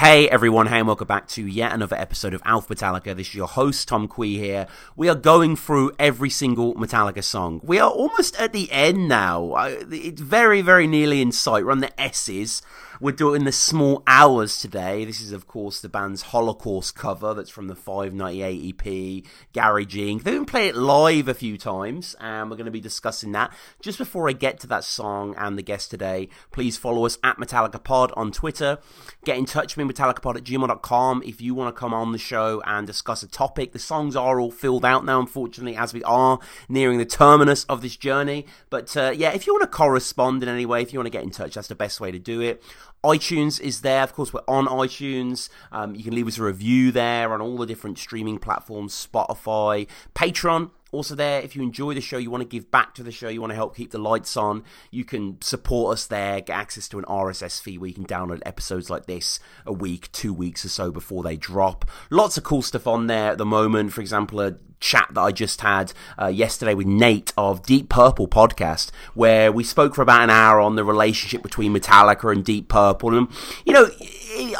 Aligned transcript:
Hey 0.00 0.30
everyone, 0.30 0.66
hey 0.68 0.78
and 0.78 0.86
welcome 0.86 1.06
back 1.06 1.28
to 1.28 1.46
yet 1.46 1.74
another 1.74 1.94
episode 1.94 2.32
of 2.32 2.42
Alphabetallica. 2.44 3.14
This 3.14 3.28
is 3.28 3.34
your 3.34 3.46
host 3.46 3.86
Tom 3.86 4.08
Quee 4.08 4.38
here. 4.38 4.66
We 4.96 5.10
are 5.10 5.14
going 5.14 5.56
through 5.56 5.92
every 5.98 6.30
single 6.30 6.74
Metallica 6.76 7.22
song. 7.22 7.60
We 7.62 7.78
are 7.78 7.90
almost 7.90 8.34
at 8.40 8.54
the 8.54 8.72
end 8.72 9.08
now. 9.08 9.56
It's 9.56 10.22
very, 10.22 10.62
very 10.62 10.86
nearly 10.86 11.20
in 11.20 11.32
sight. 11.32 11.66
We're 11.66 11.72
on 11.72 11.80
the 11.80 12.00
S's. 12.00 12.62
We're 13.02 13.12
doing 13.12 13.44
the 13.44 13.52
small 13.52 14.02
hours 14.06 14.60
today. 14.60 15.06
This 15.06 15.22
is, 15.22 15.32
of 15.32 15.46
course, 15.46 15.80
the 15.80 15.88
band's 15.88 16.20
Holocaust 16.20 16.94
cover 16.94 17.32
that's 17.32 17.48
from 17.48 17.66
the 17.66 17.74
598 17.74 18.74
EP, 18.74 19.24
Garaging. 19.54 20.22
They 20.22 20.32
even 20.32 20.44
play 20.44 20.68
it 20.68 20.76
live 20.76 21.26
a 21.26 21.32
few 21.32 21.56
times, 21.56 22.14
and 22.20 22.50
we're 22.50 22.58
going 22.58 22.66
to 22.66 22.70
be 22.70 22.78
discussing 22.78 23.32
that. 23.32 23.54
Just 23.80 23.96
before 23.96 24.28
I 24.28 24.32
get 24.32 24.60
to 24.60 24.66
that 24.66 24.84
song 24.84 25.34
and 25.38 25.56
the 25.56 25.62
guest 25.62 25.90
today, 25.90 26.28
please 26.50 26.76
follow 26.76 27.06
us 27.06 27.16
at 27.24 27.38
Metallica 27.38 27.82
Pod 27.82 28.12
on 28.18 28.32
Twitter. 28.32 28.76
Get 29.24 29.38
in 29.38 29.46
touch 29.46 29.78
with 29.78 29.86
me, 29.86 29.94
metallicapod 29.94 30.36
at 30.36 30.44
gmail.com, 30.44 31.22
if 31.24 31.40
you 31.40 31.54
want 31.54 31.74
to 31.74 31.80
come 31.80 31.94
on 31.94 32.12
the 32.12 32.18
show 32.18 32.62
and 32.66 32.86
discuss 32.86 33.22
a 33.22 33.28
topic. 33.28 33.72
The 33.72 33.78
songs 33.78 34.14
are 34.14 34.38
all 34.38 34.50
filled 34.50 34.84
out 34.84 35.06
now, 35.06 35.20
unfortunately, 35.20 35.74
as 35.74 35.94
we 35.94 36.04
are 36.04 36.38
nearing 36.68 36.98
the 36.98 37.06
terminus 37.06 37.64
of 37.64 37.80
this 37.80 37.96
journey. 37.96 38.44
But 38.68 38.94
uh, 38.94 39.14
yeah, 39.16 39.30
if 39.30 39.46
you 39.46 39.54
want 39.54 39.62
to 39.62 39.74
correspond 39.74 40.42
in 40.42 40.50
any 40.50 40.66
way, 40.66 40.82
if 40.82 40.92
you 40.92 40.98
want 40.98 41.06
to 41.06 41.10
get 41.10 41.24
in 41.24 41.30
touch, 41.30 41.54
that's 41.54 41.68
the 41.68 41.74
best 41.74 41.98
way 41.98 42.10
to 42.10 42.18
do 42.18 42.42
it 42.42 42.62
iTunes 43.04 43.60
is 43.60 43.80
there. 43.80 44.02
Of 44.02 44.12
course, 44.12 44.32
we're 44.32 44.40
on 44.46 44.66
iTunes. 44.66 45.48
Um, 45.72 45.94
you 45.94 46.04
can 46.04 46.14
leave 46.14 46.26
us 46.26 46.38
a 46.38 46.42
review 46.42 46.92
there 46.92 47.32
on 47.32 47.40
all 47.40 47.56
the 47.56 47.66
different 47.66 47.98
streaming 47.98 48.38
platforms, 48.38 48.94
Spotify, 48.94 49.86
Patreon 50.14 50.70
also, 50.92 51.14
there, 51.14 51.40
if 51.40 51.54
you 51.54 51.62
enjoy 51.62 51.94
the 51.94 52.00
show, 52.00 52.18
you 52.18 52.30
want 52.30 52.42
to 52.42 52.48
give 52.48 52.70
back 52.70 52.94
to 52.94 53.02
the 53.02 53.12
show, 53.12 53.28
you 53.28 53.40
want 53.40 53.50
to 53.50 53.56
help 53.56 53.76
keep 53.76 53.90
the 53.90 53.98
lights 53.98 54.36
on, 54.36 54.64
you 54.90 55.04
can 55.04 55.40
support 55.40 55.94
us 55.94 56.06
there, 56.06 56.40
get 56.40 56.56
access 56.56 56.88
to 56.88 56.98
an 56.98 57.04
RSS 57.04 57.60
feed 57.60 57.78
where 57.78 57.88
you 57.88 57.94
can 57.94 58.06
download 58.06 58.42
episodes 58.44 58.90
like 58.90 59.06
this 59.06 59.38
a 59.64 59.72
week, 59.72 60.10
two 60.12 60.32
weeks 60.32 60.64
or 60.64 60.68
so 60.68 60.90
before 60.90 61.22
they 61.22 61.36
drop. 61.36 61.84
Lots 62.10 62.36
of 62.36 62.44
cool 62.44 62.62
stuff 62.62 62.86
on 62.86 63.06
there 63.06 63.32
at 63.32 63.38
the 63.38 63.46
moment. 63.46 63.92
For 63.92 64.00
example, 64.00 64.40
a 64.40 64.56
chat 64.80 65.08
that 65.12 65.20
I 65.20 65.30
just 65.30 65.60
had 65.60 65.92
uh, 66.20 66.26
yesterday 66.26 66.74
with 66.74 66.86
Nate 66.86 67.32
of 67.36 67.62
Deep 67.62 67.88
Purple 67.88 68.26
podcast, 68.26 68.90
where 69.14 69.52
we 69.52 69.62
spoke 69.62 69.94
for 69.94 70.02
about 70.02 70.22
an 70.22 70.30
hour 70.30 70.58
on 70.58 70.74
the 70.74 70.84
relationship 70.84 71.42
between 71.42 71.72
Metallica 71.74 72.32
and 72.32 72.44
Deep 72.44 72.68
Purple. 72.68 73.16
And, 73.16 73.28
you 73.64 73.72
know, 73.72 73.90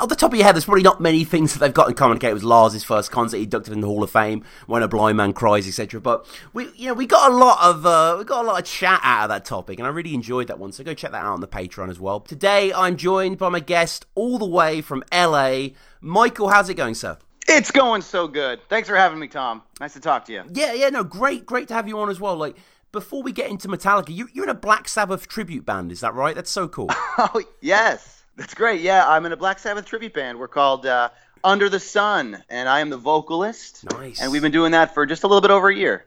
on 0.00 0.08
the 0.08 0.16
top 0.16 0.32
of 0.32 0.36
your 0.36 0.46
head, 0.46 0.54
there's 0.54 0.64
probably 0.64 0.82
not 0.82 1.00
many 1.00 1.24
things 1.24 1.52
that 1.52 1.60
they've 1.60 1.74
got 1.74 1.88
in 1.88 1.94
common. 1.94 2.16
Okay, 2.16 2.30
it 2.30 2.34
was 2.34 2.44
Lars's 2.44 2.84
first 2.84 3.10
concert, 3.10 3.38
he 3.38 3.44
inducted 3.44 3.72
in 3.72 3.80
the 3.80 3.86
Hall 3.86 4.02
of 4.02 4.10
Fame, 4.10 4.44
when 4.66 4.82
a 4.82 4.88
blind 4.88 5.16
man 5.16 5.32
cries, 5.32 5.66
etc. 5.66 6.00
But 6.00 6.26
we, 6.52 6.70
you 6.74 6.88
know, 6.88 6.94
we 6.94 7.06
got 7.06 7.30
a 7.30 7.34
lot 7.34 7.62
of 7.62 7.86
uh, 7.86 8.16
we 8.18 8.24
got 8.24 8.44
a 8.44 8.48
lot 8.48 8.58
of 8.58 8.66
chat 8.66 9.00
out 9.02 9.24
of 9.24 9.28
that 9.30 9.44
topic, 9.44 9.78
and 9.78 9.86
I 9.86 9.90
really 9.90 10.14
enjoyed 10.14 10.48
that 10.48 10.58
one. 10.58 10.72
So 10.72 10.84
go 10.84 10.94
check 10.94 11.12
that 11.12 11.24
out 11.24 11.32
on 11.32 11.40
the 11.40 11.48
Patreon 11.48 11.90
as 11.90 12.00
well. 12.00 12.20
Today, 12.20 12.72
I'm 12.72 12.96
joined 12.96 13.38
by 13.38 13.48
my 13.48 13.60
guest 13.60 14.06
all 14.14 14.38
the 14.38 14.46
way 14.46 14.80
from 14.80 15.04
LA, 15.12 15.68
Michael. 16.00 16.48
How's 16.48 16.68
it 16.68 16.74
going, 16.74 16.94
sir? 16.94 17.18
It's 17.48 17.70
going 17.70 18.02
so 18.02 18.28
good. 18.28 18.60
Thanks 18.68 18.88
for 18.88 18.96
having 18.96 19.18
me, 19.18 19.28
Tom. 19.28 19.62
Nice 19.80 19.94
to 19.94 20.00
talk 20.00 20.24
to 20.26 20.32
you. 20.32 20.44
Yeah, 20.52 20.72
yeah, 20.72 20.88
no, 20.90 21.02
great, 21.02 21.46
great 21.46 21.68
to 21.68 21.74
have 21.74 21.88
you 21.88 21.98
on 21.98 22.10
as 22.10 22.20
well. 22.20 22.36
Like 22.36 22.56
before 22.92 23.22
we 23.22 23.32
get 23.32 23.50
into 23.50 23.68
Metallica, 23.68 24.14
you, 24.14 24.28
you're 24.32 24.44
in 24.44 24.50
a 24.50 24.54
Black 24.54 24.88
Sabbath 24.88 25.28
tribute 25.28 25.64
band, 25.64 25.92
is 25.92 26.00
that 26.00 26.14
right? 26.14 26.34
That's 26.34 26.50
so 26.50 26.68
cool. 26.68 26.88
oh 27.18 27.42
yes. 27.60 28.19
That's 28.40 28.54
great. 28.54 28.80
Yeah, 28.80 29.06
I'm 29.06 29.26
in 29.26 29.32
a 29.32 29.36
Black 29.36 29.58
Sabbath 29.58 29.84
tribute 29.84 30.14
band. 30.14 30.38
We're 30.38 30.48
called 30.48 30.86
uh, 30.86 31.10
Under 31.44 31.68
the 31.68 31.78
Sun, 31.78 32.42
and 32.48 32.70
I 32.70 32.80
am 32.80 32.88
the 32.88 32.96
vocalist. 32.96 33.84
Nice. 33.92 34.18
And 34.18 34.32
we've 34.32 34.40
been 34.40 34.50
doing 34.50 34.72
that 34.72 34.94
for 34.94 35.04
just 35.04 35.24
a 35.24 35.26
little 35.26 35.42
bit 35.42 35.50
over 35.50 35.68
a 35.68 35.76
year. 35.76 36.06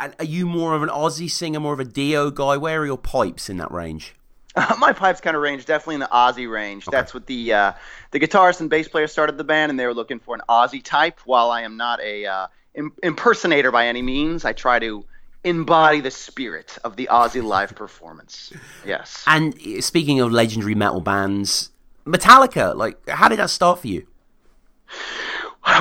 And 0.00 0.12
are 0.18 0.24
you 0.24 0.44
more 0.46 0.74
of 0.74 0.82
an 0.82 0.88
Ozzy 0.88 1.30
singer, 1.30 1.60
more 1.60 1.72
of 1.72 1.78
a 1.78 1.84
Dio 1.84 2.32
guy? 2.32 2.56
Where 2.56 2.80
are 2.80 2.86
your 2.86 2.98
pipes 2.98 3.48
in 3.48 3.58
that 3.58 3.70
range? 3.70 4.16
Uh, 4.56 4.74
my 4.80 4.92
pipes 4.92 5.20
kind 5.20 5.36
of 5.36 5.42
range, 5.42 5.66
definitely 5.66 5.94
in 5.94 6.00
the 6.00 6.08
Ozzy 6.08 6.50
range. 6.50 6.88
Okay. 6.88 6.96
That's 6.96 7.14
what 7.14 7.26
the 7.26 7.52
uh, 7.52 7.72
the 8.10 8.18
guitarist 8.18 8.58
and 8.60 8.68
bass 8.68 8.88
player 8.88 9.06
started 9.06 9.38
the 9.38 9.44
band, 9.44 9.70
and 9.70 9.78
they 9.78 9.86
were 9.86 9.94
looking 9.94 10.18
for 10.18 10.34
an 10.34 10.40
Ozzy 10.48 10.82
type. 10.82 11.20
While 11.26 11.52
I 11.52 11.62
am 11.62 11.76
not 11.76 12.00
a 12.00 12.26
uh, 12.26 12.46
impersonator 13.04 13.70
by 13.70 13.86
any 13.86 14.02
means, 14.02 14.44
I 14.44 14.52
try 14.52 14.80
to 14.80 15.04
embody 15.44 16.00
the 16.00 16.10
spirit 16.10 16.78
of 16.84 16.96
the 16.96 17.08
Ozzy 17.10 17.42
live 17.42 17.74
performance. 17.76 18.52
Yes. 18.84 19.24
And 19.26 19.54
speaking 19.82 20.20
of 20.20 20.32
legendary 20.32 20.74
metal 20.74 21.00
bands, 21.00 21.70
Metallica, 22.04 22.74
like, 22.74 23.08
how 23.08 23.28
did 23.28 23.38
that 23.38 23.50
start 23.50 23.80
for 23.80 23.88
you? 23.88 24.06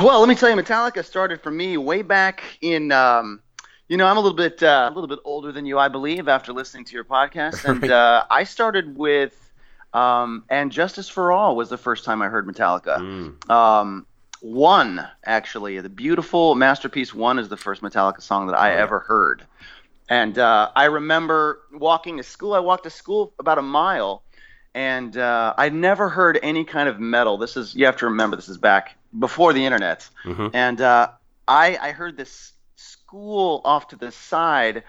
Well, 0.01 0.19
let 0.19 0.27
me 0.27 0.35
tell 0.35 0.49
you, 0.49 0.55
Metallica 0.55 1.03
started 1.03 1.41
for 1.41 1.51
me 1.51 1.77
way 1.77 2.01
back 2.01 2.43
in. 2.61 2.91
Um, 2.91 3.41
you 3.87 3.95
know, 3.95 4.05
I'm 4.05 4.17
a 4.17 4.19
little 4.19 4.35
bit 4.35 4.61
uh, 4.61 4.89
a 4.91 4.93
little 4.93 5.07
bit 5.07 5.19
older 5.23 5.51
than 5.51 5.65
you, 5.65 5.79
I 5.79 5.87
believe, 5.87 6.27
after 6.27 6.51
listening 6.51 6.83
to 6.85 6.93
your 6.93 7.05
podcast, 7.05 7.63
and 7.69 7.89
uh, 7.89 8.25
I 8.29 8.43
started 8.43 8.97
with 8.97 9.51
um, 9.93 10.43
"And 10.49 10.71
Justice 10.71 11.07
for 11.07 11.31
All" 11.31 11.55
was 11.55 11.69
the 11.69 11.77
first 11.77 12.03
time 12.03 12.21
I 12.21 12.27
heard 12.27 12.45
Metallica. 12.45 12.97
Mm. 12.97 13.49
Um, 13.49 14.05
one, 14.41 15.07
actually, 15.25 15.79
the 15.79 15.89
beautiful 15.89 16.55
masterpiece 16.55 17.13
"One" 17.13 17.39
is 17.39 17.49
the 17.49 17.57
first 17.57 17.81
Metallica 17.81 18.21
song 18.21 18.47
that 18.47 18.57
I 18.57 18.75
oh, 18.75 18.77
ever 18.77 18.99
heard, 18.99 19.43
and 20.09 20.37
uh, 20.37 20.71
I 20.75 20.85
remember 20.85 21.61
walking 21.73 22.17
to 22.17 22.23
school. 22.23 22.53
I 22.53 22.59
walked 22.59 22.83
to 22.83 22.89
school 22.89 23.33
about 23.39 23.57
a 23.57 23.63
mile, 23.63 24.23
and 24.73 25.17
uh, 25.17 25.53
I'd 25.57 25.73
never 25.73 26.09
heard 26.09 26.39
any 26.43 26.63
kind 26.63 26.87
of 26.87 26.99
metal. 26.99 27.37
This 27.37 27.57
is 27.57 27.75
you 27.75 27.85
have 27.85 27.97
to 27.97 28.05
remember 28.05 28.35
this 28.35 28.49
is 28.49 28.57
back 28.57 28.95
before 29.17 29.53
the 29.53 29.65
internet, 29.65 30.07
mm-hmm. 30.23 30.47
and 30.53 30.81
uh, 30.81 31.09
I 31.47 31.77
I 31.77 31.91
heard 31.91 32.17
this 32.17 32.53
school 32.75 33.61
off 33.65 33.87
to 33.89 33.95
the 33.95 34.11
side. 34.11 34.83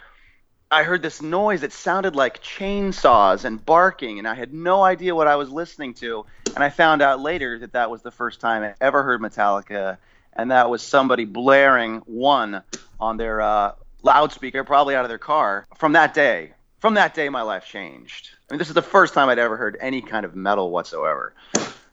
I 0.71 0.83
heard 0.83 1.01
this 1.01 1.23
noise 1.23 1.63
that 1.63 1.73
sounded 1.73 2.15
like 2.15 2.43
chainsaws 2.43 3.45
and 3.45 3.65
barking, 3.65 4.19
and 4.19 4.29
I 4.29 4.35
had 4.35 4.53
no 4.53 4.83
idea 4.83 5.15
what 5.15 5.27
I 5.27 5.37
was 5.37 5.49
listening 5.49 5.95
to. 5.95 6.27
And 6.55 6.63
I 6.63 6.69
found 6.69 7.01
out 7.01 7.21
later 7.21 7.59
that 7.61 7.73
that 7.73 7.91
was 7.91 8.03
the 8.03 8.11
first 8.11 8.41
time 8.41 8.63
I 8.63 8.75
ever 8.81 9.03
heard 9.03 9.21
Metallica, 9.21 9.97
and 10.35 10.51
that 10.51 10.69
was 10.69 10.83
somebody 10.83 11.25
blaring 11.25 11.99
one 12.05 12.63
on 13.01 13.17
their 13.17 13.41
uh, 13.41 13.73
loudspeaker, 14.03 14.63
probably 14.63 14.95
out 14.95 15.07
of 15.07 15.09
their 15.09 15.19
car. 15.19 15.67
From 15.77 15.93
that 15.93 16.13
day, 16.13 16.53
from 16.81 16.95
that 16.95 17.15
day, 17.15 17.31
my 17.31 17.43
life 17.43 17.65
changed. 17.65 18.31
I 18.51 18.53
mean, 18.53 18.59
this 18.59 18.69
is 18.69 18.75
the 18.75 18.83
first 18.83 19.15
time 19.15 19.31
I'd 19.31 19.39
ever 19.39 19.57
heard 19.57 19.79
any 19.81 20.03
kind 20.03 20.27
of 20.27 20.37
metal 20.37 20.71
whatsoever. 20.71 21.35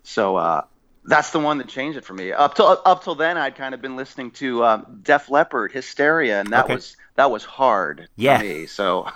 So 0.03 0.35
uh, 0.35 0.66
that's 1.05 1.29
the 1.31 1.39
one 1.39 1.57
that 1.59 1.67
changed 1.67 1.97
it 1.97 2.05
for 2.05 2.13
me. 2.13 2.31
Up 2.31 2.55
till 2.55 2.81
up 2.85 3.03
till 3.03 3.16
then, 3.16 3.38
I'd 3.38 3.55
kind 3.55 3.73
of 3.73 3.81
been 3.81 3.95
listening 3.95 4.31
to 4.31 4.63
um, 4.66 4.99
Def 5.03 5.29
Leppard, 5.29 5.71
Hysteria, 5.71 6.39
and 6.39 6.51
that 6.51 6.66
okay. 6.66 6.75
was 6.75 6.97
that 7.16 7.31
was 7.31 7.43
hard 7.43 8.09
yeah. 8.16 8.39
for 8.39 8.43
me. 8.43 8.66
So 8.66 9.07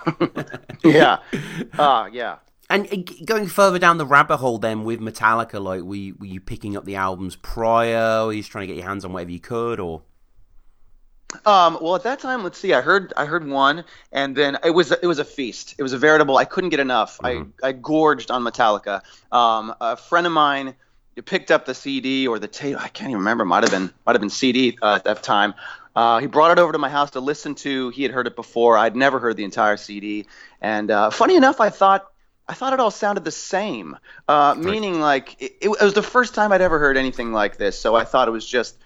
yeah, 0.84 1.18
uh, 1.78 2.08
yeah. 2.12 2.36
And 2.68 2.86
uh, 2.92 3.24
going 3.24 3.48
further 3.48 3.78
down 3.78 3.98
the 3.98 4.06
rabbit 4.06 4.36
hole, 4.36 4.58
then 4.58 4.84
with 4.84 5.00
Metallica, 5.00 5.60
like 5.60 5.82
were 5.82 5.96
you, 5.96 6.16
were 6.18 6.26
you 6.26 6.40
picking 6.40 6.76
up 6.76 6.84
the 6.84 6.96
albums 6.96 7.36
prior? 7.36 8.20
Or 8.20 8.26
were 8.26 8.32
you 8.32 8.40
just 8.40 8.52
trying 8.52 8.62
to 8.62 8.66
get 8.68 8.76
your 8.76 8.86
hands 8.88 9.04
on 9.04 9.12
whatever 9.12 9.32
you 9.32 9.40
could, 9.40 9.80
or? 9.80 10.02
Um, 11.46 11.78
well, 11.80 11.94
at 11.94 12.02
that 12.02 12.18
time, 12.18 12.42
let's 12.42 12.58
see. 12.58 12.74
I 12.74 12.80
heard 12.80 13.12
I 13.16 13.24
heard 13.24 13.46
one, 13.46 13.84
and 14.12 14.36
then 14.36 14.58
it 14.64 14.70
was 14.70 14.92
it 14.92 15.06
was 15.06 15.18
a 15.18 15.24
feast. 15.24 15.74
It 15.78 15.82
was 15.82 15.92
a 15.92 15.98
veritable. 15.98 16.36
I 16.36 16.44
couldn't 16.44 16.70
get 16.70 16.80
enough. 16.80 17.18
Mm-hmm. 17.18 17.50
I 17.64 17.68
I 17.68 17.72
gorged 17.72 18.30
on 18.30 18.42
Metallica. 18.42 19.02
Um, 19.32 19.74
a 19.80 19.96
friend 19.96 20.26
of 20.26 20.32
mine 20.32 20.74
picked 21.24 21.50
up 21.50 21.66
the 21.66 21.74
CD 21.74 22.26
or 22.26 22.38
the 22.38 22.48
tape. 22.48 22.76
I 22.80 22.88
can't 22.88 23.10
even 23.10 23.18
remember. 23.18 23.44
Might 23.44 23.64
have 23.64 23.72
been 23.72 23.92
might 24.06 24.14
have 24.14 24.20
been 24.20 24.30
CD 24.30 24.78
uh, 24.80 24.94
at 24.94 25.04
that 25.04 25.22
time. 25.22 25.54
Uh, 25.94 26.18
he 26.18 26.26
brought 26.26 26.52
it 26.52 26.60
over 26.60 26.72
to 26.72 26.78
my 26.78 26.88
house 26.88 27.10
to 27.12 27.20
listen 27.20 27.54
to. 27.56 27.90
He 27.90 28.02
had 28.02 28.12
heard 28.12 28.26
it 28.26 28.36
before. 28.36 28.78
I'd 28.78 28.94
never 28.96 29.18
heard 29.18 29.36
the 29.36 29.44
entire 29.44 29.76
CD. 29.76 30.26
And 30.60 30.90
uh, 30.90 31.10
funny 31.10 31.36
enough, 31.36 31.60
I 31.60 31.70
thought 31.70 32.10
I 32.48 32.54
thought 32.54 32.72
it 32.72 32.80
all 32.80 32.90
sounded 32.90 33.24
the 33.24 33.30
same. 33.30 33.96
Uh, 34.28 34.54
meaning, 34.56 35.00
like 35.00 35.40
it, 35.40 35.56
it 35.60 35.68
was 35.68 35.94
the 35.94 36.02
first 36.02 36.34
time 36.34 36.52
I'd 36.52 36.60
ever 36.60 36.78
heard 36.78 36.96
anything 36.96 37.32
like 37.32 37.56
this. 37.56 37.78
So 37.78 37.94
I 37.94 38.04
thought 38.04 38.28
it 38.28 38.32
was 38.32 38.46
just 38.46 38.76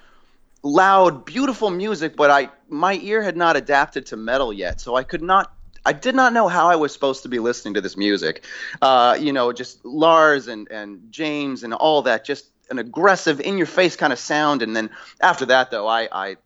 loud, 0.63 1.25
beautiful 1.25 1.71
music, 1.71 2.17
but 2.17 2.31
I 2.31 2.51
my 2.69 2.95
ear 3.03 3.23
had 3.23 3.37
not 3.37 3.57
adapted 3.57 4.07
to 4.07 4.17
metal 4.17 4.53
yet, 4.53 4.81
so 4.81 4.97
I 4.97 5.03
could 5.03 5.23
not. 5.23 5.53
I 5.85 5.93
did 5.93 6.15
not 6.15 6.33
know 6.33 6.49
how 6.49 6.69
I 6.69 6.77
was 6.77 6.93
supposed 6.93 7.23
to 7.25 7.29
be 7.29 7.39
listening 7.39 7.75
to 7.75 7.81
this 7.81 7.97
music. 7.97 8.45
Uh, 8.81 9.17
you 9.21 9.33
know, 9.33 9.53
just 9.53 9.85
Lars 9.85 10.49
and, 10.49 10.71
and 10.71 11.11
James 11.11 11.63
and 11.63 11.75
all 11.75 12.03
that, 12.03 12.25
just 12.25 12.47
an 12.71 12.79
aggressive, 12.79 13.41
in 13.41 13.59
your 13.59 13.67
face 13.67 13.97
kind 13.97 14.13
of 14.13 14.19
sound. 14.19 14.63
And 14.63 14.75
then 14.75 14.91
after 15.21 15.47
that, 15.47 15.71
though, 15.71 15.87
I, 15.87 16.09
I 16.11 16.37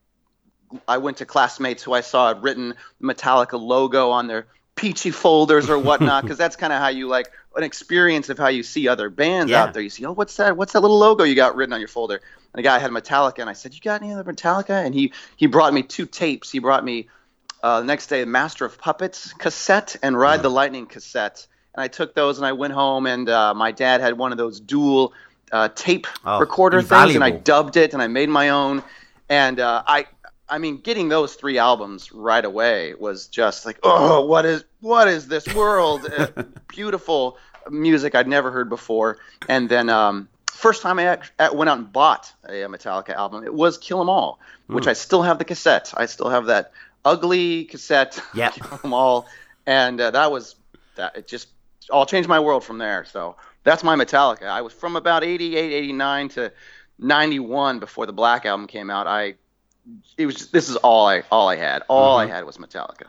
I 0.86 0.98
went 0.98 1.18
to 1.18 1.26
classmates 1.26 1.82
who 1.82 1.92
I 1.92 2.02
saw 2.02 2.28
had 2.28 2.42
written 2.42 2.74
Metallica 3.02 3.58
logo 3.58 4.10
on 4.10 4.26
their 4.26 4.46
Pee-Chee 4.74 5.10
folders 5.10 5.70
or 5.70 5.78
whatnot, 5.78 6.22
because 6.24 6.38
that's 6.38 6.56
kind 6.56 6.72
of 6.72 6.80
how 6.80 6.88
you 6.88 7.08
like 7.08 7.30
an 7.56 7.64
experience 7.64 8.28
of 8.28 8.38
how 8.38 8.48
you 8.48 8.62
see 8.62 8.88
other 8.88 9.10
bands 9.10 9.50
yeah. 9.50 9.62
out 9.62 9.74
there. 9.74 9.82
You 9.82 9.90
see, 9.90 10.04
oh, 10.04 10.12
what's 10.12 10.36
that? 10.36 10.56
What's 10.56 10.72
that 10.74 10.80
little 10.80 10.98
logo 10.98 11.24
you 11.24 11.34
got 11.34 11.56
written 11.56 11.72
on 11.72 11.80
your 11.80 11.88
folder? 11.88 12.16
And 12.16 12.58
the 12.58 12.62
guy 12.62 12.78
had 12.78 12.90
Metallica, 12.90 13.40
and 13.40 13.50
I 13.50 13.54
said, 13.54 13.74
"You 13.74 13.80
got 13.80 14.02
any 14.02 14.12
other 14.12 14.30
Metallica?" 14.30 14.84
And 14.84 14.94
he 14.94 15.12
he 15.36 15.46
brought 15.46 15.72
me 15.72 15.82
two 15.82 16.06
tapes. 16.06 16.50
He 16.50 16.58
brought 16.58 16.84
me 16.84 17.08
uh, 17.62 17.80
the 17.80 17.86
next 17.86 18.06
day 18.08 18.24
Master 18.24 18.64
of 18.64 18.78
Puppets 18.78 19.32
cassette 19.32 19.96
and 20.02 20.18
Ride 20.18 20.42
the 20.42 20.50
Lightning 20.50 20.86
cassette. 20.86 21.46
And 21.74 21.82
I 21.82 21.88
took 21.88 22.14
those 22.14 22.38
and 22.38 22.46
I 22.46 22.52
went 22.52 22.72
home, 22.72 23.06
and 23.06 23.28
uh, 23.28 23.54
my 23.54 23.72
dad 23.72 24.00
had 24.00 24.18
one 24.18 24.32
of 24.32 24.38
those 24.38 24.60
dual 24.60 25.12
uh, 25.52 25.68
tape 25.74 26.06
oh, 26.24 26.40
recorder 26.40 26.80
invaluable. 26.80 27.08
things, 27.08 27.16
and 27.16 27.24
I 27.24 27.30
dubbed 27.30 27.76
it 27.76 27.92
and 27.94 28.02
I 28.02 28.06
made 28.06 28.28
my 28.28 28.50
own. 28.50 28.82
And 29.28 29.60
uh, 29.60 29.82
I 29.86 30.06
I 30.48 30.58
mean, 30.58 30.78
getting 30.78 31.08
those 31.08 31.34
three 31.34 31.58
albums 31.58 32.12
right 32.12 32.44
away 32.44 32.94
was 32.94 33.26
just 33.26 33.66
like, 33.66 33.78
oh, 33.82 34.24
what 34.24 34.46
is 34.46 34.64
what 34.80 35.08
is 35.08 35.28
this 35.28 35.52
world? 35.54 36.06
Uh, 36.06 36.28
beautiful 36.68 37.38
music 37.70 38.14
I'd 38.14 38.28
never 38.28 38.50
heard 38.50 38.68
before. 38.68 39.18
And 39.48 39.68
then 39.68 39.90
um, 39.90 40.28
first 40.50 40.82
time 40.82 40.98
I 40.98 41.18
went 41.50 41.70
out 41.70 41.78
and 41.78 41.92
bought 41.92 42.32
a 42.44 42.52
Metallica 42.62 43.10
album, 43.10 43.44
it 43.44 43.52
was 43.52 43.78
Kill 43.78 44.00
'Em 44.00 44.08
All, 44.08 44.40
which 44.66 44.84
mm. 44.84 44.88
I 44.88 44.92
still 44.94 45.22
have 45.22 45.38
the 45.38 45.44
cassette. 45.44 45.92
I 45.96 46.06
still 46.06 46.30
have 46.30 46.46
that 46.46 46.72
ugly 47.08 47.64
cassette, 47.64 48.20
yep. 48.34 48.54
Kill 48.54 48.80
'Em 48.84 48.92
All, 48.92 49.26
and 49.66 50.00
uh, 50.00 50.10
that 50.10 50.30
was 50.30 50.56
that. 50.96 51.16
It 51.16 51.26
just 51.26 51.48
all 51.90 52.06
changed 52.06 52.28
my 52.28 52.40
world 52.40 52.64
from 52.64 52.78
there. 52.78 53.04
So 53.04 53.36
that's 53.64 53.82
my 53.82 53.96
Metallica. 53.96 54.44
I 54.44 54.60
was 54.60 54.72
from 54.72 54.96
about 54.96 55.24
88, 55.24 55.72
89 55.72 56.28
to 56.30 56.52
91 56.98 57.78
before 57.78 58.06
the 58.06 58.12
Black 58.12 58.44
album 58.44 58.66
came 58.66 58.90
out. 58.90 59.06
I 59.06 59.34
it 60.18 60.26
was 60.26 60.34
just, 60.34 60.52
this 60.52 60.68
is 60.68 60.76
all 60.76 61.06
I 61.06 61.22
all 61.30 61.48
I 61.48 61.56
had. 61.56 61.82
All 61.88 62.18
mm-hmm. 62.18 62.30
I 62.30 62.34
had 62.34 62.44
was 62.44 62.58
Metallica. 62.58 63.06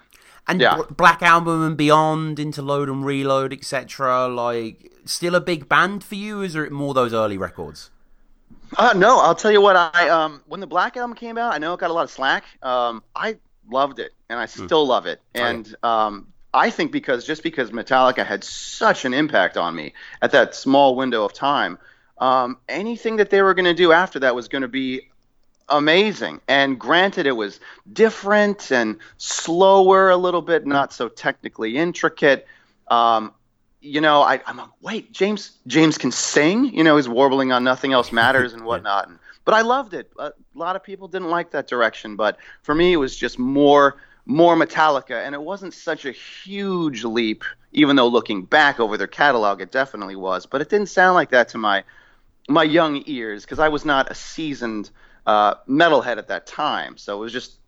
And 0.47 0.59
yeah. 0.59 0.81
Black 0.89 1.21
Album 1.21 1.61
and 1.61 1.77
beyond, 1.77 2.39
into 2.39 2.63
Load 2.63 2.89
and 2.89 3.05
Reload, 3.05 3.53
etc. 3.53 4.27
Like, 4.27 4.91
still 5.05 5.35
a 5.35 5.39
big 5.39 5.69
band 5.69 6.03
for 6.03 6.15
you? 6.15 6.41
Is 6.41 6.55
it 6.55 6.71
more 6.71 6.95
those 6.95 7.13
early 7.13 7.37
records? 7.37 7.91
Uh, 8.75 8.93
no, 8.95 9.19
I'll 9.19 9.35
tell 9.35 9.51
you 9.51 9.61
what. 9.61 9.75
I 9.75 10.09
um, 10.09 10.41
when 10.47 10.59
the 10.59 10.65
Black 10.65 10.97
Album 10.97 11.15
came 11.15 11.37
out, 11.37 11.53
I 11.53 11.59
know 11.59 11.75
it 11.75 11.79
got 11.79 11.91
a 11.91 11.93
lot 11.93 12.03
of 12.03 12.09
slack. 12.09 12.45
Um, 12.63 13.03
I 13.15 13.37
loved 13.71 13.99
it, 13.99 14.13
and 14.29 14.39
I 14.39 14.45
hmm. 14.45 14.65
still 14.65 14.85
love 14.85 15.05
it. 15.05 15.21
And 15.33 15.75
um, 15.83 16.27
I 16.53 16.69
think 16.69 16.91
because 16.91 17.25
just 17.25 17.43
because 17.43 17.71
Metallica 17.71 18.25
had 18.25 18.43
such 18.43 19.05
an 19.05 19.13
impact 19.13 19.57
on 19.57 19.75
me 19.75 19.93
at 20.21 20.31
that 20.31 20.55
small 20.55 20.95
window 20.95 21.23
of 21.23 21.33
time, 21.33 21.77
um, 22.17 22.57
anything 22.67 23.17
that 23.17 23.29
they 23.29 23.41
were 23.41 23.53
going 23.53 23.65
to 23.65 23.73
do 23.73 23.91
after 23.91 24.19
that 24.19 24.35
was 24.35 24.47
going 24.47 24.63
to 24.63 24.67
be 24.67 25.09
amazing. 25.69 26.41
And 26.47 26.79
granted, 26.79 27.27
it 27.27 27.31
was 27.35 27.59
different 27.91 28.71
and 28.71 28.97
slower 29.17 30.09
a 30.09 30.17
little 30.17 30.41
bit, 30.41 30.65
not 30.65 30.91
so 30.91 31.07
technically 31.07 31.77
intricate. 31.77 32.47
Um, 32.87 33.33
you 33.81 34.01
know, 34.01 34.21
I, 34.21 34.41
am 34.45 34.57
like, 34.57 34.69
wait, 34.81 35.11
James 35.13 35.51
James 35.67 35.97
can 35.97 36.11
sing. 36.11 36.65
You 36.65 36.83
know, 36.83 36.97
he's 36.97 37.07
warbling 37.07 37.51
on 37.51 37.63
"Nothing 37.63 37.93
Else 37.93 38.11
Matters" 38.11 38.53
and 38.53 38.65
whatnot. 38.65 39.07
And, 39.07 39.19
but 39.45 39.53
I 39.53 39.61
loved 39.61 39.93
it. 39.93 40.11
A 40.19 40.33
lot 40.53 40.75
of 40.75 40.83
people 40.83 41.07
didn't 41.07 41.29
like 41.29 41.51
that 41.51 41.67
direction, 41.67 42.15
but 42.15 42.37
for 42.61 42.75
me, 42.75 42.93
it 42.93 42.97
was 42.97 43.15
just 43.15 43.39
more 43.39 43.97
more 44.25 44.55
Metallica, 44.55 45.25
and 45.25 45.33
it 45.33 45.41
wasn't 45.41 45.73
such 45.73 46.05
a 46.05 46.11
huge 46.11 47.03
leap. 47.03 47.43
Even 47.71 47.95
though 47.95 48.07
looking 48.07 48.43
back 48.43 48.79
over 48.79 48.97
their 48.97 49.07
catalog, 49.07 49.61
it 49.61 49.71
definitely 49.71 50.15
was. 50.15 50.45
But 50.45 50.61
it 50.61 50.69
didn't 50.69 50.89
sound 50.89 51.15
like 51.15 51.31
that 51.31 51.49
to 51.49 51.57
my 51.57 51.83
my 52.47 52.63
young 52.63 53.03
ears 53.05 53.43
because 53.43 53.59
I 53.59 53.69
was 53.69 53.85
not 53.85 54.11
a 54.11 54.15
seasoned 54.15 54.89
uh, 55.25 55.55
metalhead 55.67 56.17
at 56.17 56.27
that 56.27 56.47
time. 56.47 56.97
So 56.97 57.17
it 57.17 57.19
was 57.19 57.33
just 57.33 57.59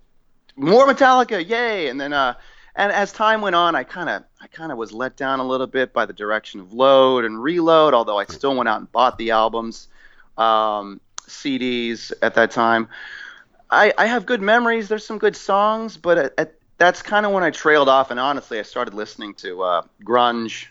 more 0.56 0.88
Metallica, 0.88 1.48
yay! 1.48 1.88
And 1.88 2.02
then, 2.02 2.14
uh, 2.14 2.34
and 2.76 2.92
as 2.92 3.12
time 3.12 3.42
went 3.42 3.56
on, 3.56 3.76
I 3.76 3.84
kind 3.84 4.10
of, 4.10 4.24
I 4.42 4.48
kind 4.48 4.72
of 4.72 4.78
was 4.78 4.92
let 4.92 5.16
down 5.16 5.40
a 5.40 5.48
little 5.48 5.68
bit 5.68 5.94
by 5.94 6.06
the 6.06 6.14
direction 6.14 6.60
of 6.60 6.74
Load 6.74 7.26
and 7.26 7.42
Reload. 7.42 7.94
Although 7.94 8.18
I 8.18 8.26
still 8.26 8.56
went 8.56 8.70
out 8.70 8.80
and 8.80 8.92
bought 8.92 9.18
the 9.18 9.32
albums, 9.32 9.88
um, 10.38 11.00
CDs 11.28 12.12
at 12.22 12.36
that 12.36 12.52
time. 12.52 12.88
I, 13.70 13.94
I 13.98 14.06
have 14.06 14.26
good 14.26 14.42
memories. 14.42 14.90
There's 14.90 15.06
some 15.06 15.18
good 15.18 15.36
songs, 15.36 15.98
but 15.98 16.18
at, 16.18 16.34
at, 16.38 16.54
that's 16.78 17.02
kind 17.02 17.26
of 17.26 17.32
when 17.32 17.44
I 17.44 17.52
trailed 17.52 17.90
off. 17.90 18.12
And 18.12 18.20
honestly, 18.20 18.60
I 18.60 18.64
started 18.64 18.94
listening 18.94 19.34
to 19.36 19.64
uh, 19.64 19.82
grunge, 20.04 20.68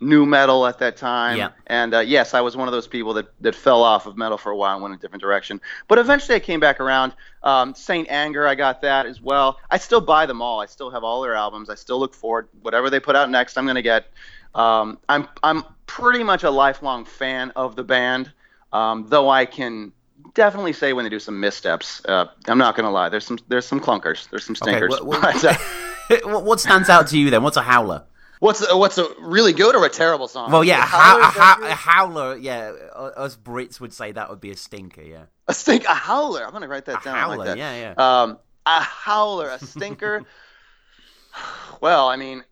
nu 0.00 0.24
metal 0.26 0.66
at 0.66 0.78
that 0.78 0.96
time. 0.96 1.36
Yeah. 1.36 1.50
And 1.66 1.94
uh, 1.94 2.00
yes, 2.00 2.34
I 2.34 2.40
was 2.40 2.56
one 2.56 2.66
of 2.66 2.72
those 2.72 2.86
people 2.86 3.14
that, 3.14 3.28
that 3.42 3.54
fell 3.54 3.82
off 3.82 4.06
of 4.06 4.16
metal 4.16 4.38
for 4.38 4.50
a 4.50 4.56
while 4.56 4.74
and 4.74 4.82
went 4.82 4.94
a 4.94 4.98
different 4.98 5.22
direction. 5.22 5.60
But 5.86 5.98
eventually 5.98 6.34
I 6.36 6.40
came 6.40 6.58
back 6.58 6.80
around. 6.80 7.12
Um, 7.42 7.74
Saint 7.74 8.10
Anger, 8.10 8.46
I 8.46 8.54
got 8.54 8.82
that 8.82 9.06
as 9.06 9.20
well. 9.20 9.58
I 9.70 9.78
still 9.78 10.00
buy 10.00 10.26
them 10.26 10.42
all. 10.42 10.60
I 10.60 10.66
still 10.66 10.90
have 10.90 11.04
all 11.04 11.20
their 11.22 11.34
albums. 11.34 11.70
I 11.70 11.74
still 11.74 12.00
look 12.00 12.14
forward. 12.14 12.48
Whatever 12.62 12.90
they 12.90 13.00
put 13.00 13.14
out 13.14 13.30
next, 13.30 13.56
I'm 13.56 13.64
going 13.64 13.76
to 13.76 13.82
get. 13.82 14.06
Um, 14.54 14.98
I'm 15.08 15.28
I'm 15.42 15.62
pretty 15.86 16.24
much 16.24 16.42
a 16.42 16.50
lifelong 16.50 17.04
fan 17.04 17.52
of 17.54 17.76
the 17.76 17.84
band, 17.84 18.32
um, 18.72 19.06
though 19.08 19.28
I 19.28 19.46
can 19.46 19.92
definitely 20.34 20.72
say 20.72 20.92
when 20.92 21.04
they 21.04 21.10
do 21.10 21.18
some 21.18 21.40
missteps. 21.40 22.02
Uh, 22.04 22.26
I'm 22.46 22.58
not 22.58 22.76
going 22.76 22.84
to 22.84 22.90
lie. 22.90 23.08
There's 23.08 23.26
some 23.26 23.38
there's 23.48 23.66
some 23.66 23.80
clunkers. 23.80 24.28
There's 24.30 24.44
some 24.44 24.54
stinkers. 24.54 24.94
Okay, 24.94 25.04
what, 25.04 25.22
what, 25.22 25.44
uh, 26.24 26.40
what 26.40 26.60
stands 26.60 26.88
out 26.88 27.08
to 27.08 27.18
you 27.18 27.30
then? 27.30 27.42
What's 27.42 27.56
a 27.56 27.62
howler? 27.62 28.04
What's 28.40 28.66
a, 28.66 28.76
what's 28.76 28.96
a 28.96 29.06
really 29.20 29.52
good 29.52 29.76
or 29.76 29.84
a 29.84 29.90
terrible 29.90 30.26
song? 30.26 30.50
Well, 30.50 30.64
yeah, 30.64 30.82
a, 30.82 30.86
how, 30.86 31.18
a, 31.18 31.66
a, 31.66 31.74
howler. 31.74 32.36
Yeah, 32.36 32.72
us 32.94 33.36
Brits 33.36 33.80
would 33.80 33.92
say 33.92 34.12
that 34.12 34.30
would 34.30 34.40
be 34.40 34.50
a 34.50 34.56
stinker. 34.56 35.02
Yeah, 35.02 35.24
a 35.46 35.52
stink, 35.52 35.84
a 35.84 35.94
howler. 35.94 36.46
I'm 36.46 36.52
gonna 36.52 36.66
write 36.66 36.86
that 36.86 37.02
a 37.02 37.04
down. 37.04 37.16
Howler, 37.16 37.36
like 37.36 37.46
that. 37.48 37.58
yeah, 37.58 37.94
yeah. 37.98 38.22
Um, 38.22 38.38
a 38.64 38.80
howler, 38.80 39.50
a 39.50 39.58
stinker. 39.58 40.24
well, 41.82 42.08
I 42.08 42.16
mean, 42.16 42.42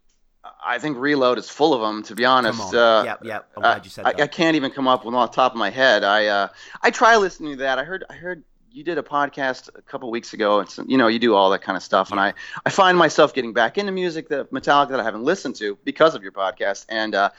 I 0.65 0.79
think 0.79 0.99
Reload 0.99 1.39
is 1.39 1.49
full 1.49 1.75
of 1.75 1.81
them. 1.81 2.03
To 2.05 2.15
be 2.15 2.25
honest, 2.25 2.75
uh, 2.75 3.03
yep, 3.05 3.25
yep. 3.25 3.51
I'm 3.57 3.63
glad 3.63 3.85
you 3.85 3.91
said 3.91 4.07
I, 4.07 4.13
that. 4.13 4.21
I, 4.21 4.27
can't 4.27 4.57
even 4.57 4.71
come 4.71 4.87
up 4.87 5.05
with 5.05 5.15
off 5.15 5.33
the 5.33 5.37
top 5.37 5.53
of 5.53 5.59
my 5.59 5.71
head. 5.71 6.05
I 6.05 6.27
uh, 6.27 6.49
I 6.83 6.91
try 6.91 7.17
listening 7.17 7.53
to 7.53 7.59
that. 7.59 7.79
I 7.79 7.85
heard 7.85 8.05
I 8.09 8.15
heard 8.15 8.45
you 8.71 8.85
did 8.85 8.99
a 8.99 9.03
podcast 9.03 9.69
a 9.77 9.83
couple 9.83 10.11
weeks 10.11 10.33
ago. 10.33 10.61
It's 10.61 10.79
you 10.87 10.97
know 10.97 11.09
you 11.09 11.19
do 11.19 11.35
all 11.35 11.51
that 11.51 11.63
kind 11.63 11.77
of 11.77 11.83
stuff, 11.83 12.11
and 12.11 12.21
I 12.21 12.35
I 12.65 12.71
find 12.71 12.97
myself 12.97 13.35
getting 13.35 13.53
back 13.53 13.79
into 13.79 13.93
music 13.93 14.29
that 14.29 14.53
Metallica 14.53 14.91
that 14.91 15.01
I 15.01 15.05
haven't 15.05 15.25
listened 15.25 15.57
to 15.57 15.79
because 15.85 16.15
of 16.15 16.23
your 16.23 16.33
podcast, 16.33 16.87
and 16.89 17.15
uh, 17.15 17.31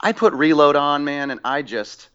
I 0.00 0.12
put 0.12 0.32
Reload 0.32 0.76
on, 0.76 1.04
man, 1.04 1.30
and 1.30 1.40
I 1.44 1.62
just. 1.62 2.08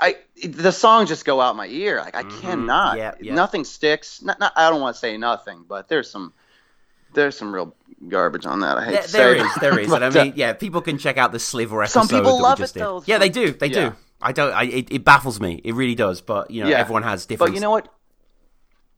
I 0.00 0.16
the 0.42 0.72
songs 0.72 1.10
just 1.10 1.24
go 1.24 1.40
out 1.40 1.54
my 1.54 1.66
ear. 1.68 1.98
Like 1.98 2.16
I 2.16 2.22
mm-hmm. 2.22 2.40
cannot. 2.40 2.96
Yeah, 2.96 3.14
yeah. 3.20 3.34
Nothing 3.34 3.64
sticks. 3.64 4.20
Not, 4.20 4.40
not, 4.40 4.52
I 4.56 4.68
don't 4.68 4.80
want 4.80 4.96
to 4.96 4.98
say 4.98 5.16
nothing, 5.16 5.64
but 5.68 5.88
there's 5.88 6.10
some 6.10 6.32
there's 7.14 7.36
some 7.36 7.54
real 7.54 7.74
garbage 8.08 8.46
on 8.46 8.60
that. 8.60 8.78
I 8.78 8.84
hate 8.84 8.92
there, 8.92 9.02
to 9.02 9.08
say. 9.08 9.18
There 9.18 9.34
is, 9.36 9.54
there 9.56 9.78
is. 9.78 9.88
but, 9.88 10.02
and 10.02 10.16
I 10.16 10.24
mean, 10.24 10.32
yeah, 10.36 10.52
people 10.52 10.80
can 10.80 10.98
check 10.98 11.16
out 11.16 11.32
the 11.32 11.38
sliver 11.38 11.82
episode. 11.82 12.00
Some 12.00 12.08
people 12.08 12.40
love 12.40 12.60
it 12.60 12.72
though. 12.74 13.02
Yeah, 13.06 13.18
they 13.18 13.28
do. 13.28 13.52
They 13.52 13.68
yeah. 13.68 13.90
do. 13.90 13.96
I 14.20 14.32
don't. 14.32 14.52
I, 14.52 14.64
it, 14.64 14.92
it, 14.92 15.04
baffles 15.04 15.40
me. 15.40 15.60
It 15.64 15.74
really 15.74 15.94
does. 15.94 16.20
But 16.20 16.50
you 16.50 16.62
know, 16.62 16.70
yeah. 16.70 16.78
everyone 16.78 17.02
has 17.02 17.26
different. 17.26 17.50
But 17.50 17.54
you 17.54 17.60
know 17.60 17.70
what? 17.70 17.88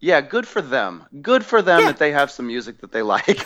Yeah, 0.00 0.20
good 0.20 0.46
for 0.46 0.60
them. 0.60 1.06
Good 1.22 1.46
for 1.46 1.62
them 1.62 1.80
yeah. 1.80 1.86
that 1.86 1.96
they 1.98 2.12
have 2.12 2.30
some 2.30 2.46
music 2.46 2.80
that 2.82 2.92
they 2.92 3.00
like. 3.00 3.40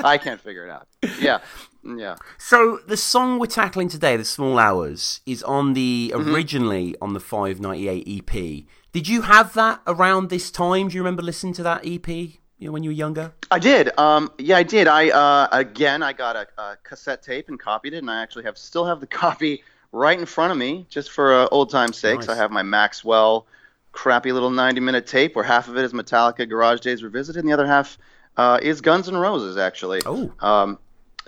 I 0.04 0.16
can't 0.16 0.40
figure 0.40 0.64
it 0.64 0.70
out. 0.70 0.86
Yeah, 1.18 1.40
yeah. 1.82 2.14
So 2.36 2.78
the 2.86 2.96
song 2.96 3.40
we're 3.40 3.46
tackling 3.46 3.88
today, 3.88 4.16
"The 4.16 4.24
Small 4.24 4.58
Hours," 4.58 5.20
is 5.26 5.42
on 5.42 5.72
the 5.72 6.12
mm-hmm. 6.14 6.32
originally 6.32 6.94
on 7.02 7.14
the 7.14 7.20
five 7.20 7.60
ninety 7.60 7.88
eight 7.88 8.06
EP. 8.06 8.64
Did 8.92 9.08
you 9.08 9.22
have 9.22 9.54
that 9.54 9.80
around 9.88 10.30
this 10.30 10.52
time? 10.52 10.88
Do 10.88 10.94
you 10.94 11.00
remember 11.00 11.22
listening 11.22 11.54
to 11.54 11.62
that 11.64 11.82
EP? 11.84 12.38
You 12.58 12.66
know, 12.66 12.72
when 12.72 12.82
you 12.82 12.90
were 12.90 12.94
younger? 12.94 13.32
I 13.50 13.60
did. 13.60 13.96
Um, 13.98 14.32
yeah, 14.38 14.56
I 14.56 14.64
did. 14.64 14.88
I 14.88 15.10
uh, 15.10 15.48
again, 15.52 16.02
I 16.02 16.12
got 16.12 16.34
a, 16.34 16.48
a, 16.60 16.76
cassette 16.82 17.22
tape 17.22 17.48
and 17.48 17.58
copied 17.58 17.94
it, 17.94 17.98
and 17.98 18.10
I 18.10 18.20
actually 18.20 18.44
have 18.44 18.58
still 18.58 18.84
have 18.84 19.00
the 19.00 19.06
copy 19.24 19.62
right 19.92 20.18
in 20.18 20.26
front 20.26 20.50
of 20.52 20.58
me, 20.58 20.86
just 20.88 21.10
for 21.10 21.34
uh, 21.34 21.48
old 21.50 21.70
time's 21.70 21.96
sakes. 21.96 22.26
Nice. 22.26 22.36
I 22.36 22.40
have 22.40 22.50
my 22.50 22.62
Maxwell 22.62 23.46
crappy 23.92 24.32
little 24.32 24.50
90 24.50 24.80
minute 24.80 25.06
tape 25.06 25.34
where 25.34 25.44
half 25.44 25.68
of 25.68 25.76
it 25.76 25.84
is 25.84 25.92
Metallica 25.92 26.48
Garage 26.48 26.80
Days 26.80 27.02
Revisited, 27.02 27.40
and 27.40 27.48
the 27.48 27.52
other 27.52 27.66
half 27.66 27.96
uh, 28.36 28.58
is 28.60 28.80
Guns 28.80 29.08
N' 29.08 29.16
Roses, 29.16 29.56
actually. 29.56 30.02
Oh. 30.04 30.32
Um, 30.40 30.78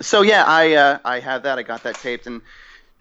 so 0.01 0.23
yeah, 0.23 0.43
I 0.45 0.73
uh, 0.73 0.99
I 1.05 1.19
have 1.21 1.43
that. 1.43 1.57
I 1.57 1.63
got 1.63 1.83
that 1.83 1.95
taped, 1.95 2.27
and 2.27 2.41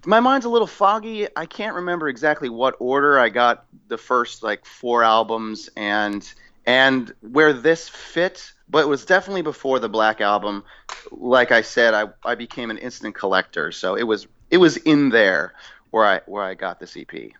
my 0.07 0.21
mind's 0.21 0.47
a 0.47 0.49
little 0.49 0.67
foggy. 0.69 1.27
I 1.37 1.47
can't 1.47 1.75
remember 1.75 2.09
exactly 2.09 2.49
what 2.49 2.77
order 2.79 3.19
I 3.19 3.29
got 3.29 3.65
the 3.89 3.99
first 3.99 4.43
like 4.43 4.65
four 4.65 5.03
albums 5.03 5.69
and 5.77 6.33
and 6.71 7.13
where 7.21 7.53
this 7.53 7.89
fit, 7.89 8.53
but 8.69 8.85
it 8.85 8.89
was 8.89 9.05
definitely 9.05 9.43
before 9.43 9.81
the 9.81 9.89
Black 9.89 10.21
album. 10.21 10.63
Like 11.11 11.51
I 11.51 11.63
said, 11.63 11.95
I 11.95 12.05
I 12.25 12.37
became 12.37 12.71
an 12.71 12.79
instant 12.79 13.17
collector, 13.17 13.73
so 13.73 13.97
it 13.97 14.05
was 14.05 14.29
it 14.51 14.59
was 14.59 14.77
in 14.77 15.09
there 15.09 15.55
where 15.91 16.07
I 16.07 16.21
where 16.27 16.45
I 16.45 16.55
got 16.55 16.79
this 16.79 16.97
EP. 16.97 17.33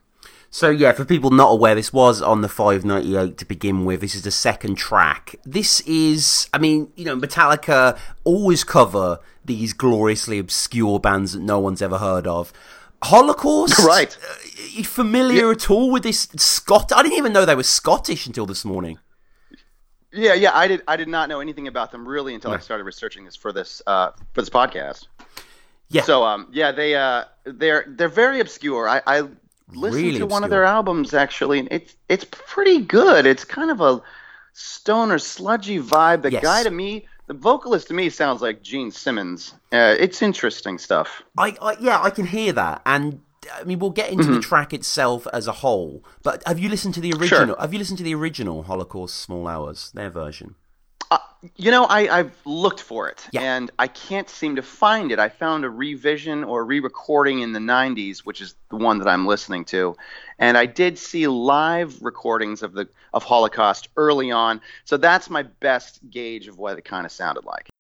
So 0.53 0.69
yeah, 0.69 0.91
for 0.91 1.05
people 1.05 1.31
not 1.31 1.53
aware, 1.53 1.77
this 1.77 1.93
was 1.93 2.21
on 2.21 2.41
the 2.41 2.49
598 2.49 3.39
to 3.39 3.45
begin 3.45 3.85
with. 3.85 4.01
This 4.01 4.17
is 4.17 4.23
the 4.23 4.33
second 4.33 4.75
track. 4.75 5.37
This 5.45 5.79
is, 5.83 6.49
I 6.53 6.59
mean, 6.59 6.93
you 6.97 7.05
know, 7.05 7.17
Metallica 7.17 7.97
always 8.25 8.65
cover 8.65 9.21
these 9.45 9.73
gloriously 9.73 10.41
obscure 10.41 10.99
bands 10.99 11.35
that 11.35 11.43
no 11.43 11.61
one's 11.61 11.81
ever 11.81 11.99
heard 11.99 12.27
of. 12.27 12.53
Holocaust, 13.05 13.79
right? 13.87 14.19
Uh, 14.29 14.35
you 14.73 14.83
familiar 14.83 15.47
yeah. 15.47 15.53
at 15.53 15.71
all 15.71 15.93
with 15.93 16.03
this 16.03 16.29
Scott? 16.37 16.91
I 16.93 17.05
didn't 17.05 17.19
even 17.19 17.33
know 17.33 17.45
they 17.45 17.55
were 17.55 17.63
Scottish 17.63 18.27
until 18.27 18.47
this 18.47 18.65
morning. 18.65 18.99
Yeah, 20.13 20.35
yeah, 20.35 20.51
I 20.55 20.67
did. 20.67 20.83
I 20.89 20.97
did 20.97 21.09
not 21.09 21.29
know 21.29 21.41
anything 21.41 21.69
about 21.69 21.93
them 21.93 22.07
really 22.07 22.35
until 22.35 22.51
no. 22.51 22.57
I 22.57 22.61
started 22.61 22.85
researching 22.85 23.25
this 23.25 23.37
for 23.37 23.53
this 23.53 23.81
uh, 23.87 24.11
for 24.33 24.43
this 24.43 24.51
podcast. 24.51 25.07
Yeah. 25.89 26.03
So 26.03 26.25
um, 26.25 26.49
yeah, 26.53 26.73
they 26.73 26.95
uh, 26.95 27.25
they're 27.45 27.85
they're 27.89 28.09
very 28.09 28.41
obscure. 28.41 28.89
I, 28.89 29.03
I 29.07 29.21
listened 29.21 29.83
really 29.83 30.03
to 30.03 30.09
obscure. 30.09 30.27
one 30.27 30.45
of 30.45 30.51
their 30.51 30.65
albums 30.65 31.15
actually, 31.15 31.61
and 31.61 31.69
it's 31.71 31.97
it's 32.09 32.27
pretty 32.31 32.81
good. 32.81 33.27
It's 33.27 33.45
kind 33.45 33.71
of 33.71 33.81
a 33.81 34.03
stoner 34.53 35.19
sludgy 35.19 35.79
vibe. 35.79 36.23
The 36.23 36.33
yes. 36.33 36.43
guy 36.43 36.63
to 36.65 36.71
me, 36.71 37.07
the 37.27 37.35
vocalist 37.35 37.89
to 37.89 37.95
me 37.95 38.11
sounds 38.11 38.43
like 38.43 38.63
Gene 38.63 38.91
Simmons. 38.91 39.55
Uh, 39.73 39.95
it's 39.99 40.23
interesting 40.23 40.79
stuff. 40.79 41.23
I, 41.39 41.57
I, 41.63 41.77
yeah, 41.81 42.03
I 42.03 42.11
can 42.11 42.27
hear 42.27 42.53
that, 42.53 42.83
and 42.85 43.21
I 43.55 43.65
mean 43.65 43.79
we'll 43.79 43.91
get 43.91 44.11
into 44.11 44.25
mm-hmm. 44.25 44.35
the 44.35 44.41
track 44.41 44.73
itself 44.73 45.27
as 45.33 45.47
a 45.47 45.53
whole. 45.53 46.05
But 46.23 46.43
have 46.47 46.59
you 46.59 46.69
listened 46.69 46.95
to 46.95 47.01
the 47.01 47.13
original? 47.13 47.47
Sure. 47.47 47.57
Have 47.61 47.73
you 47.73 47.79
listened 47.79 47.99
to 47.99 48.05
the 48.05 48.15
original 48.15 48.65
Holocaust 48.65 49.17
Small 49.17 49.47
Hours, 49.47 49.91
their 49.95 50.11
version? 50.11 50.57
Uh, 51.11 51.19
you 51.57 51.73
know, 51.73 51.87
I, 51.87 52.19
I've 52.19 52.37
looked 52.45 52.81
for 52.81 53.09
it 53.09 53.27
Yeah. 53.33 53.41
and 53.41 53.71
I 53.81 53.89
can't 53.89 54.29
seem 54.29 54.57
to 54.57 54.63
find 54.63 55.11
it. 55.11 55.19
I 55.19 55.29
found 55.29 55.65
a 55.65 55.71
revision 55.71 56.45
or 56.45 56.65
re 56.65 56.79
recording 56.79 57.41
in 57.41 57.53
the 57.53 57.59
90s, 57.59 58.21
which 58.21 58.41
is 58.41 58.55
the 58.69 58.77
one 58.77 58.99
that 58.99 59.09
I'm 59.09 59.27
listening 59.27 59.65
to. 59.67 59.97
And 60.39 60.57
I 60.57 60.67
did 60.67 60.99
see 60.99 61.27
live 61.27 62.01
recordings 62.01 62.63
of 62.63 62.75
the 62.75 62.89
of 63.13 63.25
Holocaust 63.25 63.89
early 63.97 64.31
on. 64.31 64.61
So 64.85 64.97
that's 64.97 65.31
my 65.31 65.43
best 65.43 66.01
gauge 66.11 66.47
of 66.47 66.59
what 66.59 66.79
it 66.79 66.85
kind 66.85 67.07
of 67.07 67.11
sounded 67.11 67.45
like. 67.45 67.71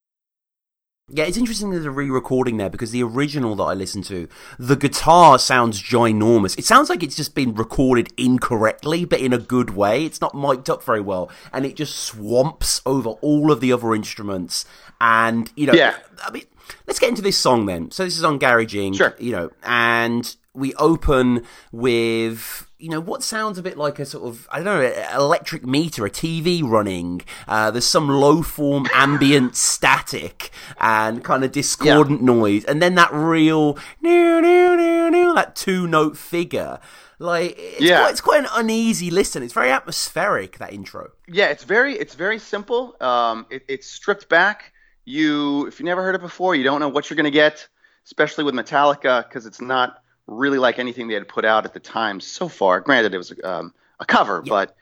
Yeah, 1.12 1.24
it's 1.24 1.36
interesting 1.36 1.70
there's 1.70 1.84
a 1.84 1.90
re-recording 1.90 2.56
there 2.56 2.70
because 2.70 2.92
the 2.92 3.02
original 3.02 3.56
that 3.56 3.64
I 3.64 3.74
listened 3.74 4.04
to, 4.06 4.28
the 4.58 4.76
guitar 4.76 5.38
sounds 5.38 5.82
ginormous. 5.82 6.56
It 6.58 6.64
sounds 6.64 6.88
like 6.88 7.02
it's 7.02 7.16
just 7.16 7.34
been 7.34 7.54
recorded 7.54 8.12
incorrectly, 8.16 9.04
but 9.04 9.20
in 9.20 9.32
a 9.32 9.38
good 9.38 9.70
way. 9.70 10.04
It's 10.04 10.20
not 10.20 10.34
mic'd 10.34 10.70
up 10.70 10.84
very 10.84 11.00
well, 11.00 11.30
and 11.52 11.66
it 11.66 11.74
just 11.76 11.96
swamps 11.96 12.80
over 12.86 13.10
all 13.10 13.50
of 13.50 13.60
the 13.60 13.72
other 13.72 13.94
instruments. 13.94 14.64
And 15.00 15.50
you 15.56 15.66
know, 15.66 15.72
Yeah. 15.72 15.96
I 16.24 16.30
mean, 16.30 16.44
let's 16.86 16.98
get 17.00 17.08
into 17.08 17.22
this 17.22 17.36
song 17.38 17.66
then. 17.66 17.90
So 17.90 18.04
this 18.04 18.16
is 18.16 18.22
on 18.24 18.38
Garage 18.38 18.74
Inc., 18.76 18.96
Sure. 18.96 19.16
you 19.18 19.32
know, 19.32 19.50
and 19.64 20.36
we 20.54 20.74
open 20.74 21.44
with 21.72 22.69
you 22.80 22.88
know 22.88 23.00
what 23.00 23.22
sounds 23.22 23.58
a 23.58 23.62
bit 23.62 23.76
like 23.76 23.98
a 23.98 24.06
sort 24.06 24.24
of 24.28 24.48
I 24.50 24.62
don't 24.62 24.64
know 24.82 25.04
electric 25.14 25.66
meter, 25.66 26.06
a 26.06 26.10
TV 26.10 26.62
running. 26.62 27.20
Uh, 27.46 27.70
there's 27.70 27.86
some 27.86 28.08
low 28.08 28.42
form 28.42 28.86
ambient 28.94 29.54
static 29.56 30.50
and 30.80 31.22
kind 31.22 31.44
of 31.44 31.52
discordant 31.52 32.22
noise, 32.22 32.64
and 32.64 32.80
then 32.82 32.94
that 32.96 33.12
real 33.12 33.78
new 34.00 34.40
new 34.40 34.76
new 34.76 35.10
new 35.10 35.34
that 35.34 35.54
two 35.54 35.86
note 35.86 36.16
figure. 36.16 36.80
Like 37.18 37.54
it's, 37.58 37.80
Yeah. 37.82 38.00
quite, 38.00 38.10
it's 38.12 38.20
quite 38.22 38.40
an 38.40 38.48
uneasy 38.54 39.10
listen. 39.10 39.42
It's 39.42 39.52
very 39.52 39.70
atmospheric 39.70 40.56
that 40.58 40.72
intro. 40.72 41.10
Yeah, 41.28 41.48
it's 41.48 41.64
very 41.64 41.94
it's 41.98 42.14
very 42.14 42.38
simple. 42.38 42.96
Um, 43.00 43.46
it, 43.50 43.62
it's 43.68 43.86
stripped 43.86 44.28
back. 44.30 44.72
You 45.04 45.66
if 45.66 45.78
you 45.80 45.84
never 45.84 46.02
heard 46.02 46.14
it 46.14 46.22
before, 46.22 46.54
you 46.54 46.64
don't 46.64 46.80
know 46.80 46.88
what 46.88 47.10
you're 47.10 47.16
going 47.16 47.24
to 47.24 47.30
get, 47.30 47.68
especially 48.06 48.44
with 48.44 48.54
Metallica 48.54 49.28
because 49.28 49.44
it's 49.44 49.60
not 49.60 50.02
really 50.30 50.58
like 50.58 50.78
anything 50.78 51.08
they 51.08 51.14
had 51.14 51.28
put 51.28 51.44
out 51.44 51.64
at 51.64 51.74
the 51.74 51.80
time 51.80 52.20
so 52.20 52.48
far. 52.48 52.80
Granted, 52.80 53.12
it 53.14 53.18
was 53.18 53.32
um, 53.44 53.74
a 53.98 54.04
cover, 54.06 54.42
Yeah. 54.44 54.50
but 54.50 54.76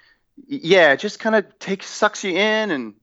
yeah, 0.47 0.93
it 0.93 1.01
just 1.01 1.19
kind 1.19 1.35
of 1.35 1.59
takes 1.59 1.87
sucks 1.87 2.23
you 2.23 2.31
in, 2.31 2.71
and 2.71 2.95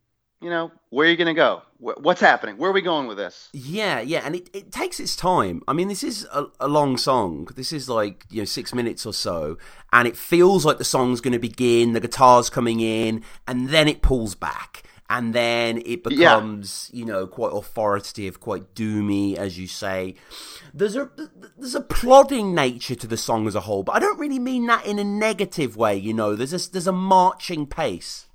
you 0.41 0.49
know 0.49 0.71
where 0.89 1.07
are 1.07 1.11
you 1.11 1.17
going 1.17 1.27
to 1.27 1.33
go? 1.33 1.61
What's 1.79 2.21
happening? 2.21 2.57
Where 2.57 2.69
are 2.69 2.73
we 2.73 2.81
going 2.81 3.05
with 3.07 3.17
this? 3.17 3.49
Yeah, 3.51 3.99
yeah, 3.99 4.21
and 4.23 4.35
it, 4.35 4.49
it 4.53 4.71
takes 4.71 4.99
its 4.99 5.15
time. 5.15 5.61
I 5.67 5.73
mean, 5.73 5.87
this 5.89 6.03
is 6.03 6.25
a, 6.31 6.45
a 6.61 6.67
long 6.69 6.95
song. 6.97 7.49
This 7.55 7.73
is 7.73 7.89
like, 7.89 8.25
you 8.31 8.41
know, 8.41 8.45
six 8.45 8.73
minutes 8.73 9.05
or 9.05 9.13
so, 9.13 9.57
and 9.91 10.07
it 10.07 10.15
feels 10.15 10.65
like 10.65 10.77
the 10.77 10.85
song's 10.85 11.19
going 11.21 11.33
to 11.33 11.39
begin, 11.39 11.91
the 11.93 11.99
guitar's 11.99 12.49
coming 12.49 12.79
in, 12.79 13.23
and 13.47 13.69
then 13.69 13.87
it 13.89 14.01
pulls 14.01 14.35
back. 14.35 14.83
And 15.07 15.35
then 15.35 15.77
it 15.85 16.01
Yeah. 16.09 16.39
becomes, 16.39 16.89
you 16.91 17.05
know, 17.05 17.27
quite 17.27 17.53
authoritative, 17.53 18.39
quite 18.39 18.74
doomy, 18.74 19.35
as 19.35 19.57
you 19.59 19.67
say. 19.67 20.15
There's 20.74 20.95
a 20.95 21.12
there's 21.57 21.75
a 21.75 21.81
plodding 21.81 22.55
nature 22.55 22.95
to 22.95 23.05
the 23.07 23.17
song 23.17 23.45
as 23.47 23.53
a 23.53 23.62
whole, 23.62 23.83
but 23.83 23.95
I 23.95 24.00
don't 24.00 24.17
really 24.19 24.39
mean 24.39 24.65
that 24.65 24.85
in 24.85 24.97
a 24.97 25.03
negative 25.03 25.77
way. 25.77 25.95
You 25.95 26.13
know, 26.13 26.35
there's 26.35 26.53
a 26.53 26.71
there's 26.71 26.88
a 26.88 26.91
marching 26.91 27.67
pace. 27.67 28.25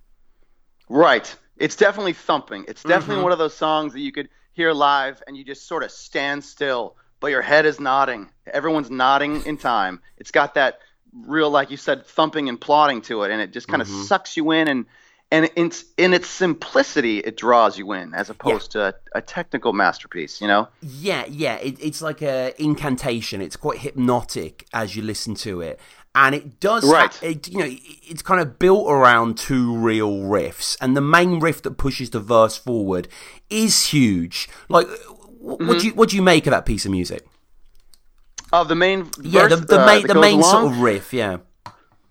Right. 0.88 1.34
It's 1.56 1.76
definitely 1.76 2.14
thumping. 2.14 2.64
It's 2.68 2.82
definitely 2.82 3.16
Mm-hmm. 3.16 3.22
one 3.24 3.32
of 3.32 3.38
those 3.38 3.54
songs 3.56 3.92
that 3.92 4.00
you 4.00 4.12
could 4.12 4.28
hear 4.52 4.72
live 4.72 5.22
and 5.26 5.36
you 5.36 5.44
just 5.44 5.66
sort 5.66 5.82
of 5.82 5.90
stand 5.90 6.42
still, 6.44 6.96
but 7.20 7.28
your 7.28 7.42
head 7.42 7.66
is 7.66 7.78
nodding. 7.80 8.30
Everyone's 8.46 8.90
nodding 8.90 9.44
in 9.44 9.56
time. 9.58 10.00
It's 10.18 10.30
got 10.30 10.54
that 10.54 10.78
real, 11.12 11.50
like 11.50 11.70
you 11.70 11.76
said, 11.76 12.06
thumping 12.06 12.48
and 12.48 12.60
plodding 12.60 13.02
to 13.02 13.22
it, 13.24 13.30
and 13.30 13.40
it 13.40 13.52
just 13.52 13.68
kind 13.68 13.82
of 13.82 13.88
Mm-hmm. 13.88 14.02
sucks 14.04 14.36
you 14.36 14.50
in. 14.52 14.68
And 14.68 14.86
and 15.32 15.48
in, 15.56 15.70
in 15.96 16.12
its 16.12 16.28
simplicity, 16.28 17.18
it 17.18 17.36
draws 17.36 17.78
you 17.78 17.92
in, 17.92 18.14
as 18.14 18.30
opposed 18.30 18.72
to 18.72 18.86
a, 18.88 18.94
a 19.14 19.22
technical 19.22 19.72
masterpiece. 19.72 20.40
You 20.40 20.48
know? 20.48 20.68
Yeah, 20.82 21.24
yeah, 21.28 21.56
it, 21.56 21.76
it's 21.80 22.02
like 22.02 22.20
a 22.22 22.52
incantation. 22.62 23.40
It's 23.40 23.56
quite 23.56 23.78
hypnotic 23.78 24.66
as 24.72 24.96
you 24.96 25.02
listen 25.02 25.34
to 25.36 25.60
it, 25.60 25.78
and 26.14 26.34
it 26.34 26.58
does. 26.60 26.84
ha- 26.84 26.90
Right. 26.92 27.22
it, 27.22 27.48
you 27.48 27.58
know, 27.58 27.68
it's 27.68 28.22
kind 28.22 28.40
of 28.40 28.58
built 28.58 28.90
around 28.90 29.38
two 29.38 29.76
real 29.76 30.10
riffs, 30.18 30.76
and 30.80 30.96
the 30.96 31.00
main 31.00 31.38
riff 31.40 31.62
that 31.62 31.72
pushes 31.78 32.10
the 32.10 32.20
verse 32.20 32.56
forward 32.56 33.06
is 33.48 33.86
huge. 33.86 34.48
Like, 34.68 34.88
what, 35.38 35.60
what 35.62 35.80
do 35.80 35.86
you 35.86 35.94
what 35.94 36.08
do 36.10 36.16
you 36.16 36.22
make 36.22 36.46
of 36.46 36.50
that 36.50 36.66
piece 36.66 36.84
of 36.84 36.90
music? 36.90 37.26
Of 38.52 38.66
the 38.66 38.74
main 38.74 39.08
Yeah, 39.22 39.46
the, 39.46 39.56
the 39.56 39.80
uh, 39.80 39.86
main 39.86 40.06
the 40.08 40.14
main 40.14 40.40
along? 40.40 40.50
sort 40.50 40.72
of 40.72 40.80
riff. 40.80 41.12
Yeah, 41.12 41.36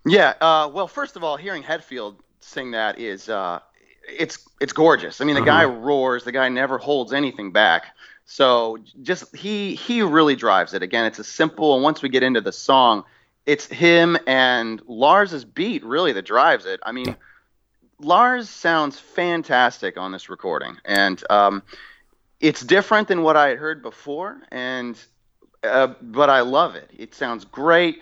Yeah. 0.05 0.35
Uh, 0.39 0.69
well, 0.73 0.87
first 0.87 1.17
of 1.17 1.23
all, 1.23 1.35
hearing 1.35 1.63
Hetfield 1.63 2.15
sing 2.39 2.71
that 2.71 2.99
is 2.99 3.29
uh, 3.29 3.59
it's 4.07 4.47
it's 4.59 4.73
gorgeous. 4.73 5.21
I 5.21 5.25
mean, 5.25 5.35
the 5.35 5.41
guy 5.41 5.65
roars. 5.65 6.23
The 6.23 6.31
guy 6.31 6.49
never 6.49 6.77
holds 6.77 7.13
anything 7.13 7.51
back. 7.51 7.95
So 8.25 8.77
just 9.01 9.35
he 9.35 9.75
he 9.75 10.01
really 10.01 10.35
drives 10.35 10.73
it. 10.73 10.83
Again, 10.83 11.05
it's 11.05 11.19
a 11.19 11.23
simple. 11.23 11.75
And 11.75 11.83
once 11.83 12.01
we 12.01 12.09
get 12.09 12.23
into 12.23 12.41
the 12.41 12.51
song, 12.51 13.03
it's 13.45 13.65
him 13.65 14.17
and 14.27 14.81
Lars's 14.87 15.45
beat 15.45 15.83
really 15.83 16.13
that 16.13 16.25
drives 16.25 16.65
it. 16.65 16.79
I 16.83 16.91
mean, 16.91 17.15
Lars 17.99 18.49
sounds 18.49 18.99
fantastic 18.99 19.97
on 19.97 20.11
this 20.11 20.29
recording, 20.29 20.77
and 20.85 21.21
um, 21.29 21.63
it's 22.39 22.61
different 22.61 23.07
than 23.07 23.23
what 23.23 23.35
I 23.35 23.49
had 23.49 23.57
heard 23.57 23.81
before, 23.81 24.41
and 24.51 25.01
uh, 25.63 25.87
but 26.01 26.29
I 26.29 26.41
love 26.41 26.75
it. 26.75 26.89
It 26.95 27.15
sounds 27.15 27.45
great. 27.45 27.99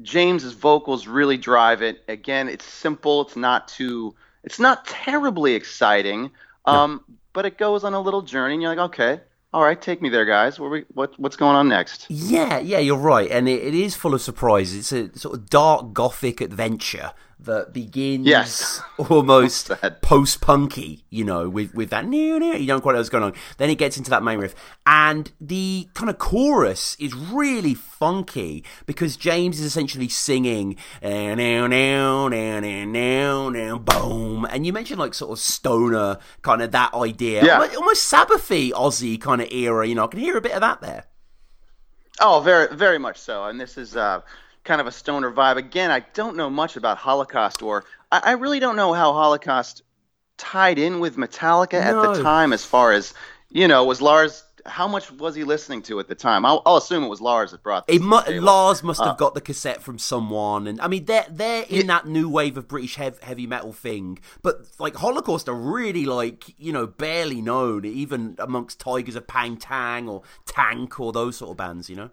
James's 0.00 0.54
vocals 0.54 1.06
really 1.06 1.36
drive 1.36 1.82
it. 1.82 2.02
Again, 2.08 2.48
it's 2.48 2.64
simple. 2.64 3.22
It's 3.22 3.36
not 3.36 3.68
too. 3.68 4.14
It's 4.44 4.58
not 4.58 4.86
terribly 4.86 5.54
exciting. 5.54 6.30
Um, 6.64 7.04
but 7.32 7.46
it 7.46 7.58
goes 7.58 7.84
on 7.84 7.94
a 7.94 8.00
little 8.00 8.22
journey, 8.22 8.54
and 8.54 8.62
you're 8.62 8.74
like, 8.74 8.90
okay, 8.90 9.20
all 9.52 9.62
right, 9.62 9.80
take 9.80 10.00
me 10.00 10.08
there, 10.08 10.24
guys. 10.24 10.58
Where 10.58 10.70
we, 10.70 10.84
what, 10.94 11.18
what's 11.18 11.36
going 11.36 11.56
on 11.56 11.68
next? 11.68 12.06
yeah, 12.08 12.58
yeah. 12.58 12.78
You're 12.78 12.96
right, 12.96 13.30
and 13.30 13.48
it, 13.48 13.62
it 13.62 13.74
is 13.74 13.94
full 13.94 14.14
of 14.14 14.22
surprises. 14.22 14.92
It's 14.92 15.16
a 15.16 15.18
sort 15.18 15.34
of 15.36 15.50
dark 15.50 15.92
gothic 15.92 16.40
adventure 16.40 17.12
that 17.44 17.72
begins 17.72 18.26
Yes. 18.26 18.80
almost 18.98 19.70
post 20.00 20.40
punky, 20.40 21.04
you 21.10 21.24
know, 21.24 21.48
with 21.48 21.74
with 21.74 21.90
that 21.90 22.06
new 22.06 22.38
new. 22.38 22.54
You 22.54 22.66
don't 22.66 22.80
quite 22.80 22.92
know 22.92 22.98
what's 22.98 23.08
going 23.08 23.24
on. 23.24 23.34
Then 23.58 23.70
it 23.70 23.76
gets 23.78 23.96
into 23.96 24.10
that 24.10 24.22
main 24.22 24.38
riff, 24.38 24.54
and 24.86 25.30
the 25.40 25.88
kind 25.94 26.10
of 26.10 26.18
chorus 26.18 26.96
is 27.00 27.14
really 27.14 27.74
funky 27.74 28.64
because 28.86 29.16
James 29.16 29.58
is 29.60 29.66
essentially 29.66 30.08
singing 30.08 30.76
"now 31.02 31.66
now 31.66 32.28
now 32.28 32.28
now 32.84 33.48
now 33.48 33.78
boom," 33.78 34.44
and 34.50 34.66
you 34.66 34.72
mentioned 34.72 34.98
like 35.00 35.14
sort 35.14 35.32
of 35.32 35.38
stoner 35.38 36.18
kind 36.42 36.62
of 36.62 36.70
that 36.72 36.94
idea, 36.94 37.44
Yeah. 37.44 37.54
almost, 37.58 37.76
almost 37.76 38.12
Sabbathy 38.12 38.70
Ozzy 38.72 39.20
kind 39.20 39.40
of 39.40 39.50
era. 39.52 39.86
You 39.86 39.94
know, 39.94 40.04
I 40.04 40.06
can 40.08 40.20
hear 40.20 40.36
a 40.36 40.40
bit 40.40 40.52
of 40.52 40.60
that 40.60 40.80
there. 40.80 41.04
Oh, 42.20 42.40
very, 42.40 42.74
very 42.76 42.98
much 42.98 43.16
so. 43.18 43.44
And 43.44 43.58
this 43.60 43.76
is 43.78 43.96
uh, 43.96 44.20
kind 44.64 44.80
of 44.80 44.86
a 44.86 44.92
stoner 44.92 45.30
vibe. 45.32 45.56
Again, 45.56 45.90
I 45.90 46.00
don't 46.14 46.36
know 46.36 46.50
much 46.50 46.76
about 46.76 46.98
Holocaust, 46.98 47.62
or 47.62 47.84
I, 48.10 48.20
I 48.24 48.32
really 48.32 48.60
don't 48.60 48.76
know 48.76 48.92
how 48.92 49.12
Holocaust 49.12 49.82
tied 50.38 50.78
in 50.78 51.00
with 51.00 51.16
Metallica 51.16 51.74
at 51.74 51.94
the 51.94 52.22
time. 52.22 52.52
As 52.52 52.64
far 52.64 52.92
as 52.92 53.14
you 53.50 53.68
know, 53.68 53.84
was 53.84 54.00
Lars? 54.00 54.44
How 54.64 54.86
much 54.86 55.10
was 55.10 55.34
he 55.34 55.42
listening 55.42 55.82
to 55.82 55.98
at 55.98 56.06
the 56.06 56.14
time? 56.14 56.44
I'll, 56.46 56.62
I'll 56.64 56.76
assume 56.76 57.02
it 57.02 57.08
was 57.08 57.20
Lars 57.20 57.50
that 57.50 57.64
brought 57.64 57.88
this. 57.88 58.00
Mu- 58.00 58.22
Lars 58.40 58.84
must 58.84 59.00
Uh, 59.00 59.06
have 59.06 59.16
got 59.16 59.34
the 59.34 59.40
cassette 59.40 59.82
from 59.82 59.98
someone, 59.98 60.68
and 60.68 60.80
I 60.80 60.86
mean 60.86 61.04
they're 61.04 61.26
they're 61.28 61.64
in 61.68 61.88
that 61.88 62.06
new 62.06 62.28
wave 62.28 62.56
of 62.56 62.68
British 62.68 62.94
hev- 62.94 63.18
heavy 63.20 63.48
metal 63.48 63.72
thing. 63.72 64.20
But 64.40 64.66
like 64.78 64.94
Holocaust 64.94 65.48
are 65.48 65.54
really 65.54 66.04
like 66.06 66.54
you 66.58 66.72
know 66.72 66.86
barely 66.86 67.40
known, 67.42 67.84
even 67.84 68.36
amongst 68.38 68.78
Tygers 68.78 69.16
of 69.16 69.26
Pan 69.26 69.56
Tang 69.56 70.08
or 70.08 70.22
Tank 70.46 71.00
or 71.00 71.10
those 71.12 71.38
sort 71.38 71.50
of 71.50 71.56
bands. 71.56 71.90
You 71.90 71.96
know. 71.96 72.10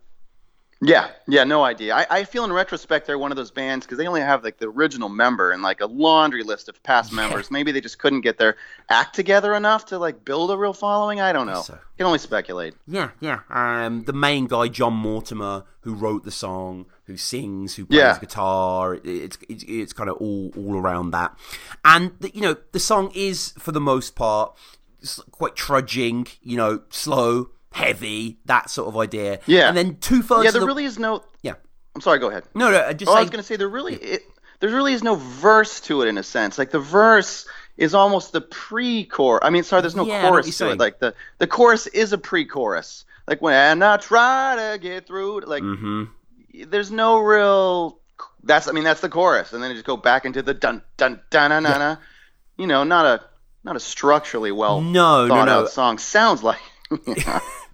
Yeah, 0.82 1.10
yeah, 1.28 1.44
no 1.44 1.62
idea. 1.66 1.94
I, 1.94 2.08
I 2.10 2.24
feel 2.24 2.46
in 2.46 2.54
retrospect 2.54 3.06
they're 3.06 3.18
one 3.20 3.32
of 3.32 3.36
those 3.36 3.52
bands 3.52 3.86
because 3.86 3.98
they 3.98 4.08
only 4.08 4.22
have 4.22 4.46
like 4.46 4.60
the 4.60 4.70
original 4.70 5.10
member 5.10 5.52
and 5.52 5.62
like 5.62 5.82
a 5.82 5.86
laundry 5.88 6.42
list 6.42 6.70
of 6.70 6.82
past 6.84 7.12
members. 7.12 7.52
Maybe 7.52 7.74
they 7.74 7.82
just 7.82 8.00
couldn't 8.00 8.22
get 8.22 8.38
their 8.38 8.56
act 8.90 9.14
together 9.14 9.54
enough 9.56 9.88
to 9.88 9.98
like 10.00 10.24
build 10.24 10.52
a 10.52 10.58
real 10.58 10.72
following. 10.72 11.20
I 11.20 11.34
don't 11.34 11.48
know. 11.48 11.64
so. 11.64 11.78
Can 11.98 12.06
only 12.06 12.18
speculate. 12.20 12.76
Yeah, 12.88 13.10
yeah. 13.20 13.42
Um, 13.50 14.04
the 14.06 14.14
main 14.14 14.48
guy, 14.48 14.70
John 14.70 14.94
Mortimer, 14.94 15.66
who 15.82 15.94
wrote 15.94 16.24
the 16.24 16.32
song, 16.32 16.86
who 17.04 17.18
sings, 17.18 17.76
who 17.76 17.86
plays 17.86 17.98
Yeah. 18.00 18.18
guitar. 18.18 18.94
it- 18.96 19.02
It's 19.06 19.38
it's, 19.50 19.64
it's 19.68 19.92
kind 19.94 20.10
of 20.10 20.16
all 20.18 20.54
all 20.56 20.78
around 20.78 21.12
that, 21.12 21.38
and 21.84 22.14
the, 22.22 22.34
you 22.34 22.42
know 22.42 22.56
the 22.72 22.80
song 22.80 23.12
is 23.14 23.52
for 23.60 23.74
the 23.74 23.82
most 23.82 24.16
part 24.16 24.56
quite 25.32 25.56
trudging. 25.58 26.28
You 26.42 26.56
know, 26.56 26.82
slow, 26.90 27.50
heavy, 27.72 28.40
that 28.46 28.70
sort 28.70 28.88
of 28.88 28.98
idea. 28.98 29.40
Yeah. 29.46 29.70
and 29.70 29.78
then 29.78 29.98
two 29.98 30.22
thirds. 30.22 30.46
Yeah, 30.46 30.52
there 30.52 30.62
the, 30.62 30.68
really 30.68 30.86
is 30.86 31.00
no. 31.00 31.24
yeah. 31.42 31.54
I'm 31.96 32.02
sorry. 32.02 32.20
Go 32.20 32.30
ahead. 32.30 32.44
No, 32.54 32.72
no. 32.72 32.86
I 32.86 32.94
Just 32.94 33.10
Oh, 33.10 33.16
I 33.16 33.22
was 33.22 33.30
gonna 33.30 33.44
say 33.44 33.56
there 33.56 33.70
really 33.70 33.96
it, 33.96 34.24
there 34.60 34.70
really 34.70 34.94
is 34.94 35.04
no 35.04 35.16
verse 35.16 35.80
to 35.82 36.02
it 36.02 36.08
in 36.08 36.18
a 36.18 36.24
sense. 36.24 36.58
Like 36.58 36.72
the 36.72 36.80
verse 36.80 37.48
is 37.78 37.94
almost 37.94 38.34
the 38.34 38.42
pre-chorus. 38.42 39.40
I 39.44 39.50
mean, 39.50 39.64
sorry, 39.64 39.82
there's 39.82 39.96
no 39.96 40.06
Yeah, 40.06 40.20
I 40.20 40.22
know 40.24 40.32
what 40.32 40.32
chorus 40.32 40.46
to 40.48 40.52
saying. 40.52 40.74
it. 40.74 40.80
Like 40.80 41.00
the 41.00 41.16
the 41.38 41.48
chorus 41.48 41.88
is 41.88 42.14
a 42.14 42.18
pre-chorus. 42.18 43.06
Like 43.28 43.42
when 43.42 43.84
I 43.84 43.98
try 43.98 44.56
to 44.56 44.80
get 44.80 45.08
through, 45.08 45.42
like 45.42 45.64
mm-hmm. 45.64 46.06
there's 46.70 46.92
no 46.92 47.20
real. 47.20 48.00
That's 48.44 48.68
I 48.68 48.72
mean 48.72 48.84
that's 48.84 49.02
the 49.02 49.10
chorus, 49.10 49.54
and 49.54 49.62
then 49.62 49.70
you 49.70 49.76
just 49.76 49.86
go 49.86 49.98
back 49.98 50.26
into 50.26 50.42
the 50.42 50.54
dun 50.54 50.82
dun 50.98 51.22
dun 51.30 51.52
dun 51.52 51.64
dun. 51.64 51.98
You 52.58 52.68
know, 52.68 52.84
not 52.84 53.06
a 53.06 53.24
not 53.64 53.76
a 53.76 53.80
structurally 53.80 54.52
well 54.52 54.82
no, 54.82 55.28
thought 55.28 55.46
no, 55.46 55.46
no. 55.46 55.60
out 55.62 55.70
song. 55.70 55.98
Sounds 55.98 56.44
like. 56.44 56.60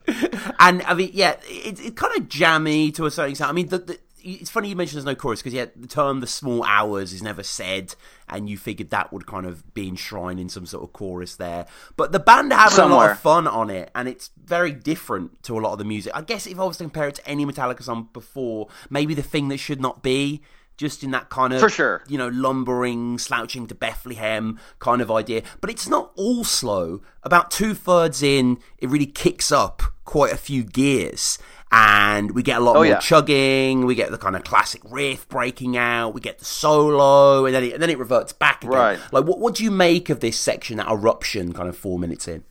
and 0.59 0.81
I 0.83 0.93
mean, 0.93 1.11
yeah, 1.13 1.37
it's 1.47 1.81
it 1.81 1.95
kind 1.95 2.17
of 2.17 2.29
jammy 2.29 2.91
to 2.93 3.05
a 3.05 3.11
certain 3.11 3.31
extent. 3.31 3.49
I 3.49 3.53
mean, 3.53 3.67
the, 3.67 3.79
the, 3.79 3.99
it's 4.25 4.49
funny 4.49 4.69
you 4.69 4.75
mentioned 4.75 4.97
there's 4.97 5.05
no 5.05 5.15
chorus 5.15 5.41
because 5.41 5.53
yeah, 5.53 5.65
the 5.75 5.87
term 5.87 6.19
"the 6.19 6.27
small 6.27 6.63
hours" 6.63 7.13
is 7.13 7.21
never 7.21 7.43
said, 7.43 7.95
and 8.27 8.49
you 8.49 8.57
figured 8.57 8.89
that 8.89 9.13
would 9.13 9.27
kind 9.27 9.45
of 9.45 9.73
be 9.73 9.87
enshrined 9.87 10.39
in 10.39 10.49
some 10.49 10.65
sort 10.65 10.83
of 10.83 10.93
chorus 10.93 11.35
there. 11.35 11.67
But 11.95 12.11
the 12.11 12.19
band 12.19 12.51
are 12.51 12.57
having 12.59 12.75
Somewhere. 12.75 12.97
a 12.97 13.01
lot 13.01 13.11
of 13.11 13.19
fun 13.19 13.47
on 13.47 13.69
it, 13.69 13.91
and 13.93 14.07
it's 14.07 14.31
very 14.43 14.71
different 14.71 15.43
to 15.43 15.57
a 15.57 15.61
lot 15.61 15.73
of 15.73 15.77
the 15.77 15.85
music. 15.85 16.11
I 16.15 16.21
guess 16.21 16.47
if 16.47 16.59
I 16.59 16.63
was 16.63 16.77
to 16.77 16.83
compare 16.83 17.07
it 17.07 17.15
to 17.15 17.27
any 17.27 17.45
Metallica 17.45 17.83
song 17.83 18.09
before, 18.13 18.67
maybe 18.89 19.13
the 19.13 19.23
thing 19.23 19.49
that 19.49 19.57
should 19.57 19.81
not 19.81 20.01
be. 20.01 20.41
Just 20.77 21.03
in 21.03 21.11
that 21.11 21.29
kind 21.29 21.53
of, 21.53 21.61
For 21.61 21.69
sure. 21.69 22.03
you 22.07 22.17
know, 22.17 22.27
lumbering, 22.27 23.17
slouching 23.17 23.65
to 23.67 23.75
Bethlehem 23.75 24.59
kind 24.79 25.01
of 25.01 25.09
idea. 25.09 25.41
But 25.61 25.69
it's 25.69 25.87
not 25.87 26.11
all 26.15 26.43
slow. 26.43 27.01
About 27.23 27.49
two 27.49 27.73
thirds 27.73 28.21
in, 28.21 28.57
it 28.79 28.89
really 28.89 29.05
kicks 29.05 29.51
up 29.53 29.81
quite 30.03 30.33
a 30.33 30.37
few 30.37 30.63
gears. 30.63 31.37
And 31.71 32.31
we 32.31 32.43
get 32.43 32.57
a 32.57 32.59
lot 32.59 32.71
Oh, 32.75 32.79
more 32.79 32.85
yeah. 32.85 32.99
chugging. 32.99 33.85
We 33.85 33.95
get 33.95 34.11
the 34.11 34.17
kind 34.17 34.35
of 34.35 34.43
classic 34.43 34.81
riff 34.89 35.27
breaking 35.29 35.77
out. 35.77 36.13
We 36.13 36.19
get 36.21 36.39
the 36.39 36.45
solo, 36.45 37.45
and 37.45 37.55
then 37.55 37.63
it, 37.63 37.73
and 37.73 37.81
then 37.81 37.89
it 37.89 37.97
reverts 37.97 38.33
back 38.33 38.63
again. 38.63 38.77
Right. 38.77 38.99
Like, 39.11 39.25
what 39.25 39.39
what 39.39 39.55
do 39.55 39.63
you 39.63 39.71
make 39.71 40.09
of 40.09 40.19
this 40.19 40.37
section, 40.37 40.77
that 40.77 40.89
eruption, 40.89 41.53
kind 41.53 41.67
of 41.69 41.77
four 41.77 41.97
minutes 41.99 42.27
in? 42.27 42.43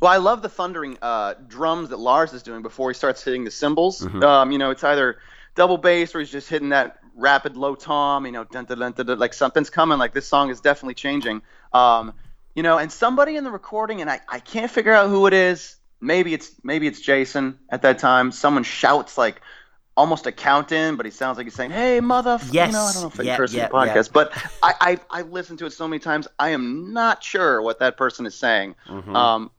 Well, 0.00 0.10
I 0.12 0.16
love 0.18 0.42
the 0.42 0.48
thundering 0.48 0.98
uh, 1.02 1.34
drums 1.46 1.88
that 1.90 1.98
Lars 1.98 2.32
is 2.32 2.42
doing 2.42 2.62
before 2.62 2.90
he 2.90 2.94
starts 2.94 3.22
hitting 3.22 3.44
the 3.44 3.50
cymbals. 3.50 4.00
Mm-hmm. 4.00 4.22
Um, 4.22 4.52
you 4.52 4.58
know, 4.58 4.70
it's 4.70 4.84
either 4.84 5.18
double 5.58 5.76
bass 5.76 6.14
or 6.14 6.20
he's 6.20 6.30
just 6.30 6.48
hitting 6.48 6.70
that 6.70 6.98
rapid 7.14 7.56
low 7.56 7.74
tom. 7.74 8.24
You 8.24 8.32
know, 8.32 8.44
dun, 8.44 8.64
dun, 8.64 8.92
dun, 8.92 9.18
like 9.18 9.34
something's 9.34 9.68
coming. 9.68 9.98
Like 9.98 10.14
this 10.14 10.26
song 10.26 10.48
is 10.50 10.60
definitely 10.60 10.94
changing. 10.94 11.42
Um, 11.74 12.14
you 12.54 12.62
know, 12.62 12.78
and 12.78 12.90
somebody 12.90 13.36
in 13.36 13.44
the 13.44 13.50
recording, 13.50 14.00
and 14.00 14.08
I, 14.08 14.20
I 14.28 14.38
can't 14.38 14.70
figure 14.70 14.94
out 14.94 15.10
who 15.10 15.26
it 15.26 15.34
is. 15.34 15.76
Maybe 16.00 16.32
it's 16.32 16.50
maybe 16.62 16.86
it's 16.86 17.00
Jason 17.00 17.58
at 17.68 17.82
that 17.82 17.98
time. 17.98 18.32
Someone 18.32 18.62
shouts 18.62 19.18
like 19.18 19.42
almost 19.96 20.26
a 20.26 20.32
count 20.32 20.70
in, 20.70 20.94
but 20.94 21.04
he 21.04 21.10
sounds 21.10 21.36
like 21.36 21.46
he's 21.46 21.54
saying, 21.54 21.72
"Hey, 21.72 22.00
mother." 22.00 22.38
Yes. 22.52 22.68
You 22.68 22.72
know, 22.72 22.82
I 22.84 22.92
don't 22.92 23.02
know 23.02 23.08
if 23.08 23.20
I 23.20 23.22
Yeah, 23.24 23.36
curse 23.36 23.52
yeah, 23.52 23.64
in 23.64 23.70
the 23.70 23.76
podcast, 23.76 24.12
but 24.12 24.32
I, 24.62 24.74
I 24.80 24.98
I 25.10 25.22
listened 25.22 25.58
to 25.58 25.66
it 25.66 25.72
so 25.72 25.88
many 25.88 25.98
times. 25.98 26.28
I 26.38 26.50
am 26.50 26.92
not 26.92 27.22
sure 27.22 27.60
what 27.60 27.80
that 27.80 27.96
person 27.96 28.26
is 28.26 28.34
saying. 28.36 28.76
Mm-hmm. 28.86 29.14
Um, 29.14 29.50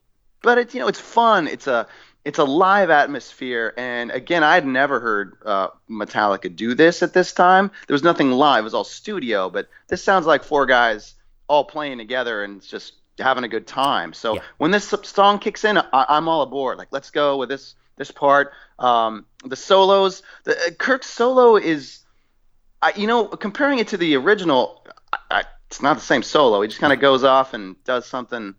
but 0.42 0.58
it's 0.58 0.74
you 0.74 0.80
know 0.80 0.88
it's 0.88 1.00
fun. 1.00 1.48
It's 1.48 1.68
a 1.68 1.88
it's 2.26 2.40
a 2.40 2.44
live 2.44 2.90
atmosphere, 2.90 3.74
and 3.78 4.12
again, 4.12 4.44
I'd 4.44 4.66
never 4.66 5.00
heard 5.00 5.38
uh, 5.46 5.68
Metallica 5.90 6.54
do 6.54 6.74
this 6.76 7.02
at 7.02 7.14
this 7.14 7.34
time. 7.34 7.72
There 7.88 7.94
was 7.94 8.04
nothing 8.04 8.32
live; 8.32 8.62
it 8.62 8.64
was 8.66 8.74
all 8.74 8.84
studio. 8.84 9.50
But 9.50 9.70
this 9.88 10.04
sounds 10.04 10.26
like 10.26 10.44
four 10.44 10.66
guys 10.66 11.16
all 11.48 11.64
playing 11.64 11.98
together 11.98 12.44
and 12.44 12.62
just 12.62 12.94
having 13.18 13.44
a 13.44 13.48
good 13.48 13.68
time. 13.68 14.14
So 14.14 14.36
Yeah. 14.36 14.42
when 14.58 14.72
this 14.72 14.94
song 15.04 15.40
kicks 15.40 15.64
in, 15.64 15.78
I, 15.78 15.84
I'm 15.94 16.28
all 16.28 16.42
aboard. 16.42 16.78
Like, 16.78 16.90
let's 16.92 17.10
go 17.12 17.38
with 17.38 17.50
this 17.50 17.76
this 17.96 18.12
part. 18.12 18.54
Um, 18.78 19.26
the 19.44 19.56
solos, 19.58 20.24
the 20.46 20.58
uh, 20.58 20.70
Kirk's 20.78 21.08
solo 21.08 21.58
is, 21.58 22.00
I, 22.82 22.94
you 22.96 23.08
know, 23.08 23.26
comparing 23.28 23.80
it 23.80 23.90
to 23.90 23.98
the 23.98 24.16
original, 24.16 24.86
I, 25.12 25.18
I, 25.32 25.44
it's 25.68 25.82
not 25.82 25.96
the 25.98 26.04
same 26.04 26.24
solo. 26.24 26.62
He 26.62 26.68
just 26.70 26.80
kind 26.80 26.94
of 26.94 27.00
goes 27.00 27.24
off 27.26 27.54
and 27.54 27.82
does 27.84 28.06
something 28.06 28.56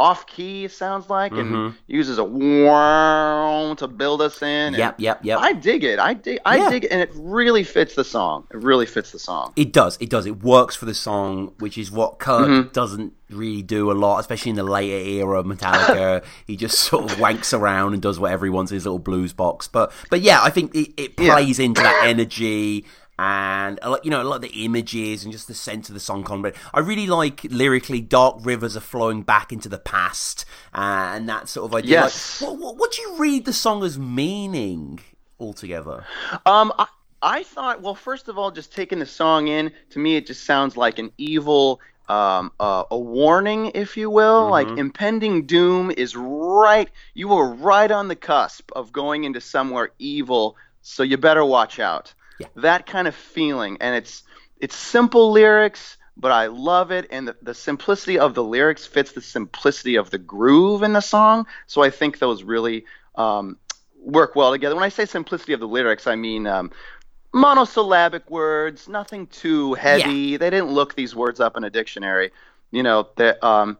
off 0.00 0.26
key. 0.26 0.64
It 0.64 0.72
sounds 0.72 1.10
like, 1.10 1.32
and 1.32 1.52
Mhm. 1.52 1.74
uses 1.86 2.16
a 2.18 2.24
wah 2.24 3.74
to 3.74 3.86
build 3.86 4.22
us 4.22 4.40
in. 4.42 4.48
and 4.74 4.76
Yep, 4.76 4.94
yep, 4.98 5.20
yep. 5.24 5.38
I 5.40 5.52
dig 5.52 5.84
it. 5.84 5.98
I 5.98 6.14
dig. 6.14 6.38
I 6.46 6.56
Yeah. 6.56 6.70
dig 6.70 6.84
it, 6.84 6.90
and 6.90 7.00
it 7.00 7.10
really 7.14 7.62
fits 7.62 7.94
the 7.94 8.04
song. 8.04 8.44
It 8.50 8.56
really 8.62 8.86
fits 8.86 9.12
the 9.12 9.18
song. 9.18 9.52
It 9.56 9.72
does. 9.72 9.96
It 10.00 10.08
does. 10.10 10.26
It 10.26 10.42
works 10.42 10.74
for 10.74 10.86
the 10.86 10.94
song, 10.94 11.52
which 11.58 11.76
is 11.78 11.90
what 11.90 12.18
Kirk 12.18 12.48
Mm-hmm. 12.48 12.68
doesn't 12.72 13.12
really 13.30 13.62
do 13.62 13.90
a 13.90 13.94
lot, 13.94 14.18
especially 14.20 14.50
in 14.50 14.56
the 14.56 14.64
later 14.64 14.96
era 14.96 15.38
of 15.40 15.46
Metallica. 15.46 16.22
he 16.46 16.56
just 16.56 16.78
sort 16.80 17.04
of 17.10 17.18
wanks 17.18 17.56
around 17.56 17.92
and 17.92 18.02
does 18.02 18.18
whatever 18.18 18.46
he 18.46 18.50
wants 18.50 18.72
in 18.72 18.76
his 18.76 18.84
little 18.86 18.98
blues 18.98 19.32
box. 19.32 19.68
But 19.68 19.92
but 20.10 20.20
yeah, 20.22 20.40
I 20.42 20.50
think 20.50 20.74
it, 20.74 20.92
it 20.96 21.12
Yeah. 21.18 21.34
plays 21.34 21.58
into 21.58 21.82
that 21.82 22.02
energy 22.04 22.84
and 23.20 23.78
a 23.82 23.90
lot, 23.90 24.04
you 24.04 24.10
know 24.10 24.22
a 24.22 24.24
lot 24.24 24.36
of 24.36 24.40
the 24.42 24.64
images 24.64 25.24
and 25.24 25.30
just 25.32 25.46
the 25.46 25.52
sense 25.54 25.88
of 25.90 25.94
the 25.94 26.00
song 26.00 26.24
content. 26.24 26.54
I 26.72 26.80
really 26.80 27.06
like 27.06 27.44
lyrically, 27.44 28.00
dark 28.00 28.36
rivers 28.40 28.78
are 28.78 28.80
flowing 28.94 29.20
back 29.22 29.52
into 29.52 29.68
the 29.68 29.78
past 29.78 30.46
uh, 30.72 31.12
and 31.14 31.28
that 31.28 31.48
sort 31.48 31.66
of 31.70 31.74
idea. 31.74 32.00
Like, 32.00 32.04
Yes. 32.04 32.40
what, 32.40 32.56
what, 32.58 32.76
what 32.78 32.92
do 32.92 33.02
you 33.02 33.16
read 33.18 33.44
the 33.44 33.52
song 33.52 33.84
as 33.84 33.98
meaning 33.98 35.00
altogether? 35.38 36.04
Um, 36.46 36.72
I, 36.78 36.86
I 37.20 37.42
thought, 37.42 37.82
well, 37.82 37.94
first 37.94 38.28
of 38.28 38.38
all, 38.38 38.50
just 38.50 38.72
taking 38.72 39.00
the 39.00 39.06
song 39.06 39.48
in, 39.48 39.70
to 39.90 39.98
me, 39.98 40.16
it 40.16 40.26
just 40.26 40.44
sounds 40.44 40.78
like 40.78 40.98
an 40.98 41.12
evil, 41.18 41.80
um, 42.08 42.50
uh, 42.58 42.84
a 42.90 42.98
warning, 42.98 43.72
if 43.74 43.98
you 43.98 44.08
will. 44.08 44.48
Like 44.48 44.68
impending 44.78 45.44
doom 45.44 45.90
is 45.90 46.16
right. 46.16 46.88
You 47.12 47.34
are 47.34 47.48
right 47.52 47.90
on 47.90 48.08
the 48.08 48.16
cusp 48.16 48.70
of 48.74 48.92
going 48.92 49.24
into 49.24 49.42
somewhere 49.42 49.90
evil, 49.98 50.56
so 50.80 51.02
you 51.02 51.18
better 51.18 51.44
watch 51.44 51.78
out. 51.78 52.14
Yeah. 52.40 52.46
That 52.56 52.86
kind 52.86 53.06
of 53.06 53.14
feeling, 53.14 53.78
and 53.80 53.94
it's 53.94 54.24
it's 54.58 54.74
simple 54.74 55.30
lyrics. 55.32 55.96
But 56.16 56.32
I 56.32 56.48
love 56.48 56.90
it, 56.90 57.06
and 57.10 57.28
the, 57.28 57.36
the 57.40 57.54
simplicity 57.54 58.18
of 58.18 58.34
the 58.34 58.44
lyrics 58.44 58.84
fits 58.86 59.12
the 59.12 59.22
simplicity 59.22 59.96
of 59.96 60.10
the 60.10 60.18
groove 60.18 60.82
in 60.82 60.92
the 60.92 61.00
song. 61.00 61.46
So 61.66 61.82
I 61.82 61.88
think 61.88 62.18
those 62.18 62.42
really 62.42 62.84
um, 63.14 63.56
work 64.02 64.36
well 64.36 64.50
together. 64.50 64.74
When 64.74 64.84
I 64.84 64.90
say 64.90 65.06
simplicity 65.06 65.54
of 65.54 65.60
the 65.60 65.68
lyrics, 65.68 66.06
I 66.06 66.16
mean 66.16 66.46
um, 66.46 66.72
monosyllabic 67.32 68.28
words, 68.30 68.86
nothing 68.88 69.28
too 69.28 69.74
heavy. 69.74 70.36
They 70.36 70.50
didn't 70.50 70.72
look 70.72 70.94
these 70.94 71.14
words 71.14 71.40
up 71.40 71.56
in 71.56 71.64
a 71.64 71.70
dictionary, 71.70 72.32
you 72.70 72.82
know. 72.82 73.08
That, 73.16 73.42
um, 73.42 73.78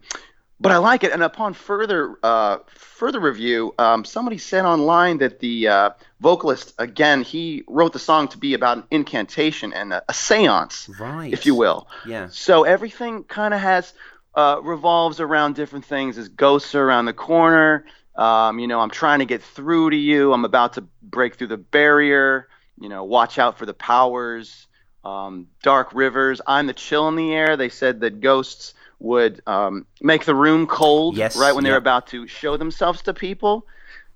but 0.61 0.73
I 0.73 0.77
like 0.79 1.05
it. 1.05 1.13
And 1.13 1.23
upon 1.23 1.55
further 1.55 2.17
uh, 2.23 2.59
further 2.69 3.19
review, 3.21 3.75
um, 3.79 4.05
somebody 4.05 4.39
said 4.39 4.65
online 4.65 5.19
that 5.19 5.41
the 5.41 5.69
uh, 5.69 5.91
vocalist, 6.21 6.75
again, 6.79 7.23
he 7.23 7.65
wrote 7.67 7.93
the 7.93 7.99
song 7.99 8.29
to 8.29 8.39
be 8.39 8.55
about 8.55 8.77
an 8.79 8.85
incantation 8.91 9.73
and 9.73 9.93
a, 9.93 10.03
a 10.09 10.13
séance, 10.13 10.89
Right. 11.01 11.33
if 11.33 11.47
you 11.47 11.55
will. 11.55 11.89
Yeah. 12.07 12.29
So 12.31 12.65
everything 12.65 13.25
kind 13.25 13.55
of 13.55 13.61
has 13.61 13.93
uh, 14.35 14.61
revolves 14.63 15.19
around 15.19 15.55
different 15.57 15.87
things. 15.87 16.19
As 16.19 16.29
ghosts 16.29 16.75
are 16.75 16.85
around 16.85 17.07
the 17.07 17.13
corner. 17.15 17.85
Um, 18.15 18.59
you 18.59 18.67
know, 18.67 18.81
I'm 18.81 18.91
trying 18.91 19.21
to 19.21 19.25
get 19.25 19.43
through 19.43 19.91
to 19.91 19.97
you. 19.97 20.33
I'm 20.35 20.45
about 20.45 20.75
to 20.75 20.85
break 21.03 21.37
through 21.37 21.47
the 21.47 21.57
barrier. 21.57 22.49
You 22.79 22.89
know, 22.89 23.05
watch 23.05 23.39
out 23.39 23.57
for 23.59 23.65
the 23.67 23.75
powers. 23.75 24.67
Um, 25.05 25.49
dark 25.63 25.95
rivers. 25.95 26.41
I'm 26.47 26.67
the 26.67 26.75
chill 26.75 27.09
in 27.09 27.17
the 27.17 27.33
air. 27.33 27.57
They 27.57 27.71
said 27.71 28.01
that 28.01 28.21
ghosts 28.21 28.75
would 28.99 29.41
um, 29.47 29.87
make 30.03 30.27
the 30.27 30.35
room 30.35 30.67
cold 30.67 31.17
Yes, 31.17 31.37
right 31.37 31.55
when 31.55 31.65
they're 31.65 31.77
about 31.77 32.09
to 32.09 32.27
show 32.27 32.57
themselves 32.57 33.03
to 33.03 33.15
people. 33.15 33.67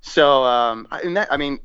So, 0.02 0.44
um, 0.44 0.86
I, 0.90 1.00
that, 1.14 1.32
I 1.32 1.38
mean, 1.38 1.58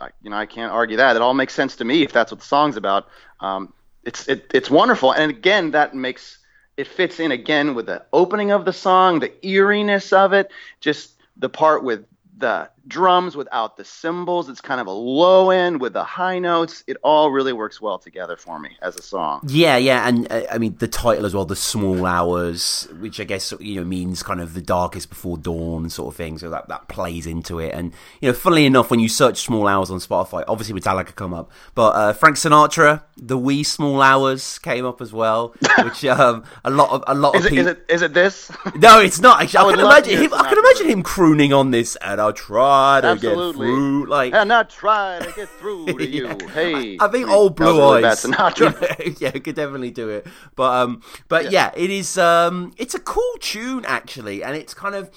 I, 0.00 0.08
you 0.22 0.30
know, 0.30 0.36
I 0.36 0.46
can't 0.46 0.72
argue 0.72 0.96
that. 0.96 1.14
It 1.16 1.22
all 1.22 1.34
makes 1.34 1.54
sense 1.54 1.76
to 1.76 1.84
me 1.84 2.02
if 2.02 2.12
that's 2.12 2.32
what 2.32 2.40
the 2.40 2.46
song's 2.46 2.76
about. 2.76 3.08
Um, 3.40 3.72
it's 4.04 4.26
it, 4.26 4.50
it's 4.54 4.70
wonderful, 4.70 5.12
and 5.12 5.30
again, 5.30 5.72
that 5.72 5.94
makes 5.94 6.38
it 6.76 6.88
fits 6.88 7.20
in 7.20 7.30
again 7.30 7.74
with 7.74 7.86
the 7.86 8.04
opening 8.12 8.50
of 8.50 8.64
the 8.64 8.72
song, 8.72 9.20
the 9.20 9.32
eeriness 9.46 10.12
of 10.12 10.32
it, 10.32 10.50
just 10.80 11.12
the 11.36 11.48
part 11.48 11.84
with 11.84 12.04
the 12.38 12.68
drums 12.86 13.36
without 13.36 13.76
the 13.76 13.84
cymbals. 13.84 14.48
It's 14.48 14.60
kind 14.60 14.80
of 14.80 14.86
a 14.86 14.90
low 14.92 15.50
end 15.50 15.80
with 15.80 15.92
the 15.92 16.04
high 16.04 16.38
notes. 16.38 16.82
It 16.86 16.96
all 17.02 17.30
really 17.30 17.52
works 17.52 17.80
well 17.80 17.98
together 17.98 18.36
for 18.36 18.58
me 18.58 18.76
as 18.82 18.96
a 18.96 19.02
song. 19.02 19.40
Yeah, 19.48 19.76
yeah, 19.76 20.06
and 20.08 20.30
uh, 20.30 20.42
I 20.50 20.58
mean 20.58 20.76
the 20.78 20.88
title 20.88 21.26
as 21.26 21.34
well, 21.34 21.44
"The 21.44 21.56
Small 21.56 22.06
Hours," 22.06 22.88
which 22.98 23.20
I 23.20 23.24
guess 23.24 23.52
you 23.60 23.76
know 23.76 23.84
means 23.84 24.22
kind 24.22 24.40
of 24.40 24.54
the 24.54 24.60
darkest 24.62 25.08
before 25.08 25.36
dawn 25.38 25.90
sort 25.90 26.12
of 26.12 26.16
thing. 26.16 26.38
So 26.38 26.50
that 26.50 26.68
that 26.68 26.88
plays 26.88 27.26
into 27.26 27.58
it. 27.58 27.74
And 27.74 27.92
you 28.20 28.28
know, 28.28 28.34
funnily 28.34 28.66
enough, 28.66 28.90
when 28.90 29.00
you 29.00 29.08
search 29.08 29.38
"Small 29.42 29.66
Hours" 29.68 29.90
on 29.90 29.98
Spotify, 29.98 30.44
obviously 30.48 30.78
Metallica 30.80 31.14
come 31.14 31.34
up, 31.34 31.50
but 31.74 31.90
uh, 31.94 32.12
Frank 32.12 32.36
Sinatra, 32.36 33.02
"The 33.16 33.38
Wee 33.38 33.62
Small 33.62 34.02
Hours" 34.02 34.58
came 34.58 34.84
up 34.84 35.00
as 35.00 35.12
well, 35.12 35.54
which 35.84 36.04
um, 36.04 36.44
a 36.64 36.70
lot 36.70 36.90
of 36.90 37.04
a 37.06 37.14
lot 37.14 37.36
Is 37.36 37.46
of 37.46 37.46
it, 37.46 37.50
people. 37.50 37.66
is 37.68 37.72
it 37.72 37.84
is 37.88 38.02
it 38.02 38.14
this? 38.14 38.50
No, 38.76 39.00
it's 39.00 39.20
not. 39.20 39.42
Actually, 39.42 39.58
I, 39.58 39.62
would 39.64 39.74
can 39.76 39.84
imagine 39.84 40.22
him. 40.22 40.34
I 40.34 40.48
can 40.48 40.58
imagine 40.58 40.86
him 40.88 41.02
crooning 41.02 41.52
on 41.52 41.70
this, 41.70 41.96
and 41.96 42.20
I'll 42.20 42.32
try 42.32 42.71
to 43.00 43.08
Absolutely. 43.08 43.66
get 43.66 43.72
through. 43.72 44.06
Like, 44.06 44.34
and 44.34 44.52
I 44.52 44.62
try 44.64 45.18
to 45.20 45.32
get 45.32 45.48
through 45.48 45.86
to 45.98 46.06
you. 46.08 46.26
Yeah. 46.26 46.48
Hey, 46.50 46.96
I 47.00 47.08
think 47.08 47.28
old 47.28 47.56
blue 47.56 47.82
eyes. 47.82 48.24
Sinatra. 48.24 48.72
yeah, 49.20 49.30
could 49.30 49.54
definitely 49.54 49.90
do 49.90 50.08
it. 50.08 50.26
But 50.56 50.74
um, 50.74 51.02
but 51.28 51.50
yeah. 51.50 51.72
it 51.76 51.90
is. 51.90 52.18
Um, 52.18 52.72
it's 52.76 52.94
a 52.94 53.00
cool 53.00 53.34
tune 53.40 53.84
actually, 53.86 54.42
and 54.42 54.56
it's 54.56 54.74
kind 54.74 54.94
of 54.94 55.10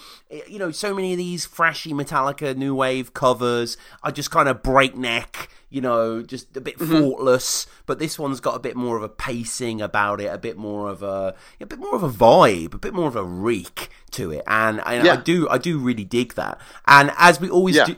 you 0.48 0.60
know 0.60 0.72
so 0.72 0.94
many 0.94 1.13
of 1.13 1.18
these 1.18 1.48
thrashy 1.48 1.94
Metallica 1.94 2.56
new 2.56 2.76
wave 2.76 3.13
covers 3.13 3.78
are 4.04 4.12
just 4.12 4.32
kind 4.32 4.50
of 4.50 4.62
breakneck. 4.62 5.50
You 5.76 5.82
know, 5.82 6.22
just 6.22 6.56
a 6.56 6.62
bit 6.62 6.78
Mm-hmm. 6.80 6.92
thoughtless. 6.94 7.68
But 7.86 8.00
this 8.00 8.18
one's 8.18 8.40
got 8.40 8.56
a 8.56 8.60
bit 8.60 8.76
more 8.78 8.96
of 8.98 9.04
a 9.04 9.10
pacing 9.10 9.82
about 9.82 10.22
it, 10.22 10.28
a 10.28 10.38
bit 10.38 10.58
more 10.58 10.90
of 10.90 11.04
a, 11.04 11.36
a 11.60 11.66
bit 11.66 11.80
more 11.80 11.96
of 11.96 12.04
a 12.04 12.10
vibe, 12.10 12.74
a 12.74 12.78
bit 12.78 12.94
more 12.94 13.08
of 13.08 13.16
a 13.18 13.24
reek 13.24 13.90
to 14.12 14.32
it, 14.32 14.44
and, 14.48 14.82
and 14.86 15.06
I 15.08 15.18
do, 15.18 15.50
I 15.50 15.58
do 15.58 15.78
really 15.78 16.06
dig 16.06 16.36
that. 16.36 16.60
And 16.88 17.12
as 17.18 17.40
we 17.42 17.50
always 17.50 17.76
Yeah. 17.76 17.86
do, 17.88 17.96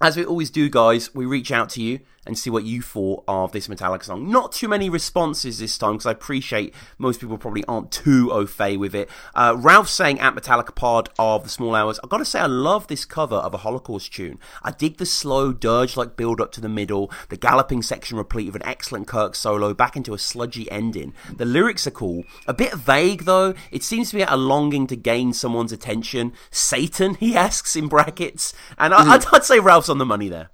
as 0.00 0.16
we 0.16 0.24
always 0.24 0.50
do, 0.50 0.68
guys, 0.68 1.14
we 1.14 1.24
reach 1.26 1.50
out 1.52 1.68
to 1.70 1.82
you 1.82 2.00
and 2.28 2.38
see 2.38 2.50
what 2.50 2.64
you 2.64 2.82
thought 2.82 3.24
of 3.26 3.52
this 3.52 3.66
Metallica 3.66 4.04
song. 4.04 4.30
Not 4.30 4.52
too 4.52 4.68
many 4.68 4.88
responses 4.88 5.58
this 5.58 5.76
time 5.76 5.94
because 5.94 6.06
I 6.06 6.12
appreciate 6.12 6.74
most 6.98 7.20
people 7.20 7.38
probably 7.38 7.64
aren't 7.64 7.90
too 7.90 8.30
au 8.30 8.46
fait 8.46 8.76
with 8.76 8.94
it. 8.94 9.08
Uh, 9.34 9.56
Ralph 9.58 9.88
saying 9.88 10.20
at 10.20 10.34
Metallica 10.34 10.74
Pod 10.74 11.08
of 11.18 11.42
the 11.42 11.48
Small 11.48 11.74
Hours, 11.74 11.98
I've 12.04 12.10
got 12.10 12.18
to 12.18 12.24
say 12.24 12.38
I 12.40 12.46
love 12.46 12.86
this 12.86 13.04
cover 13.04 13.36
of 13.36 13.54
a 13.54 13.58
Holocaust 13.58 14.12
tune. 14.12 14.38
I 14.62 14.70
dig 14.70 14.98
the 14.98 15.06
slow 15.06 15.52
dirge 15.52 15.96
like 15.96 16.16
build 16.16 16.40
up 16.40 16.52
to 16.52 16.60
the 16.60 16.68
middle, 16.68 17.10
the 17.30 17.36
galloping 17.36 17.82
section 17.82 18.18
replete 18.18 18.46
with 18.46 18.56
an 18.56 18.68
excellent 18.68 19.08
Kirk 19.08 19.34
solo 19.34 19.74
back 19.74 19.96
into 19.96 20.14
a 20.14 20.18
sludgy 20.18 20.70
ending. 20.70 21.14
The 21.34 21.44
lyrics 21.46 21.86
are 21.86 21.92
cool, 21.92 22.24
a 22.46 22.54
bit 22.54 22.74
vague 22.74 23.24
though. 23.24 23.54
It 23.70 23.82
seems 23.82 24.10
to 24.10 24.16
be 24.16 24.22
a 24.22 24.36
longing 24.36 24.86
to 24.88 24.96
gain 24.96 25.32
someone's 25.32 25.72
attention. 25.72 26.32
Satan, 26.50 27.14
he 27.20 27.36
asks 27.36 27.74
in 27.74 27.88
brackets, 27.88 28.52
and 28.76 28.92
I, 28.92 29.14
I'd, 29.14 29.24
I'd 29.32 29.44
say 29.44 29.58
Ralph's 29.58 29.88
on 29.88 29.98
the 29.98 30.04
money 30.04 30.28
there. 30.28 30.50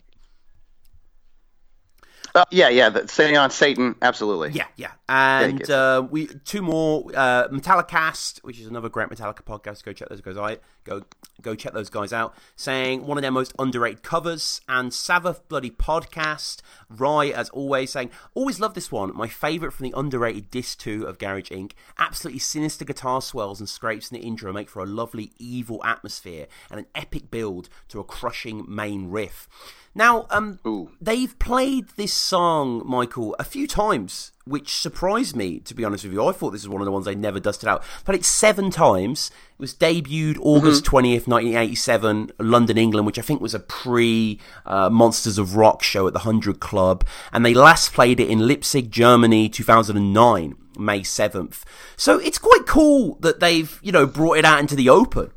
Uh, 2.35 2.45
yeah, 2.51 2.69
yeah. 2.69 2.89
The, 2.89 3.07
saying 3.07 3.37
on 3.37 3.51
Satan, 3.51 3.95
absolutely. 4.03 4.51
Yeah, 4.51 4.67
yeah. 4.77 4.91
And 5.09 5.71
uh, 5.71 6.05
we 6.11 6.27
two 6.45 6.63
more 6.63 7.05
uh, 7.15 7.47
Metallicast, 7.49 8.43
which 8.43 8.59
is 8.59 8.67
another 8.67 8.89
great 8.89 9.09
Metallica 9.09 9.43
podcast. 9.43 9.85
Go 9.85 9.93
check 9.93 10.09
those 10.09 10.21
guys 10.21 10.37
out. 10.37 10.61
Go 10.83 11.03
go 11.43 11.55
check 11.55 11.75
those 11.75 11.91
guys 11.91 12.13
out. 12.13 12.35
Saying 12.57 13.07
one 13.07 13.19
of 13.19 13.23
their 13.23 13.31
most 13.31 13.53
underrated 13.57 14.03
covers 14.03 14.61
and 14.69 14.93
Sabbath 14.93 15.47
bloody 15.49 15.71
podcast. 15.71 16.61
Rye, 16.91 17.29
as 17.29 17.51
always, 17.51 17.93
saying 17.93 18.11
always 18.35 18.59
love 18.59 18.75
this 18.75 18.91
one. 18.91 19.15
My 19.15 19.29
favorite 19.29 19.73
from 19.73 19.89
the 19.89 19.97
underrated 19.97 20.51
disc 20.51 20.79
two 20.79 21.07
of 21.07 21.19
Garage 21.19 21.53
Inc. 21.53 21.73
Absolutely 21.99 22.41
sinister 22.41 22.85
guitar 22.85 23.23
swells 23.23 23.61
and 23.61 23.69
scrapes 23.69 24.11
in 24.11 24.19
the 24.19 24.27
intro 24.27 24.53
make 24.53 24.69
for 24.69 24.83
a 24.83 24.87
lovely 24.87 25.31
evil 25.39 25.85
atmosphere 25.85 26.47
and 26.69 26.81
an 26.81 26.87
epic 26.97 27.31
build 27.31 27.69
to 27.89 28.01
a 28.01 28.05
crushing 28.05 28.65
main 28.69 29.09
riff. 29.09 29.49
Now, 29.95 30.27
um, 30.31 30.59
Ooh. 30.67 30.91
they've 31.01 31.39
played 31.39 31.91
this 31.91 32.13
song, 32.13 32.83
Michael, 32.85 33.37
a 33.39 33.45
few 33.45 33.69
times, 33.69 34.33
which 34.45 34.75
surprised 34.75 35.37
me, 35.37 35.61
to 35.61 35.75
be 35.75 35.85
honest 35.85 36.03
with 36.03 36.13
you. 36.13 36.27
I 36.27 36.33
thought 36.33 36.51
this 36.51 36.63
was 36.63 36.69
one 36.69 36.81
of 36.81 36.85
the 36.85 36.91
ones 36.91 37.05
they 37.05 37.15
never 37.15 37.39
dusted 37.39 37.69
out. 37.69 37.85
Played 38.05 38.19
it 38.21 38.25
seven 38.25 38.71
times. 38.71 39.31
It 39.53 39.61
was 39.61 39.73
debuted 39.75 40.39
August 40.41 40.85
Mm-hmm. 40.85 40.97
20th, 40.97 41.29
1987, 41.29 42.33
London, 42.41 42.77
England, 42.77 43.07
which 43.07 43.19
I 43.21 43.23
think 43.23 43.41
was 43.41 43.55
a 43.55 43.61
pre 43.61 44.41
uh, 44.67 44.91
Monsters 44.91 45.39
of 45.39 45.55
Rock 45.55 45.83
show 45.85 46.09
at 46.09 46.13
the 46.13 46.21
100 46.21 46.59
Club. 46.59 47.07
And 47.33 47.47
they 47.47 47.55
last 47.55 47.93
played 47.93 48.19
it 48.19 48.29
in 48.29 48.49
Leipzig, 48.49 48.91
Germany, 48.91 49.49
2009, 49.49 50.57
May 50.77 51.01
7th. 51.01 51.63
So 51.97 52.19
it's 52.19 52.39
quite 52.39 52.67
cool 52.67 53.17
that 53.21 53.39
they've, 53.39 53.79
you 53.81 53.93
know, 53.93 54.07
brought 54.07 54.39
it 54.39 54.45
out 54.45 54.59
into 54.59 54.75
the 54.75 54.89
open. 54.89 55.31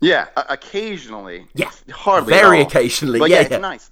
Yeah, 0.00 0.26
occasionally. 0.36 1.46
Yeah. 1.54 1.70
hardly. 1.90 2.32
Very 2.32 2.60
occasionally, 2.60 3.18
But 3.18 3.30
yeah, 3.30 3.36
yeah, 3.36 3.42
it's 3.42 3.50
yeah. 3.50 3.58
nice. 3.58 3.90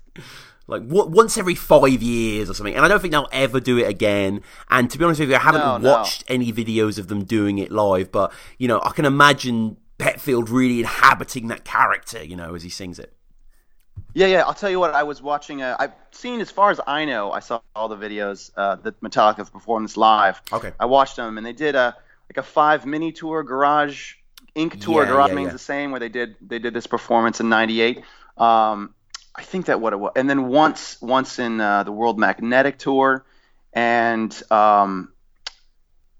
like 0.68 0.86
w- 0.86 1.06
once 1.10 1.36
every 1.36 1.54
five 1.54 2.02
years 2.02 2.48
or 2.50 2.54
something. 2.54 2.74
And 2.74 2.84
I 2.84 2.88
don't 2.88 3.00
think 3.00 3.12
they'll 3.12 3.28
ever 3.32 3.60
do 3.60 3.78
it 3.78 3.88
again. 3.88 4.42
And 4.70 4.90
to 4.90 4.98
be 4.98 5.04
honest 5.04 5.20
with 5.20 5.30
you, 5.30 5.36
I 5.36 5.40
haven't 5.40 5.62
No, 5.62 5.78
no. 5.78 5.90
watched 5.90 6.24
any 6.28 6.52
videos 6.52 6.98
of 6.98 7.08
them 7.08 7.24
doing 7.24 7.58
it 7.58 7.70
live, 7.72 8.12
but 8.12 8.32
you 8.58 8.68
know, 8.68 8.80
I 8.84 8.90
can 8.90 9.04
imagine 9.04 9.78
Hetfield 9.98 10.48
really 10.50 10.80
inhabiting 10.80 11.48
that 11.48 11.64
character, 11.64 12.22
you 12.22 12.36
know, 12.36 12.54
as 12.54 12.62
he 12.62 12.68
sings 12.70 12.98
it. 12.98 13.12
Yeah, 14.14 14.26
yeah. 14.26 14.42
I'll 14.42 14.54
tell 14.54 14.70
you 14.70 14.78
what. 14.78 14.94
I 14.94 15.02
was 15.02 15.22
watching. 15.22 15.62
Uh, 15.62 15.74
I've 15.78 15.92
seen, 16.10 16.40
as 16.40 16.50
far 16.50 16.70
as 16.70 16.80
I 16.86 17.04
know, 17.06 17.32
I 17.32 17.40
saw 17.40 17.60
all 17.74 17.88
the 17.88 17.96
videos 17.96 18.50
uh, 18.56 18.76
that 18.76 19.00
Metallica 19.00 19.50
performed 19.50 19.86
this 19.86 19.96
live. 19.96 20.40
Okay. 20.52 20.72
I 20.78 20.84
watched 20.86 21.16
them, 21.16 21.36
and 21.38 21.46
they 21.46 21.52
did 21.54 21.74
a 21.74 21.96
like 22.30 22.36
a 22.36 22.42
five 22.42 22.84
mini 22.86 23.10
tour, 23.12 23.42
Garage 23.42 24.14
Inc. 24.56 24.80
tour. 24.80 25.04
Yeah, 25.04 25.26
yeah, 25.26 25.34
means 25.34 25.46
yeah. 25.46 25.52
the 25.52 25.58
same, 25.58 25.90
where 25.90 26.00
they 26.00 26.08
did 26.08 26.36
they 26.40 26.58
did 26.58 26.74
this 26.74 26.86
performance 26.86 27.40
in 27.40 27.48
'98. 27.48 28.02
Um, 28.36 28.94
I 29.34 29.42
think 29.42 29.66
that 29.66 29.80
what 29.80 29.92
it 29.92 29.96
was, 29.96 30.12
and 30.16 30.28
then 30.28 30.48
once 30.48 31.00
once 31.00 31.38
in 31.38 31.60
uh, 31.60 31.82
the 31.82 31.92
World 31.92 32.18
Magnetic 32.18 32.78
tour, 32.78 33.24
and 33.72 34.32
um, 34.50 35.12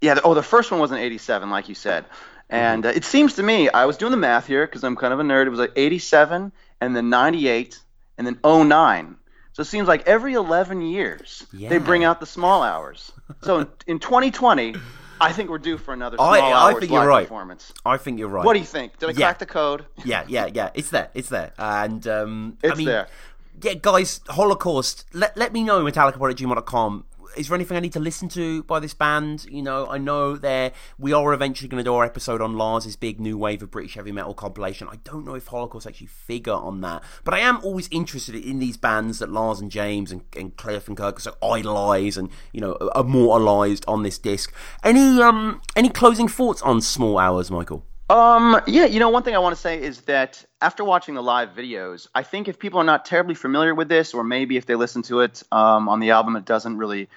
yeah. 0.01 0.13
The, 0.15 0.21
oh, 0.21 0.33
the 0.33 0.43
first 0.43 0.71
one 0.71 0.79
was 0.79 0.91
in 0.91 0.97
'87, 0.97 1.49
like 1.49 1.69
you 1.69 1.75
said. 1.75 2.05
And 2.49 2.85
uh, 2.85 2.89
it 2.89 3.03
seems 3.03 3.35
to 3.35 3.43
me, 3.43 3.69
I 3.69 3.85
was 3.85 3.97
doing 3.97 4.11
the 4.11 4.17
math 4.17 4.47
here 4.47 4.65
because 4.65 4.83
I'm 4.83 4.95
kind 4.95 5.13
of 5.13 5.19
a 5.19 5.23
nerd. 5.23 5.47
It 5.47 5.49
was 5.49 5.59
like 5.59 5.73
87 5.75 6.51
and 6.79 6.95
then 6.95 7.09
98 7.09 7.77
and 8.17 8.25
then 8.25 8.39
09. 8.43 9.17
So 9.53 9.61
it 9.61 9.65
seems 9.65 9.87
like 9.87 10.07
every 10.07 10.33
11 10.33 10.81
years 10.81 11.45
they 11.51 11.77
bring 11.79 12.03
out 12.03 12.19
the 12.19 12.25
small 12.25 12.63
hours. 12.63 13.11
So 13.41 13.59
in, 13.59 13.67
in 13.87 13.99
2020, 13.99 14.75
I 15.19 15.31
think 15.31 15.49
we're 15.49 15.57
due 15.57 15.77
for 15.77 15.93
another 15.93 16.17
small 16.17 16.33
I- 16.33 16.69
I 16.71 16.73
think 16.79 16.91
you're 16.91 17.05
right. 17.07 17.25
performance. 17.27 17.73
I 17.85 17.97
think 17.97 18.19
you're 18.19 18.27
right. 18.29 18.45
What 18.45 18.53
do 18.53 18.59
you 18.59 18.65
think? 18.65 18.97
Did 18.99 19.09
I 19.09 19.11
Yeah. 19.13 19.27
crack 19.27 19.39
the 19.39 19.45
code? 19.45 19.85
yeah, 20.05 20.23
yeah, 20.27 20.47
yeah. 20.53 20.69
It's 20.73 20.89
there. 20.89 21.09
It's 21.13 21.29
there. 21.29 21.53
And 21.57 22.07
um, 22.07 22.57
It's 22.63 22.73
I 22.73 22.75
mean, 22.75 22.87
there. 22.87 23.07
yeah, 23.61 23.73
guys, 23.75 24.21
Holocaust. 24.29 25.05
Let 25.13 25.35
let 25.37 25.53
me 25.53 25.63
know 25.63 25.83
metallicapod@gmail.com. 25.83 27.05
Is 27.37 27.47
there 27.47 27.55
anything 27.55 27.77
I 27.77 27.81
need 27.81 27.93
to 27.93 27.99
listen 27.99 28.29
to 28.29 28.63
by 28.63 28.79
this 28.79 28.95
band? 28.95 29.45
You 29.49 29.61
know, 29.61 29.87
I 29.87 29.99
know 29.99 30.35
there 30.35 30.71
we 30.97 31.13
are 31.13 31.33
eventually 31.33 31.67
going 31.67 31.79
to 31.79 31.83
do 31.83 31.93
our 31.93 32.03
episode 32.03 32.41
on 32.41 32.57
Lars's 32.57 32.95
big 32.95 33.19
new 33.19 33.37
wave 33.37 33.61
of 33.61 33.69
British 33.69 33.93
heavy 33.93 34.11
metal 34.11 34.33
compilation. 34.33 34.87
I 34.91 34.95
don't 35.03 35.23
know 35.23 35.35
if 35.35 35.47
Holocaust 35.47 35.85
actually 35.85 36.07
figure 36.07 36.53
on 36.53 36.81
that, 36.81 37.03
but 37.23 37.35
I 37.35 37.39
am 37.39 37.59
always 37.63 37.87
interested 37.91 38.35
in 38.35 38.57
these 38.57 38.75
bands 38.75 39.19
that 39.19 39.31
Lars 39.31 39.59
and 39.59 39.69
James 39.69 40.11
and, 40.11 40.23
and 40.35 40.57
Cliff 40.57 40.87
and 40.87 40.97
Kirk 40.97 41.19
so 41.19 41.35
idolize 41.43 42.17
and 42.17 42.29
you 42.51 42.61
know 42.61 42.73
immortalized 42.95 43.85
on 43.87 44.01
this 44.01 44.17
disc. 44.17 44.51
Any 44.83 45.21
um 45.21 45.61
any 45.75 45.89
closing 45.89 46.27
thoughts 46.27 46.61
on 46.63 46.81
Small 46.81 47.19
Hours, 47.19 47.51
Michael? 47.51 47.85
Um, 48.09 48.61
yeah, 48.67 48.85
you 48.85 48.99
know, 48.99 49.09
one 49.09 49.23
thing 49.23 49.35
I 49.35 49.39
want 49.39 49.53
to 49.53 49.61
say 49.61 49.81
is 49.81 50.01
that 50.01 50.43
after 50.61 50.83
watching 50.85 51.15
the 51.15 51.21
live 51.21 51.49
videos, 51.49 52.07
I 52.15 52.23
think 52.23 52.47
if 52.47 52.57
people 52.57 52.79
are 52.79 52.85
not 52.85 53.03
terribly 53.03 53.35
familiar 53.35 53.75
with 53.75 53.89
this, 53.89 54.13
or 54.13 54.23
maybe 54.23 54.55
if 54.55 54.65
they 54.65 54.75
listen 54.75 55.01
to 55.03 55.19
it 55.19 55.43
um, 55.51 55.89
on 55.89 55.99
the 55.99 56.11
album, 56.11 56.37
it 56.37 56.45
doesn't 56.45 56.77
really 56.77 57.09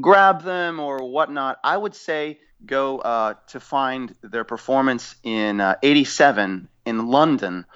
grab 0.00 0.42
them 0.42 0.80
or 0.80 1.08
whatnot, 1.08 1.58
I 1.62 1.76
would 1.76 1.94
say 1.94 2.38
go 2.64 2.98
uh, 2.98 3.34
to 3.48 3.60
find 3.60 4.14
their 4.22 4.44
performance 4.44 5.14
in 5.22 5.60
uh, 5.60 5.76
87 5.82 6.68
in 6.86 7.06
London. 7.08 7.66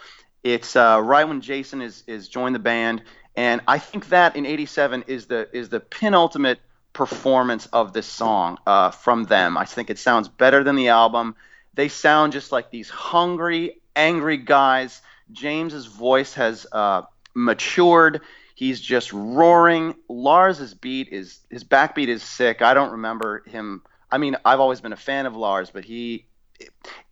It's 0.43 0.77
uh, 0.77 1.01
right 1.03 1.27
when 1.27 1.41
Jason 1.41 1.83
is, 1.83 2.05
is 2.07 2.29
joined 2.29 2.55
the 2.55 2.61
band, 2.61 3.03
and 3.37 3.61
I 3.69 3.79
think 3.79 4.09
that 4.09 4.37
in 4.37 4.47
87 4.47 5.05
is 5.07 5.27
the 5.27 5.49
is 5.57 5.69
the 5.69 5.81
penultimate 5.81 6.61
performance 6.93 7.67
of 7.73 7.93
this 7.93 8.07
song 8.07 8.59
uh, 8.67 8.91
from 8.91 9.25
them. 9.25 9.57
I 9.57 9.65
think 9.65 9.91
it 9.91 9.99
sounds 9.99 10.29
better 10.29 10.65
than 10.65 10.77
the 10.77 10.89
album. 10.89 11.37
They 11.75 11.89
sound 11.89 12.33
just 12.33 12.51
like 12.51 12.71
these 12.71 12.89
hungry, 12.91 13.81
angry 13.95 14.37
guys. 14.39 15.01
James's 15.31 15.87
voice 15.87 16.35
has 16.35 16.67
uh, 16.73 17.03
matured. 17.35 18.23
He's 18.59 18.81
just 18.81 19.13
roaring. 19.13 19.95
Lars's 20.09 20.75
beat 20.75 21.11
is 21.13 21.39
his 21.49 21.63
backbeat 21.63 22.09
is 22.09 22.25
sick. 22.25 22.61
I 22.61 22.75
don't 22.75 22.91
remember 22.91 23.45
him. 23.47 23.83
I 24.11 24.19
mean, 24.19 24.37
I've 24.45 24.59
always 24.59 24.81
been 24.81 24.93
a 24.93 24.97
fan 24.97 25.27
of 25.27 25.37
Lars, 25.37 25.71
but 25.71 25.85
he 25.85 26.27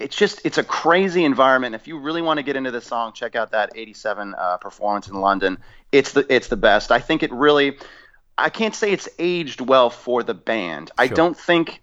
it's 0.00 0.16
just 0.16 0.40
it's 0.42 0.58
a 0.58 0.64
crazy 0.64 1.24
environment. 1.24 1.76
If 1.76 1.86
you 1.86 2.00
really 2.00 2.20
want 2.20 2.38
to 2.38 2.42
get 2.42 2.56
into 2.56 2.72
the 2.72 2.80
song, 2.80 3.12
check 3.12 3.36
out 3.36 3.52
that 3.52 3.70
87 3.76 4.34
uh, 4.36 4.56
performance 4.56 5.06
in 5.06 5.20
London. 5.20 5.58
It's 5.92 6.14
the 6.14 6.26
it's 6.28 6.48
the 6.48 6.56
best. 6.56 6.90
I 6.90 6.98
think 6.98 7.22
it 7.22 7.30
really 7.30 7.78
I 8.36 8.50
can't 8.50 8.74
say 8.74 8.90
it's 8.90 9.08
aged 9.16 9.60
well 9.60 9.88
for 9.88 10.24
the 10.24 10.34
band. 10.34 10.90
I 10.98 11.06
don't 11.06 11.38
think 11.38 11.80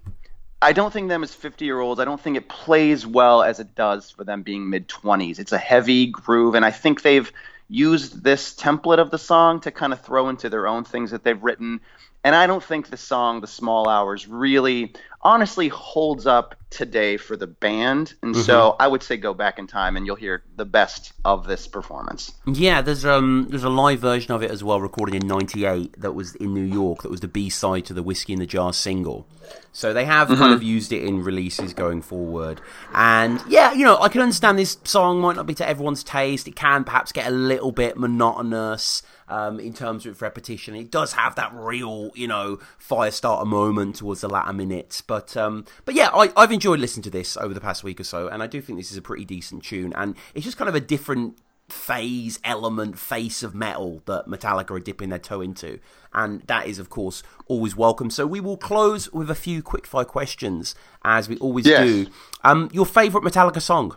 I 0.62 0.73
don't 0.73 0.91
think 0.91 1.08
them 1.08 1.23
as 1.23 1.34
50 1.34 1.63
year 1.63 1.80
olds. 1.80 2.02
I 2.02 2.04
don't 2.04 2.19
think 2.19 2.36
it 2.36 2.49
plays 2.49 3.08
well 3.08 3.41
as 3.41 3.62
it 3.62 3.76
does 3.76 4.12
for 4.12 4.26
them 4.26 4.43
being 4.43 4.69
mid 4.69 4.89
20s. 4.89 5.39
It's 5.39 5.54
a 5.54 5.58
heavy 5.58 6.08
groove, 6.08 6.54
and 6.54 6.65
I 6.65 6.71
think 6.71 7.02
they've 7.02 7.32
used 7.67 8.23
this 8.23 8.54
template 8.56 8.99
of 8.99 9.12
the 9.12 9.17
song 9.17 9.60
to 9.62 9.71
kind 9.71 9.93
of 9.93 10.02
throw 10.02 10.30
into 10.30 10.49
their 10.49 10.67
own 10.67 10.84
things 10.84 11.12
that 11.12 11.23
they've 11.23 11.43
written. 11.43 11.82
And 12.23 12.36
I 12.36 12.47
don't 12.47 12.63
think 12.63 12.89
the 12.89 12.97
song, 12.97 13.41
The 13.41 13.47
Small 13.47 13.89
Hours, 13.89 14.28
really 14.28 14.93
honestly 15.24 15.70
holds 15.70 16.28
up 16.28 16.56
today 16.70 17.18
for 17.18 17.38
the 17.38 17.48
band. 17.48 18.14
And 18.22 18.36
so 18.36 18.76
I 18.80 18.88
would 18.88 19.04
say 19.04 19.16
go 19.18 19.34
back 19.34 19.60
in 19.60 19.68
time 19.68 19.96
and 19.96 20.06
you'll 20.06 20.16
hear 20.16 20.44
the 20.56 20.66
best 20.66 21.14
of 21.24 21.48
this 21.48 21.68
performance. 21.68 22.32
Yeah, 22.46 22.82
there's 22.82 23.06
um 23.06 23.48
there's 23.50 23.64
a 23.64 23.70
live 23.70 24.00
version 24.00 24.34
of 24.34 24.44
it 24.44 24.52
as 24.52 24.64
well, 24.64 24.82
recorded 24.82 25.16
in 25.16 25.28
'98. 25.28 26.02
That 26.02 26.14
was 26.14 26.36
in 26.36 26.54
New 26.54 26.64
York. 26.64 27.04
That 27.04 27.12
was 27.12 27.22
the 27.22 27.28
B 27.28 27.50
side 27.50 27.86
to 27.86 27.94
the 27.94 28.04
Whiskey 28.04 28.34
in 28.34 28.40
the 28.40 28.46
Jar 28.46 28.74
single. 28.74 29.28
So 29.72 29.94
they 29.94 30.06
have 30.06 30.28
kind 30.30 30.54
of 30.54 30.62
used 30.62 30.92
it 30.92 31.04
in 31.04 31.24
releases 31.24 31.74
going 31.74 32.02
forward. 32.02 32.62
And 32.94 33.42
yeah, 33.48 33.74
you 33.74 33.84
know, 33.84 33.98
I 34.00 34.10
can 34.10 34.22
understand 34.22 34.58
this 34.58 34.78
song 34.84 35.20
might 35.20 35.36
not 35.36 35.48
be 35.48 35.56
to 35.56 35.68
everyone's 35.68 36.04
taste. 36.04 36.48
It 36.48 36.56
can 36.56 36.84
perhaps 36.84 37.12
get 37.12 37.28
a 37.28 37.32
little 37.32 37.72
bit 37.72 37.98
monotonous 37.98 39.02
um, 39.34 39.60
in 39.60 39.74
terms 39.74 40.06
of 40.06 40.22
repetition. 40.22 40.76
It 40.76 40.91
does 40.91 41.13
have 41.13 41.36
that 41.36 41.52
real, 41.54 42.12
you 42.13 42.28
know, 42.28 42.60
fire 42.78 43.12
starter 43.12 43.46
moment 43.46 43.96
towards 43.98 44.22
the 44.22 44.30
latter 44.30 44.54
minutes. 44.54 45.02
But 45.02 45.36
um, 45.36 45.65
but 45.86 45.96
yeah, 45.96 46.10
I, 46.13 46.32
I've 46.38 46.52
enjoyed 46.52 46.80
listening 46.80 47.04
to 47.04 47.10
this 47.10 47.36
over 47.38 47.54
the 47.54 47.62
past 47.62 47.84
week 47.84 48.00
or 48.00 48.04
so, 48.04 48.28
and 48.28 48.43
I 48.43 48.48
do 48.48 48.62
think 48.62 48.78
this 48.78 48.91
is 48.91 48.98
a 48.98 49.02
pretty 49.02 49.26
decent 49.26 49.63
tune. 49.63 49.91
And 49.96 50.15
it's 50.36 50.46
just 50.46 50.58
kind 50.58 50.69
of 50.69 50.76
a 50.76 50.80
different 50.80 51.38
phase, 51.69 52.39
element, 52.43 53.00
face 53.00 53.41
of 53.41 53.56
metal 53.56 54.02
that 54.06 54.28
Metallica 54.28 54.72
are 54.72 54.80
dipping 54.80 55.10
their 55.10 55.17
toe 55.17 55.41
into. 55.41 55.80
And 56.13 56.41
that 56.41 56.67
is, 56.67 56.78
of 56.78 56.89
course, 56.89 57.24
always 57.48 57.76
welcome. 57.76 58.10
So 58.12 58.28
we 58.28 58.39
will 58.39 58.58
close 58.58 59.12
with 59.12 59.32
a 59.32 59.36
few 59.36 59.63
quickfire 59.63 60.06
questions, 60.06 60.76
as 61.04 61.28
we 61.28 61.38
always 61.38 61.65
Yes. 61.65 61.88
do. 61.88 62.08
Um, 62.43 62.69
your 62.72 62.86
favourite 62.86 63.26
Metallica 63.26 63.62
song? 63.62 63.96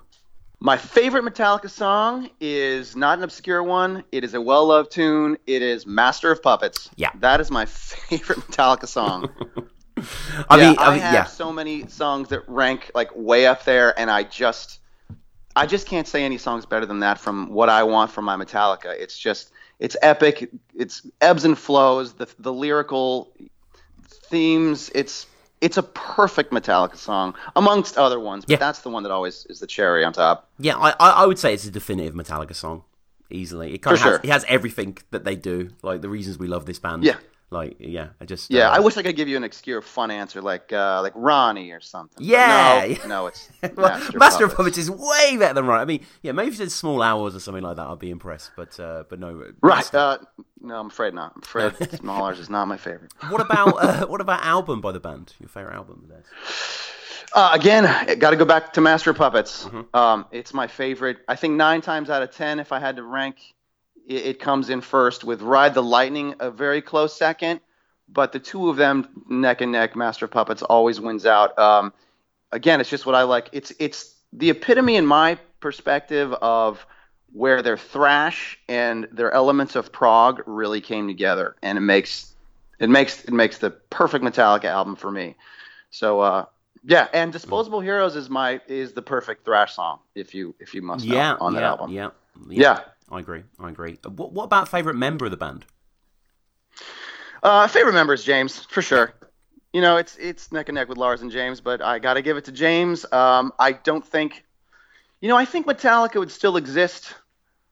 My 0.59 0.77
favorite 0.79 1.23
Metallica 1.25 1.69
song 1.69 2.31
is 2.40 2.97
not 2.97 3.19
an 3.19 3.25
obscure 3.25 3.62
one. 3.62 4.05
It 4.11 4.25
is 4.25 4.33
a 4.35 4.40
well-loved 4.40 4.90
tune. 4.90 5.37
It 5.47 5.61
is 5.62 5.87
"Master 5.87 6.33
of 6.33 6.42
Puppets." 6.42 6.88
Yeah. 6.97 7.11
that 7.16 7.40
is 7.40 7.51
my 7.51 7.64
favorite 7.66 8.38
Metallica 8.38 8.88
song. 8.88 9.31
I 10.49 10.57
yeah, 10.59 10.69
mean, 10.71 10.79
I 10.79 10.87
I 10.87 10.90
mean, 10.92 11.01
have 11.01 11.14
yeah. 11.14 11.25
so 11.25 11.53
many 11.53 11.87
songs 11.88 12.29
that 12.29 12.49
rank 12.49 12.90
like 12.95 13.11
way 13.14 13.47
up 13.47 13.64
there, 13.64 13.99
and 13.99 14.11
I 14.11 14.23
just, 14.25 14.81
I 15.55 15.66
just 15.66 15.87
can't 15.87 16.09
say 16.09 16.25
any 16.25 16.38
songs 16.38 16.64
better 16.66 16.87
than 16.87 17.01
that 17.01 17.19
from 17.19 17.49
what 17.51 17.69
I 17.69 17.83
want 17.83 18.11
from 18.11 18.25
my 18.25 18.37
Metallica. 18.37 18.95
It's 18.99 19.19
just, 19.19 19.53
it's 19.79 19.97
epic. 20.03 20.51
It's 20.75 21.07
ebbs 21.21 21.45
and 21.45 21.57
flows. 21.57 22.14
The 22.14 22.29
the 22.38 22.53
lyrical 22.53 23.31
themes. 24.31 24.90
It's 24.95 25.27
it's 25.61 25.77
a 25.77 25.83
perfect 25.83 26.53
Metallica 26.53 26.97
song 26.97 27.35
amongst 27.55 27.97
other 27.99 28.21
ones, 28.21 28.45
but 28.45 28.53
Yeah. 28.53 28.59
that's 28.59 28.81
the 28.81 28.90
one 28.90 29.03
that 29.05 29.12
always 29.12 29.47
is 29.47 29.61
the 29.61 29.66
cherry 29.66 30.05
on 30.05 30.12
top. 30.12 30.49
Yeah, 30.59 30.77
I, 30.77 30.90
I 30.99 31.27
would 31.27 31.38
say 31.38 31.55
it's 31.55 31.64
a 31.66 31.71
definitive 31.71 32.14
Metallica 32.14 32.55
song, 32.55 32.85
easily. 33.31 33.75
It 33.75 33.79
kind 33.79 33.95
of 33.95 34.01
For 34.01 34.05
has, 34.05 34.12
sure. 34.16 34.21
it 34.23 34.31
has 34.31 34.45
everything 34.49 34.99
that 35.12 35.25
they 35.25 35.37
do, 35.37 35.71
like 35.83 36.03
the 36.03 36.09
reasons 36.09 36.38
we 36.38 36.47
love 36.47 36.66
this 36.66 36.79
band. 36.79 37.05
Yeah. 37.05 37.16
Like 37.51 37.77
yeah, 37.79 38.09
I 38.21 38.25
just 38.25 38.51
Yeah, 38.51 38.69
uh, 38.71 38.77
I 38.77 38.81
wish 38.81 38.97
I 38.97 39.03
could 39.03 39.15
give 39.17 39.29
you 39.29 39.37
an 39.37 39.45
obscure, 39.45 39.81
fun 39.81 40.11
answer 40.11 40.43
like 40.43 40.73
uh, 40.73 41.01
like 41.03 41.13
Ronnie 41.15 41.71
or 41.71 41.81
something. 41.81 42.25
Yeah. 42.25 42.95
no, 43.03 43.09
no, 43.09 43.27
it's 43.29 43.49
Master, 43.77 44.19
Master 44.19 44.45
of 44.47 44.55
Puppets. 44.55 44.79
Is 44.79 44.91
way 44.91 45.37
better 45.37 45.55
than 45.55 45.67
right. 45.67 45.81
I 45.81 45.85
mean, 45.85 46.05
yeah, 46.23 46.33
maybe 46.33 46.49
if 46.49 46.55
you 46.55 46.65
did 46.65 46.73
Small 46.73 47.03
Hours 47.03 47.37
or 47.37 47.41
something 47.41 47.63
like 47.63 47.77
that, 47.77 47.87
I'd 47.87 47.99
be 47.99 48.11
impressed. 48.11 48.51
But 48.57 48.79
uh, 48.81 49.05
but 49.09 49.21
no, 49.21 49.53
Right. 49.61 49.95
Uh, 49.95 50.19
no, 50.61 50.81
I'm 50.81 50.89
afraid 50.89 51.15
not. 51.15 51.33
I'm 51.37 51.43
afraid 51.43 51.91
Small 51.99 52.25
Hours 52.25 52.41
is 52.41 52.51
not 52.51 52.67
my 52.67 52.77
favorite. 52.77 53.13
what 53.29 53.41
about 53.41 53.69
uh, 53.83 54.07
what 54.07 54.21
about 54.21 54.43
album 54.45 54.81
by 54.81 54.93
the 54.93 55.01
band? 55.01 55.35
Your 55.39 55.49
favorite 55.49 55.75
album? 55.75 56.01
of 56.03 56.09
theirs? 56.09 56.27
Uh, 57.33 57.51
again, 57.53 57.85
got 58.19 58.31
to 58.31 58.37
go 58.37 58.45
back 58.45 58.73
to 58.73 58.81
Master 58.81 59.11
of 59.11 59.17
Puppets. 59.17 59.65
Mm-hmm. 59.65 59.97
Um, 59.97 60.27
it's 60.33 60.55
my 60.55 60.67
favorite. 60.67 61.19
I 61.29 61.37
think 61.37 61.55
nine 61.55 61.81
times 61.81 62.09
out 62.09 62.23
of 62.23 62.31
ten, 62.31 62.61
if 62.61 62.73
I 62.73 62.79
had 62.79 62.97
to 62.97 63.03
rank, 63.03 63.37
it, 64.07 64.27
it 64.27 64.40
comes 64.40 64.71
in 64.71 64.81
first 64.81 65.25
with 65.25 65.42
Ride 65.42 65.75
the 65.75 65.83
Lightning, 65.83 66.35
a 66.40 66.51
very 66.51 66.81
close 66.83 67.16
second. 67.16 67.61
But 68.09 68.33
the 68.33 68.38
two 68.38 68.69
of 68.69 68.77
them 68.77 69.09
neck 69.29 69.61
and 69.61 69.73
neck, 69.73 69.97
Master 69.97 70.29
Puppets 70.29 70.62
always 70.62 71.01
wins 71.01 71.27
out. 71.27 71.59
Um, 71.59 71.92
again, 72.53 72.81
it's 72.81 72.90
just 72.90 73.05
what 73.05 73.16
I 73.16 73.25
like. 73.25 73.49
It's 73.53 73.73
it's 73.81 74.14
the 74.33 74.51
epitome 74.51 74.97
in 74.97 75.05
my 75.07 75.38
perspective 75.61 76.33
of 76.35 76.87
where 77.33 77.62
their 77.62 77.77
thrash 77.77 78.59
and 78.69 79.09
their 79.11 79.33
elements 79.33 79.75
of 79.75 79.90
prog 79.92 80.42
really 80.47 80.81
came 80.81 81.09
together, 81.09 81.57
and 81.62 81.77
it 81.77 81.81
makes 81.81 82.33
it 82.79 82.88
makes 82.88 83.25
it 83.25 83.33
makes 83.33 83.59
the 83.59 83.71
perfect 83.71 84.25
Metallica 84.25 84.66
album 84.66 84.95
for 84.95 85.11
me. 85.11 85.35
So 85.90 86.21
uh, 86.21 86.45
yeah, 86.85 87.09
and 87.12 87.33
Disposable 87.33 87.81
Heroes 87.81 88.14
is 88.14 88.31
my 88.31 88.61
is 88.69 88.92
the 88.92 89.03
perfect 89.03 89.45
thrash 89.45 89.75
song 89.75 89.99
if 90.14 90.33
you 90.33 90.55
if 90.61 90.75
you 90.75 90.83
must 90.83 91.05
Yeah, 91.05 91.37
on 91.40 91.55
that 91.55 91.62
yeah, 91.62 91.69
album. 91.69 91.92
yeah, 91.92 92.11
Yeah. 92.49 92.81
I 93.11 93.21
agree. 93.21 93.42
I 93.59 93.69
agree. 93.71 93.99
Uh, 94.05 94.11
What, 94.11 94.33
what 94.33 94.45
about 94.45 94.69
favorite 94.69 94.97
member 94.97 95.25
of 95.27 95.31
the 95.31 95.37
band? 95.37 95.64
Uh, 97.42 97.69
favorite 97.69 97.92
member 97.92 98.12
is 98.14 98.25
James 98.25 98.59
for 98.64 98.83
sure. 98.83 99.12
You 99.73 99.81
know, 99.81 99.97
it's 99.99 100.16
it's 100.16 100.53
neck 100.53 100.69
and 100.69 100.75
neck 100.77 100.88
with 100.88 100.99
Lars 100.99 101.23
and 101.23 101.31
James, 101.31 101.61
but 101.61 101.83
I 101.83 101.99
got 101.99 102.14
to 102.14 102.23
give 102.23 102.37
it 102.37 102.45
to 102.47 102.53
James. 102.53 103.05
Um, 103.12 103.53
I 103.59 103.73
don't 103.73 104.05
think, 104.05 104.45
you 105.21 105.29
know, 105.29 105.37
I 105.37 105.45
think 105.45 105.66
Metallica 105.66 106.19
would 106.19 106.31
still 106.31 106.57
exist 106.57 107.14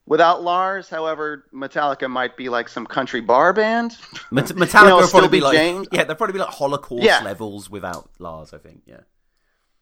without 0.06 0.42
Lars. 0.42 0.88
However, 0.90 1.46
Metallica 1.52 2.08
might 2.10 2.36
be 2.36 2.48
like 2.50 2.68
some 2.68 2.86
country 2.86 3.20
bar 3.22 3.52
band. 3.54 3.96
Met- 4.30 4.46
Metallica 4.48 4.82
You 4.82 4.88
know, 4.88 4.96
would 4.96 5.06
still 5.06 5.20
probably 5.20 5.38
be 5.38 5.40
be 5.40 5.44
like 5.44 5.56
James. 5.56 5.88
yeah, 5.92 6.04
they'd 6.04 6.18
probably 6.18 6.34
be 6.34 6.38
like 6.40 6.50
Holocaust 6.50 7.02
Yeah. 7.02 7.20
levels 7.22 7.70
without 7.70 8.10
Lars. 8.18 8.52
I 8.52 8.58
think 8.58 8.82
yeah. 8.86 9.00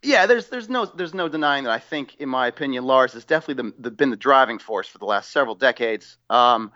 Yeah, 0.02 0.26
there's 0.26 0.48
there's 0.48 0.68
no 0.68 0.84
there's 0.84 1.14
no 1.14 1.28
denying 1.28 1.64
that 1.64 1.72
I 1.72 1.78
think, 1.78 2.16
in 2.16 2.28
my 2.28 2.46
opinion, 2.46 2.84
Lars 2.84 3.12
has 3.12 3.24
definitely 3.24 3.70
the, 3.70 3.74
the, 3.78 3.90
been 3.90 4.10
the 4.10 4.16
driving 4.16 4.58
force 4.58 4.88
for 4.88 4.98
the 4.98 5.04
last 5.04 5.30
several 5.30 5.54
decades. 5.54 6.16
Um, 6.28 6.72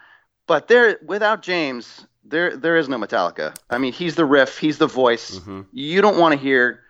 but 0.47 0.69
there, 0.69 0.99
without 1.05 1.43
James, 1.43 2.07
there 2.25 2.57
there 2.57 2.77
is 2.77 2.89
no 2.89 2.99
Metallica. 2.99 3.57
I 3.69 3.79
mean, 3.79 3.93
he's 3.93 4.15
the 4.15 4.25
riff, 4.25 4.59
he's 4.59 4.79
the 4.79 4.87
voice. 4.87 5.41
You 5.73 6.01
don't 6.03 6.19
want 6.19 6.35
to 6.35 6.39
hear 6.39 6.81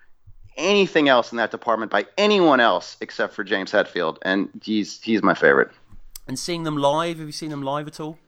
anything 0.56 1.08
else 1.08 1.32
in 1.32 1.38
that 1.38 1.50
department 1.50 1.90
by 1.90 2.06
anyone 2.16 2.60
else 2.60 2.96
except 3.00 3.34
for 3.34 3.44
James 3.44 3.72
Hetfield, 3.72 4.18
and 4.22 4.48
he's 4.62 5.00
he's 5.02 5.22
my 5.22 5.34
favorite. 5.34 5.70
And 6.28 6.38
seeing 6.38 6.64
them 6.64 6.76
live, 6.76 7.18
have 7.18 7.26
you 7.26 7.32
seen 7.32 7.50
them 7.50 7.62
live 7.62 7.86
at 7.86 8.00
all? 8.00 8.18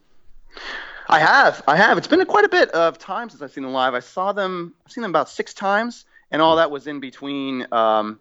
I 1.09 1.21
have, 1.21 1.62
I 1.66 1.77
have. 1.77 1.97
It's 1.99 2.07
been 2.07 2.25
quite 2.27 2.44
a 2.44 2.49
bit 2.49 2.71
of 2.71 2.99
time 2.99 3.31
since 3.31 3.42
I've 3.42 3.51
seen 3.51 3.64
them 3.64 3.73
live. 3.73 3.94
I 3.94 4.01
saw 4.01 4.33
them, 4.33 4.75
I've 4.85 4.92
seen 4.92 5.03
them 5.03 5.11
about 5.11 5.29
six 5.29 5.55
times, 5.55 6.05
and 6.31 6.43
all 6.43 6.57
that 6.57 6.71
was 6.71 6.87
in 6.87 7.01
between 7.01 7.67
um, 7.73 8.21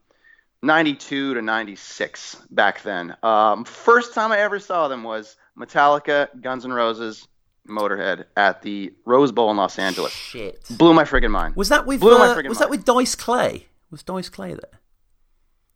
92 0.62 1.36
to 1.36 1.42
96 1.42 2.36
back 2.52 2.82
then. 2.84 3.16
Um, 3.24 3.64
first 3.66 4.14
time 4.14 4.32
I 4.32 4.40
ever 4.40 4.60
saw 4.60 4.88
them 4.88 5.04
was 5.04 5.36
Metallica, 5.58 6.30
Guns 6.42 6.66
N' 6.66 6.74
Roses, 6.74 7.28
Motorhead 7.68 8.26
at 8.38 8.62
the 8.62 8.94
Rose 9.06 9.32
Bowl 9.32 9.52
in 9.52 9.58
Los 9.58 9.78
Angeles. 9.78 10.14
Shit. 10.14 10.64
Blew 10.72 10.94
my 10.94 11.04
friggin' 11.04 11.32
mind. 11.32 11.56
Was 11.56 11.70
that 11.70 11.86
with 11.86 12.00
Blew 12.00 12.18
my 12.18 12.28
uh, 12.28 12.36
friggin' 12.36 12.50
was 12.50 12.60
that 12.60 12.70
mind. 12.70 12.72
with 12.80 12.86
Dice 12.86 13.16
Clay? 13.16 13.68
Was 13.92 14.04
Dice 14.04 14.30
Clay 14.30 14.54
there? 14.54 14.80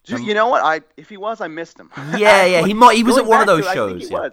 You- 0.05 0.17
you 0.25 0.33
know 0.33 0.47
what? 0.47 0.63
I 0.63 0.81
if 0.97 1.09
he 1.09 1.17
was, 1.17 1.41
I 1.41 1.47
missed 1.47 1.79
him. 1.79 1.91
Yeah, 2.17 2.45
yeah, 2.45 2.65
he 2.65 2.73
might- 2.81 2.95
he 2.95 3.03
was 3.03 3.17
at 3.17 3.25
one 3.25 3.41
of 3.41 3.47
those 3.47 3.65
to 3.65 3.69
it, 3.69 3.71
I 3.71 3.87
think 3.89 4.01
shows, 4.01 4.11
yeah. 4.11 4.29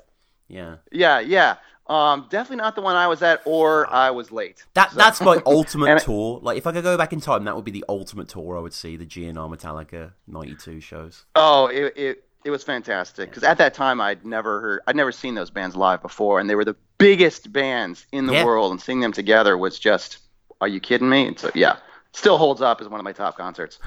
Yeah. 0.48 0.76
Yeah, 0.90 1.20
yeah. 1.20 1.56
Um, 1.88 2.26
definitely 2.28 2.62
not 2.62 2.74
the 2.74 2.82
one 2.82 2.96
I 2.96 3.06
was 3.06 3.22
at, 3.22 3.40
or 3.46 3.90
I 3.92 4.10
was 4.10 4.30
late. 4.30 4.64
That 4.74 4.90
that's 4.94 5.20
my 5.22 5.40
ultimate 5.46 6.02
tour. 6.02 6.38
Like 6.42 6.58
if 6.58 6.66
I 6.66 6.72
could 6.72 6.84
go 6.84 6.96
back 6.98 7.12
in 7.12 7.20
time, 7.20 7.44
that 7.44 7.56
would 7.56 7.64
be 7.64 7.70
the 7.70 7.84
ultimate 7.88 8.28
tour 8.28 8.58
I 8.58 8.60
would 8.60 8.74
see, 8.74 8.96
the 8.96 9.06
GNR 9.06 9.48
Metallica 9.48 10.12
'92 10.26 10.80
shows. 10.80 11.24
Oh, 11.34 11.66
it 11.68 11.94
it, 11.96 12.24
it 12.44 12.50
was 12.50 12.62
fantastic 12.62 13.30
because 13.30 13.42
at 13.42 13.56
that 13.58 13.72
time 13.74 14.00
I'd 14.00 14.24
never 14.26 14.60
heard, 14.60 14.80
I'd 14.86 14.96
never 14.96 15.12
seen 15.12 15.34
those 15.34 15.50
bands 15.50 15.74
live 15.76 16.02
before, 16.02 16.40
and 16.40 16.48
they 16.50 16.54
were 16.54 16.64
the 16.64 16.76
biggest 16.98 17.52
bands 17.52 18.06
in 18.12 18.26
the 18.26 18.34
Yeah. 18.34 18.44
world, 18.44 18.70
and 18.72 18.80
seeing 18.80 19.00
them 19.00 19.12
together 19.12 19.56
was 19.56 19.78
just, 19.78 20.18
are 20.60 20.68
you 20.68 20.80
kidding 20.80 21.08
me? 21.08 21.26
And 21.28 21.38
so 21.38 21.50
yeah, 21.54 21.76
still 22.12 22.36
holds 22.36 22.60
up 22.60 22.80
as 22.82 22.88
one 22.88 23.00
of 23.00 23.04
my 23.04 23.12
top 23.12 23.36
concerts. 23.36 23.78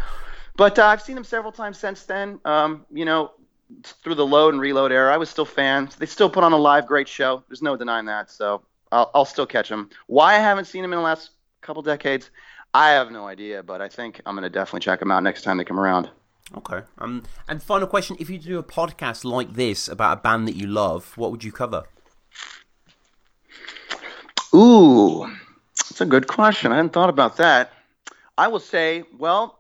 But 0.57 0.79
uh, 0.79 0.85
I've 0.85 1.01
seen 1.01 1.15
them 1.15 1.23
several 1.23 1.51
times 1.51 1.77
since 1.77 2.03
then. 2.05 2.39
Um, 2.45 2.85
you 2.91 3.05
know, 3.05 3.31
through 3.83 4.15
the 4.15 4.25
load 4.25 4.53
and 4.53 4.61
reload 4.61 4.91
era, 4.91 5.13
I 5.13 5.17
was 5.17 5.29
still 5.29 5.45
fans. 5.45 5.95
They 5.95 6.05
still 6.05 6.29
put 6.29 6.43
on 6.43 6.53
a 6.53 6.57
live 6.57 6.87
great 6.87 7.07
show. 7.07 7.43
There's 7.47 7.61
no 7.61 7.75
denying 7.75 8.05
that. 8.05 8.29
So 8.31 8.61
I'll, 8.91 9.11
I'll 9.13 9.25
still 9.25 9.45
catch 9.45 9.69
them. 9.69 9.89
Why 10.07 10.35
I 10.35 10.39
haven't 10.39 10.65
seen 10.65 10.81
them 10.81 10.93
in 10.93 10.99
the 10.99 11.03
last 11.03 11.31
couple 11.61 11.81
decades, 11.81 12.29
I 12.73 12.89
have 12.91 13.11
no 13.11 13.27
idea. 13.27 13.63
But 13.63 13.81
I 13.81 13.89
think 13.89 14.21
I'm 14.25 14.35
gonna 14.35 14.49
definitely 14.49 14.81
check 14.81 14.99
them 14.99 15.11
out 15.11 15.23
next 15.23 15.43
time 15.43 15.57
they 15.57 15.63
come 15.63 15.79
around. 15.79 16.09
Okay. 16.57 16.81
Um. 16.97 17.23
And 17.47 17.61
final 17.63 17.87
question: 17.87 18.17
If 18.19 18.29
you 18.29 18.37
do 18.37 18.59
a 18.59 18.63
podcast 18.63 19.23
like 19.23 19.53
this 19.53 19.87
about 19.87 20.17
a 20.17 20.21
band 20.21 20.47
that 20.47 20.55
you 20.55 20.67
love, 20.67 21.17
what 21.17 21.31
would 21.31 21.43
you 21.43 21.51
cover? 21.51 21.85
Ooh, 24.53 25.25
that's 25.77 26.01
a 26.01 26.05
good 26.05 26.27
question. 26.27 26.71
I 26.71 26.75
hadn't 26.75 26.91
thought 26.91 27.09
about 27.09 27.37
that. 27.37 27.71
I 28.37 28.49
will 28.49 28.59
say, 28.59 29.03
well, 29.17 29.59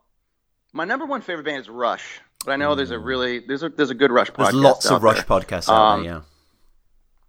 my 0.73 0.83
number 0.83 1.05
one 1.05 1.21
favorite 1.21 1.45
band 1.45 1.61
is 1.61 1.69
Rush, 1.69 2.19
but 2.45 2.51
I 2.51 2.55
know 2.55 2.75
there's 2.75 2.91
a 2.91 2.99
really 2.99 3.39
there's 3.39 3.63
a 3.63 3.69
there's 3.69 3.89
a 3.89 3.95
good 3.95 4.11
Rush 4.11 4.31
podcast. 4.31 4.43
There's 4.51 4.53
lots 4.55 4.85
of 4.91 5.03
Rush 5.03 5.17
there. 5.17 5.25
podcasts 5.25 5.69
out 5.69 5.75
Um, 5.75 6.03
there. 6.03 6.13
Yeah. 6.13 6.21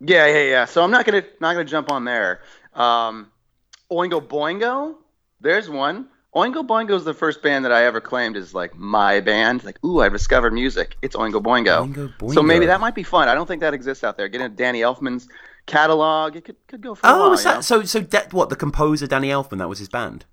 Yeah, 0.05 0.27
yeah, 0.27 0.51
yeah. 0.51 0.64
So 0.64 0.83
I'm 0.83 0.90
not 0.90 1.05
gonna 1.07 1.22
not 1.40 1.53
gonna 1.55 1.64
jump 1.64 1.90
on 1.90 2.05
there. 2.05 2.40
Um, 2.75 3.31
Oingo 3.90 4.20
Boingo, 4.27 4.96
there's 5.40 5.68
one. 5.68 6.09
Oingo 6.35 6.66
Boingo 6.66 6.92
is 6.92 7.05
the 7.05 7.12
first 7.12 7.42
band 7.42 7.66
that 7.66 7.72
I 7.72 7.85
ever 7.85 8.01
claimed 8.01 8.37
is 8.38 8.55
like 8.55 8.75
my 8.75 9.20
band. 9.20 9.62
Like, 9.64 9.79
ooh, 9.85 10.01
I 10.01 10.09
discovered 10.09 10.55
music. 10.55 10.96
It's 11.03 11.14
Oingo 11.14 11.42
Boingo. 11.42 11.92
Oingo 11.92 12.35
So 12.35 12.42
maybe 12.42 12.66
that 12.66 12.81
might 12.81 12.94
be 12.94 13.03
fun. 13.03 13.29
I 13.29 13.35
don't 13.35 13.46
think 13.46 13.61
that 13.61 13.75
exists 13.75 14.03
out 14.03 14.16
there. 14.16 14.29
Get 14.29 14.40
into 14.40 14.57
Danny 14.57 14.81
Elfman's 14.81 15.29
catalog, 15.66 16.35
it 16.37 16.44
could 16.46 16.57
could 16.66 16.81
go 16.81 16.94
for 16.94 17.07
a 17.07 17.11
Oh, 17.11 17.20
while. 17.20 17.31
was 17.31 17.44
you 17.44 17.51
know? 17.53 17.61
so? 17.61 17.83
So 17.85 18.01
da- 18.01 18.22
what? 18.31 18.48
The 18.48 18.57
composer 18.57 19.07
Danny 19.07 19.29
Elfman, 19.29 19.59
that 19.59 19.68
was 19.68 19.79
his 19.79 19.88
band. 19.90 20.25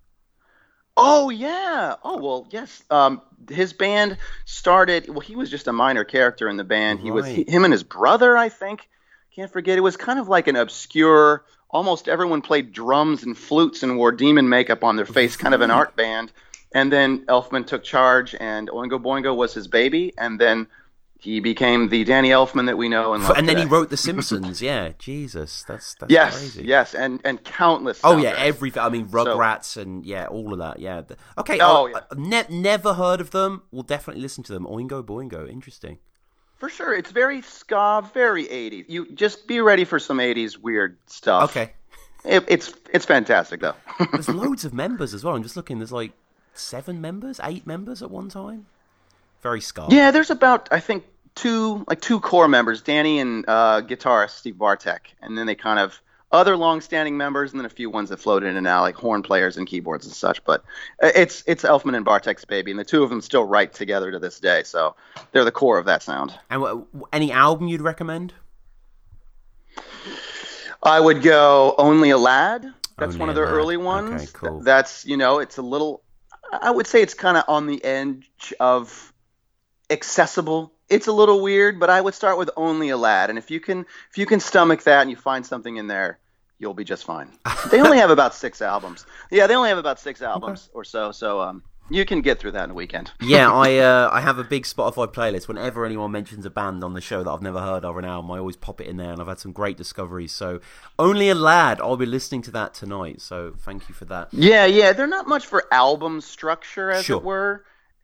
Oh 0.98 1.30
yeah. 1.30 1.96
Oh 2.04 2.18
well, 2.18 2.48
yes. 2.50 2.84
Um, 2.90 3.22
his 3.50 3.74
band 3.74 4.18
started. 4.46 5.10
Well, 5.10 5.20
he 5.20 5.36
was 5.36 5.50
just 5.50 5.68
a 5.68 5.74
minor 5.74 6.04
character 6.04 6.50
in 6.50 6.58
the 6.58 6.64
band. 6.64 7.00
He 7.00 7.12
was 7.12 7.26
he, 7.26 7.44
him 7.48 7.64
and 7.64 7.72
his 7.72 7.84
brother, 7.84 8.38
I 8.38 8.50
think. 8.50 8.88
Can't 9.36 9.52
forget. 9.52 9.78
It 9.78 9.82
was 9.82 9.98
kind 9.98 10.20
of 10.20 10.28
like 10.28 10.48
an 10.48 10.56
obscure. 10.56 11.46
Almost 11.70 12.08
everyone 12.08 12.42
played 12.42 12.74
drums 12.74 13.24
and 13.24 13.38
flutes 13.38 13.84
and 13.84 13.98
wore 13.98 14.12
demon 14.12 14.50
makeup 14.50 14.84
on 14.84 14.96
their 14.96 15.06
face, 15.06 15.38
kind 15.38 15.54
of 15.54 15.62
an 15.62 15.72
art 15.72 15.96
band. 15.98 16.32
And 16.74 16.92
then 16.92 17.26
Elfman 17.26 17.66
took 17.66 17.84
charge, 17.84 18.36
and 18.40 18.70
Oingo 18.70 19.02
Boingo 19.02 19.36
was 19.36 19.54
his 19.54 19.68
baby, 19.68 20.14
and 20.18 20.40
then 20.40 20.68
he 21.22 21.40
became 21.42 21.90
the 21.90 22.04
Danny 22.06 22.30
Elfman 22.30 22.66
that 22.68 22.78
we 22.78 22.88
know 22.90 23.14
and 23.14 23.24
love. 23.24 23.38
and 23.38 23.48
then 23.48 23.58
he 23.58 23.66
wrote 23.66 23.90
The 23.90 23.98
Simpsons. 24.10 24.62
yeah, 24.62 24.94
Jesus, 24.98 25.64
that's 25.68 25.94
that's 25.96 26.12
Yes, 26.12 26.38
crazy. 26.38 26.64
yes, 26.66 26.96
and 26.96 27.20
and 27.26 27.44
countless. 27.44 28.00
Oh 28.04 28.18
yeah, 28.18 28.34
everything. 28.38 28.82
I 28.82 28.90
mean, 28.90 29.08
Rugrats 29.08 29.76
and 29.76 30.06
yeah, 30.06 30.28
all 30.28 30.54
of 30.54 30.60
that. 30.60 30.80
Yeah. 30.80 31.02
Okay. 31.38 31.60
Oh, 31.62 31.88
yeah. 31.88 32.00
Ne- 32.16 32.48
never 32.50 32.94
heard 32.94 33.20
of 33.22 33.32
them. 33.32 33.64
We'll 33.72 33.84
definitely 33.84 34.22
listen 34.22 34.44
to 34.46 34.54
them. 34.54 34.66
Oingo 34.66 35.04
Boingo. 35.04 35.50
Interesting. 35.50 36.00
For 36.58 36.68
sure, 36.70 36.94
it's 36.94 37.12
very 37.12 37.42
ska, 37.42 38.04
very 38.14 38.46
80s. 38.46 38.86
You 38.90 39.10
just 39.14 39.48
be 39.48 39.62
ready 39.62 39.86
for 39.86 39.98
some 39.98 40.18
80s 40.18 40.58
weird 40.58 40.98
stuff. 41.06 41.50
Okay. 41.52 41.72
It, 42.26 42.44
it's 42.50 42.74
it's 42.94 43.06
fantastic 43.06 43.62
though. 43.62 43.76
There's 44.12 44.28
loads 44.28 44.66
of 44.66 44.74
members 44.74 45.14
as 45.14 45.24
well. 45.24 45.36
I'm 45.36 45.44
just 45.44 45.56
looking. 45.56 45.80
There's 45.80 45.92
like 45.94 46.12
seven 46.54 47.00
members, 47.00 47.40
eight 47.44 47.66
members 47.66 48.02
at 48.04 48.12
one 48.12 48.28
time. 48.28 48.66
Very 49.42 49.62
ska. 49.62 49.88
yeah, 49.90 50.12
there's 50.12 50.30
about 50.30 50.68
I 50.72 50.80
think 50.80 51.06
two 51.36 51.86
like 51.88 52.02
two 52.02 52.20
core 52.20 52.48
members, 52.48 52.82
Danny 52.82 53.20
and 53.20 53.46
uh, 53.48 53.82
guitarist 53.82 54.32
Steve 54.32 54.58
Bartek, 54.58 55.16
and 55.22 55.38
then 55.38 55.46
they 55.48 55.56
kind 55.56 55.80
of 55.80 56.02
other 56.32 56.56
long-standing 56.56 57.18
members, 57.18 57.52
and 57.52 57.60
then 57.60 57.66
a 57.66 57.70
few 57.70 57.90
ones 57.90 58.10
that 58.10 58.18
float 58.18 58.44
in 58.44 58.56
and 58.56 58.68
out, 58.68 58.84
like 58.84 58.96
horn 58.96 59.24
players 59.24 59.58
and 59.58 59.66
keyboards 59.66 60.06
and 60.06 60.14
such. 60.14 60.44
But 60.44 60.64
it's 61.02 61.44
it's 61.48 61.64
Elfman 61.64 61.96
and 61.96 62.06
Bartek's 62.06 62.46
baby, 62.46 62.72
and 62.72 62.80
the 62.80 62.84
two 62.86 63.02
of 63.04 63.10
them 63.10 63.22
still 63.22 63.44
write 63.46 63.74
together 63.74 64.12
to 64.12 64.20
this 64.20 64.40
day. 64.40 64.64
So 64.64 64.96
they're 65.32 65.46
the 65.46 65.52
core 65.52 65.80
of 65.80 65.86
that 65.86 66.04
sound. 66.04 66.34
And 66.50 66.64
uh, 66.64 66.82
any 67.12 67.32
album 67.32 67.68
you'd 67.68 67.82
recommend? 67.82 68.34
I 70.84 71.00
would 71.00 71.22
go 71.22 71.76
Only 71.78 72.12
a 72.12 72.18
Lad. 72.18 72.64
That's 72.98 73.14
Only 73.14 73.20
one 73.20 73.30
of 73.30 73.36
their 73.36 73.46
Lad. 73.46 73.54
early 73.54 73.78
ones. 73.78 74.22
Okay, 74.22 74.32
cool. 74.34 74.62
That's 74.62 75.06
you 75.06 75.18
know, 75.18 75.40
it's 75.40 75.58
a 75.58 75.62
little. 75.62 76.04
I 76.52 76.72
would 76.72 76.88
say 76.88 77.02
it's 77.02 77.14
kind 77.14 77.38
of 77.38 77.44
on 77.48 77.68
the 77.68 77.84
edge 77.84 78.54
of 78.60 79.14
accessible. 79.90 80.74
It's 80.90 81.08
a 81.08 81.12
little 81.12 81.42
weird, 81.42 81.80
but 81.80 81.90
I 81.90 82.02
would 82.02 82.14
start 82.16 82.38
with 82.38 82.50
Only 82.58 82.90
a 82.90 82.98
Lad, 82.98 83.30
and 83.30 83.38
if 83.38 83.52
you 83.52 83.60
can, 83.60 83.86
if 84.10 84.18
you 84.18 84.26
can 84.26 84.40
stomach 84.40 84.84
that 84.84 85.02
and 85.02 85.10
you 85.10 85.16
find 85.16 85.46
something 85.46 85.78
in 85.78 85.88
there, 85.88 86.20
you'll 86.58 86.74
be 86.74 86.84
just 86.84 87.06
fine. 87.06 87.30
they 87.72 87.80
only 87.82 87.98
have 87.98 88.10
about 88.10 88.34
six 88.34 88.62
albums. 88.62 89.06
Yeah, 89.32 89.48
they 89.48 89.56
only 89.56 89.70
have 89.70 89.78
about 89.78 90.00
six 90.00 90.22
albums 90.22 90.70
or 90.74 90.84
so. 90.84 91.12
So 91.12 91.42
um, 91.42 91.64
you 91.92 92.06
can 92.06 92.22
get 92.22 92.40
through 92.40 92.52
that 92.52 92.64
in 92.66 92.72
a 92.72 92.74
weekend. 92.74 93.12
yeah, 93.22 93.52
I 93.54 93.78
uh, 93.78 94.10
I 94.12 94.20
have 94.22 94.40
a 94.40 94.44
big 94.44 94.64
Spotify 94.64 95.08
playlist. 95.14 95.48
Whenever 95.48 95.86
anyone 95.86 96.12
mentions 96.12 96.44
a 96.46 96.50
band 96.50 96.84
on 96.84 96.94
the 96.94 97.02
show 97.02 97.24
that 97.24 97.30
I've 97.30 97.42
never 97.44 97.62
heard 97.62 97.86
of 97.86 97.96
an 97.98 98.06
album, 98.06 98.32
I 98.32 98.40
always 98.40 98.56
pop 98.58 98.82
it 98.82 98.88
in 98.88 98.98
there, 98.98 99.12
and 99.12 99.22
I've 99.22 99.28
had 99.28 99.40
some 99.40 99.52
great 99.52 99.78
discoveries. 99.78 100.32
So, 100.32 100.60
only 100.98 101.30
a 101.30 101.36
lad. 101.36 101.80
I'll 101.82 101.98
be 101.98 102.06
listening 102.08 102.42
to 102.44 102.52
that 102.52 102.74
tonight. 102.74 103.22
So, 103.22 103.54
thank 103.60 103.88
you 103.90 103.94
for 103.96 104.06
that. 104.06 104.30
Yeah, 104.32 104.66
yeah, 104.66 104.92
they're 104.94 105.08
not 105.08 105.28
much 105.28 105.46
for 105.46 105.66
album 105.72 106.20
structure, 106.22 106.90
as 106.90 107.06
Sure. 107.06 107.18
it 107.18 107.24
were. 107.24 107.64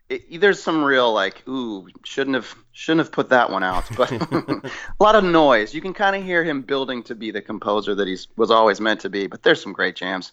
It, 0.09 0.39
there's 0.39 0.61
some 0.61 0.83
real 0.83 1.11
like, 1.13 1.47
ooh, 1.47 1.87
shouldn't 2.03 2.35
have 2.35 2.53
shouldn't 2.73 2.99
have 3.05 3.11
put 3.11 3.29
that 3.29 3.49
one 3.49 3.63
out, 3.63 3.85
but 3.97 4.11
a 4.31 4.71
lot 4.99 5.15
of 5.15 5.23
noise. 5.23 5.73
You 5.73 5.81
can 5.81 5.93
kind 5.93 6.15
of 6.15 6.23
hear 6.23 6.43
him 6.43 6.61
building 6.61 7.01
to 7.03 7.15
be 7.15 7.31
the 7.31 7.41
composer 7.41 7.95
that 7.95 8.07
he's 8.07 8.27
was 8.37 8.51
always 8.51 8.79
meant 8.79 9.01
to 9.01 9.09
be. 9.09 9.27
But 9.27 9.41
there's 9.43 9.61
some 9.61 9.73
great 9.73 9.95
jams. 9.95 10.31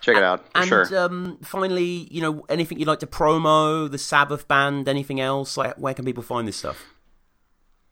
Check 0.00 0.16
it 0.16 0.22
out, 0.24 0.40
for 0.52 0.58
And 0.58 0.66
sure. 0.66 0.98
um, 0.98 1.38
finally, 1.42 2.08
you 2.10 2.20
know, 2.22 2.44
anything 2.48 2.78
you'd 2.78 2.88
like 2.88 2.98
to 3.00 3.06
promo 3.06 3.88
the 3.88 3.98
Sabbath 3.98 4.48
band? 4.48 4.88
Anything 4.88 5.20
else? 5.20 5.56
Like, 5.56 5.76
where 5.76 5.94
can 5.94 6.04
people 6.04 6.24
find 6.24 6.48
this 6.48 6.56
stuff? 6.56 6.84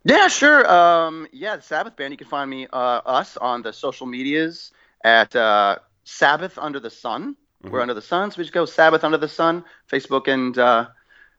Yeah, 0.05 0.29
sure. 0.29 0.69
Um, 0.69 1.29
yeah, 1.33 1.57
the 1.57 1.63
Sabbath 1.63 1.95
Band. 1.97 2.13
You 2.13 2.17
can 2.17 2.27
find 2.27 2.49
me, 2.51 2.67
uh, 2.73 2.77
us, 3.05 3.37
on 3.37 3.63
the 3.63 3.73
social 3.73 4.07
medias 4.07 4.73
at 5.05 5.37
uh, 5.37 5.77
Sabbath 6.05 6.59
Under 6.59 6.81
the 6.81 6.91
Sun. 6.91 7.37
We're 7.63 7.83
under 7.83 7.93
the 7.93 8.01
sun, 8.01 8.31
so 8.31 8.39
we 8.39 8.45
just 8.45 8.55
go 8.55 8.65
Sabbath 8.65 9.05
Under 9.05 9.19
the 9.19 9.29
Sun. 9.29 9.65
Facebook 9.93 10.29
and 10.29 10.57
uh, 10.59 10.89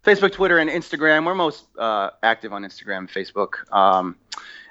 Facebook, 0.03 0.31
Twitter, 0.31 0.57
and 0.57 0.69
Instagram. 0.69 1.25
We're 1.25 1.35
most 1.35 1.65
uh, 1.77 2.09
active 2.23 2.53
on 2.53 2.63
Instagram, 2.63 3.09
Facebook. 3.09 3.71
Um, 3.71 4.15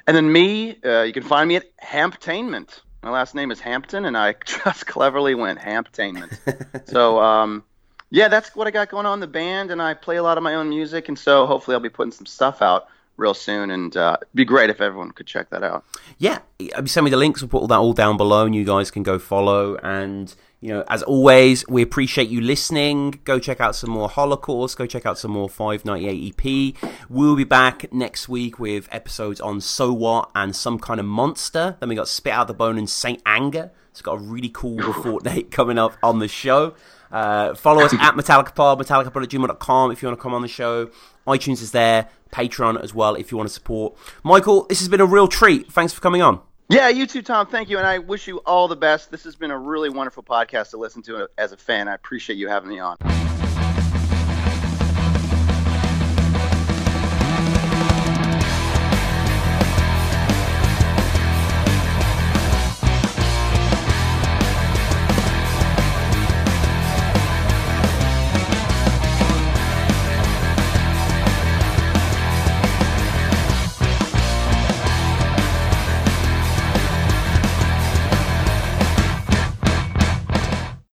and 0.07 0.17
then 0.17 0.33
me, 0.33 0.79
uh, 0.85 1.03
you 1.03 1.13
can 1.13 1.23
find 1.23 1.49
me 1.49 1.57
at 1.57 1.77
Hamptainment. 1.79 2.81
My 3.03 3.11
last 3.11 3.35
name 3.35 3.51
is 3.51 3.61
Hampton, 3.61 4.05
and 4.07 4.17
I 4.17 4.35
just 4.45 4.87
cleverly 4.87 5.35
went 5.35 5.61
Hamptainment. 5.61 6.37
so 6.89 7.21
um, 7.21 7.63
yeah, 8.11 8.29
that's 8.29 8.57
what 8.57 8.67
I 8.67 8.73
got 8.73 8.89
going 8.89 9.07
on 9.07 9.15
in 9.15 9.21
the 9.21 9.29
band, 9.29 9.71
and 9.71 9.81
I 9.81 9.95
play 9.95 10.17
a 10.17 10.23
lot 10.23 10.37
of 10.37 10.43
my 10.43 10.55
own 10.55 10.69
music, 10.69 11.09
and 11.09 11.19
so 11.19 11.47
hopefully 11.47 11.75
I'll 11.75 11.81
be 11.81 11.89
putting 11.89 12.13
some 12.13 12.27
stuff 12.27 12.61
out 12.61 12.89
real 13.21 13.35
soon, 13.35 13.71
and 13.71 13.97
uh, 13.97 14.17
it'd 14.21 14.35
be 14.35 14.45
great 14.45 14.71
if 14.71 14.81
everyone 14.81 15.13
could 15.13 15.27
check 15.27 15.51
that 15.51 15.63
out. 15.63 15.85
Yeah, 16.19 16.41
send 16.87 17.05
me 17.05 17.11
the 17.11 17.17
links. 17.17 17.43
We'll 17.43 17.49
put 17.49 17.59
all 17.59 17.67
that 17.69 17.79
all 17.79 17.93
down 17.93 18.17
below, 18.17 18.47
and 18.47 18.55
you 18.55 18.65
guys 18.65 18.91
can 18.91 19.03
go 19.03 19.19
follow. 19.19 19.77
And 19.77 20.35
you 20.61 20.71
know, 20.71 20.85
as 20.89 21.03
always, 21.03 21.67
we 21.69 21.83
appreciate 21.83 22.29
you 22.29 22.41
listening. 22.41 23.21
Go 23.25 23.39
check 23.39 23.61
out 23.61 23.77
some 23.77 23.91
more 23.91 24.09
Holocaust. 24.09 24.77
Go 24.77 24.87
check 24.87 25.07
out 25.07 25.19
some 25.19 25.31
more 25.31 25.49
598 25.49 26.75
EP. 26.83 26.93
We'll 27.09 27.37
be 27.37 27.45
back 27.45 27.93
next 27.93 28.29
week 28.29 28.59
with 28.59 28.89
episodes 28.91 29.41
on 29.41 29.61
So 29.61 29.93
What 29.93 30.31
and 30.35 30.57
Some 30.57 30.79
Kind 30.79 31.01
of 31.01 31.07
Monster. 31.07 31.77
Then 31.81 31.89
we 31.89 31.95
got 31.95 32.09
Spit 32.09 32.33
Out 32.33 32.49
the 32.49 32.55
Bone 32.55 32.79
and 32.79 32.91
Saint 32.91 33.23
Anger. 33.25 33.71
It's 33.91 34.03
got 34.03 34.15
a 34.15 34.19
really 34.19 34.51
cool 34.53 34.93
fortnight 35.03 35.51
coming 35.51 35.79
up 35.79 35.97
on 36.03 36.19
the 36.19 36.29
show. 36.29 36.75
Uh, 37.11 37.55
follow 37.55 37.83
us 37.83 37.93
at 37.93 38.15
MetallicaPod, 38.15 38.81
MetallicaPod@gmail.com 38.81 39.91
if 39.91 40.03
you 40.03 40.09
want 40.09 40.19
to 40.19 40.23
come 40.23 40.35
on 40.35 40.43
the 40.43 40.49
show. 40.49 40.91
iTunes 41.27 41.63
is 41.63 41.73
there, 41.73 42.09
Patreon 42.33 42.83
as 42.83 42.95
well 42.95 43.15
if 43.15 43.31
you 43.31 43.37
want 43.37 43.49
to 43.49 43.53
support. 43.55 43.97
Michael, 44.23 44.65
this 44.69 44.79
has 44.81 44.89
been 44.89 45.01
a 45.01 45.07
real 45.07 45.29
treat. 45.29 45.71
Thanks 45.73 45.93
for 45.93 46.01
coming 46.01 46.23
on. 46.23 46.41
Yeah, 46.69 46.89
you 46.89 47.07
too, 47.07 47.23
Tom. 47.23 47.49
Thank 47.49 47.69
you, 47.69 47.79
and 47.79 47.87
I 47.87 47.99
wish 47.99 48.29
you 48.29 48.39
all 48.39 48.69
the 48.69 48.77
best. 48.77 49.11
This 49.11 49.25
has 49.25 49.35
been 49.35 49.51
a 49.51 49.59
really 49.59 49.91
wonderful 49.91 50.23
podcast 50.23 50.71
to 50.71 50.77
listen 50.77 51.03
to 51.03 51.29
as 51.37 51.51
a 51.51 51.57
fan. 51.57 51.89
I 51.89 51.95
appreciate 51.95 52.37
you 52.37 52.49
having 52.49 52.71
me 52.71 52.79
on. 52.79 52.97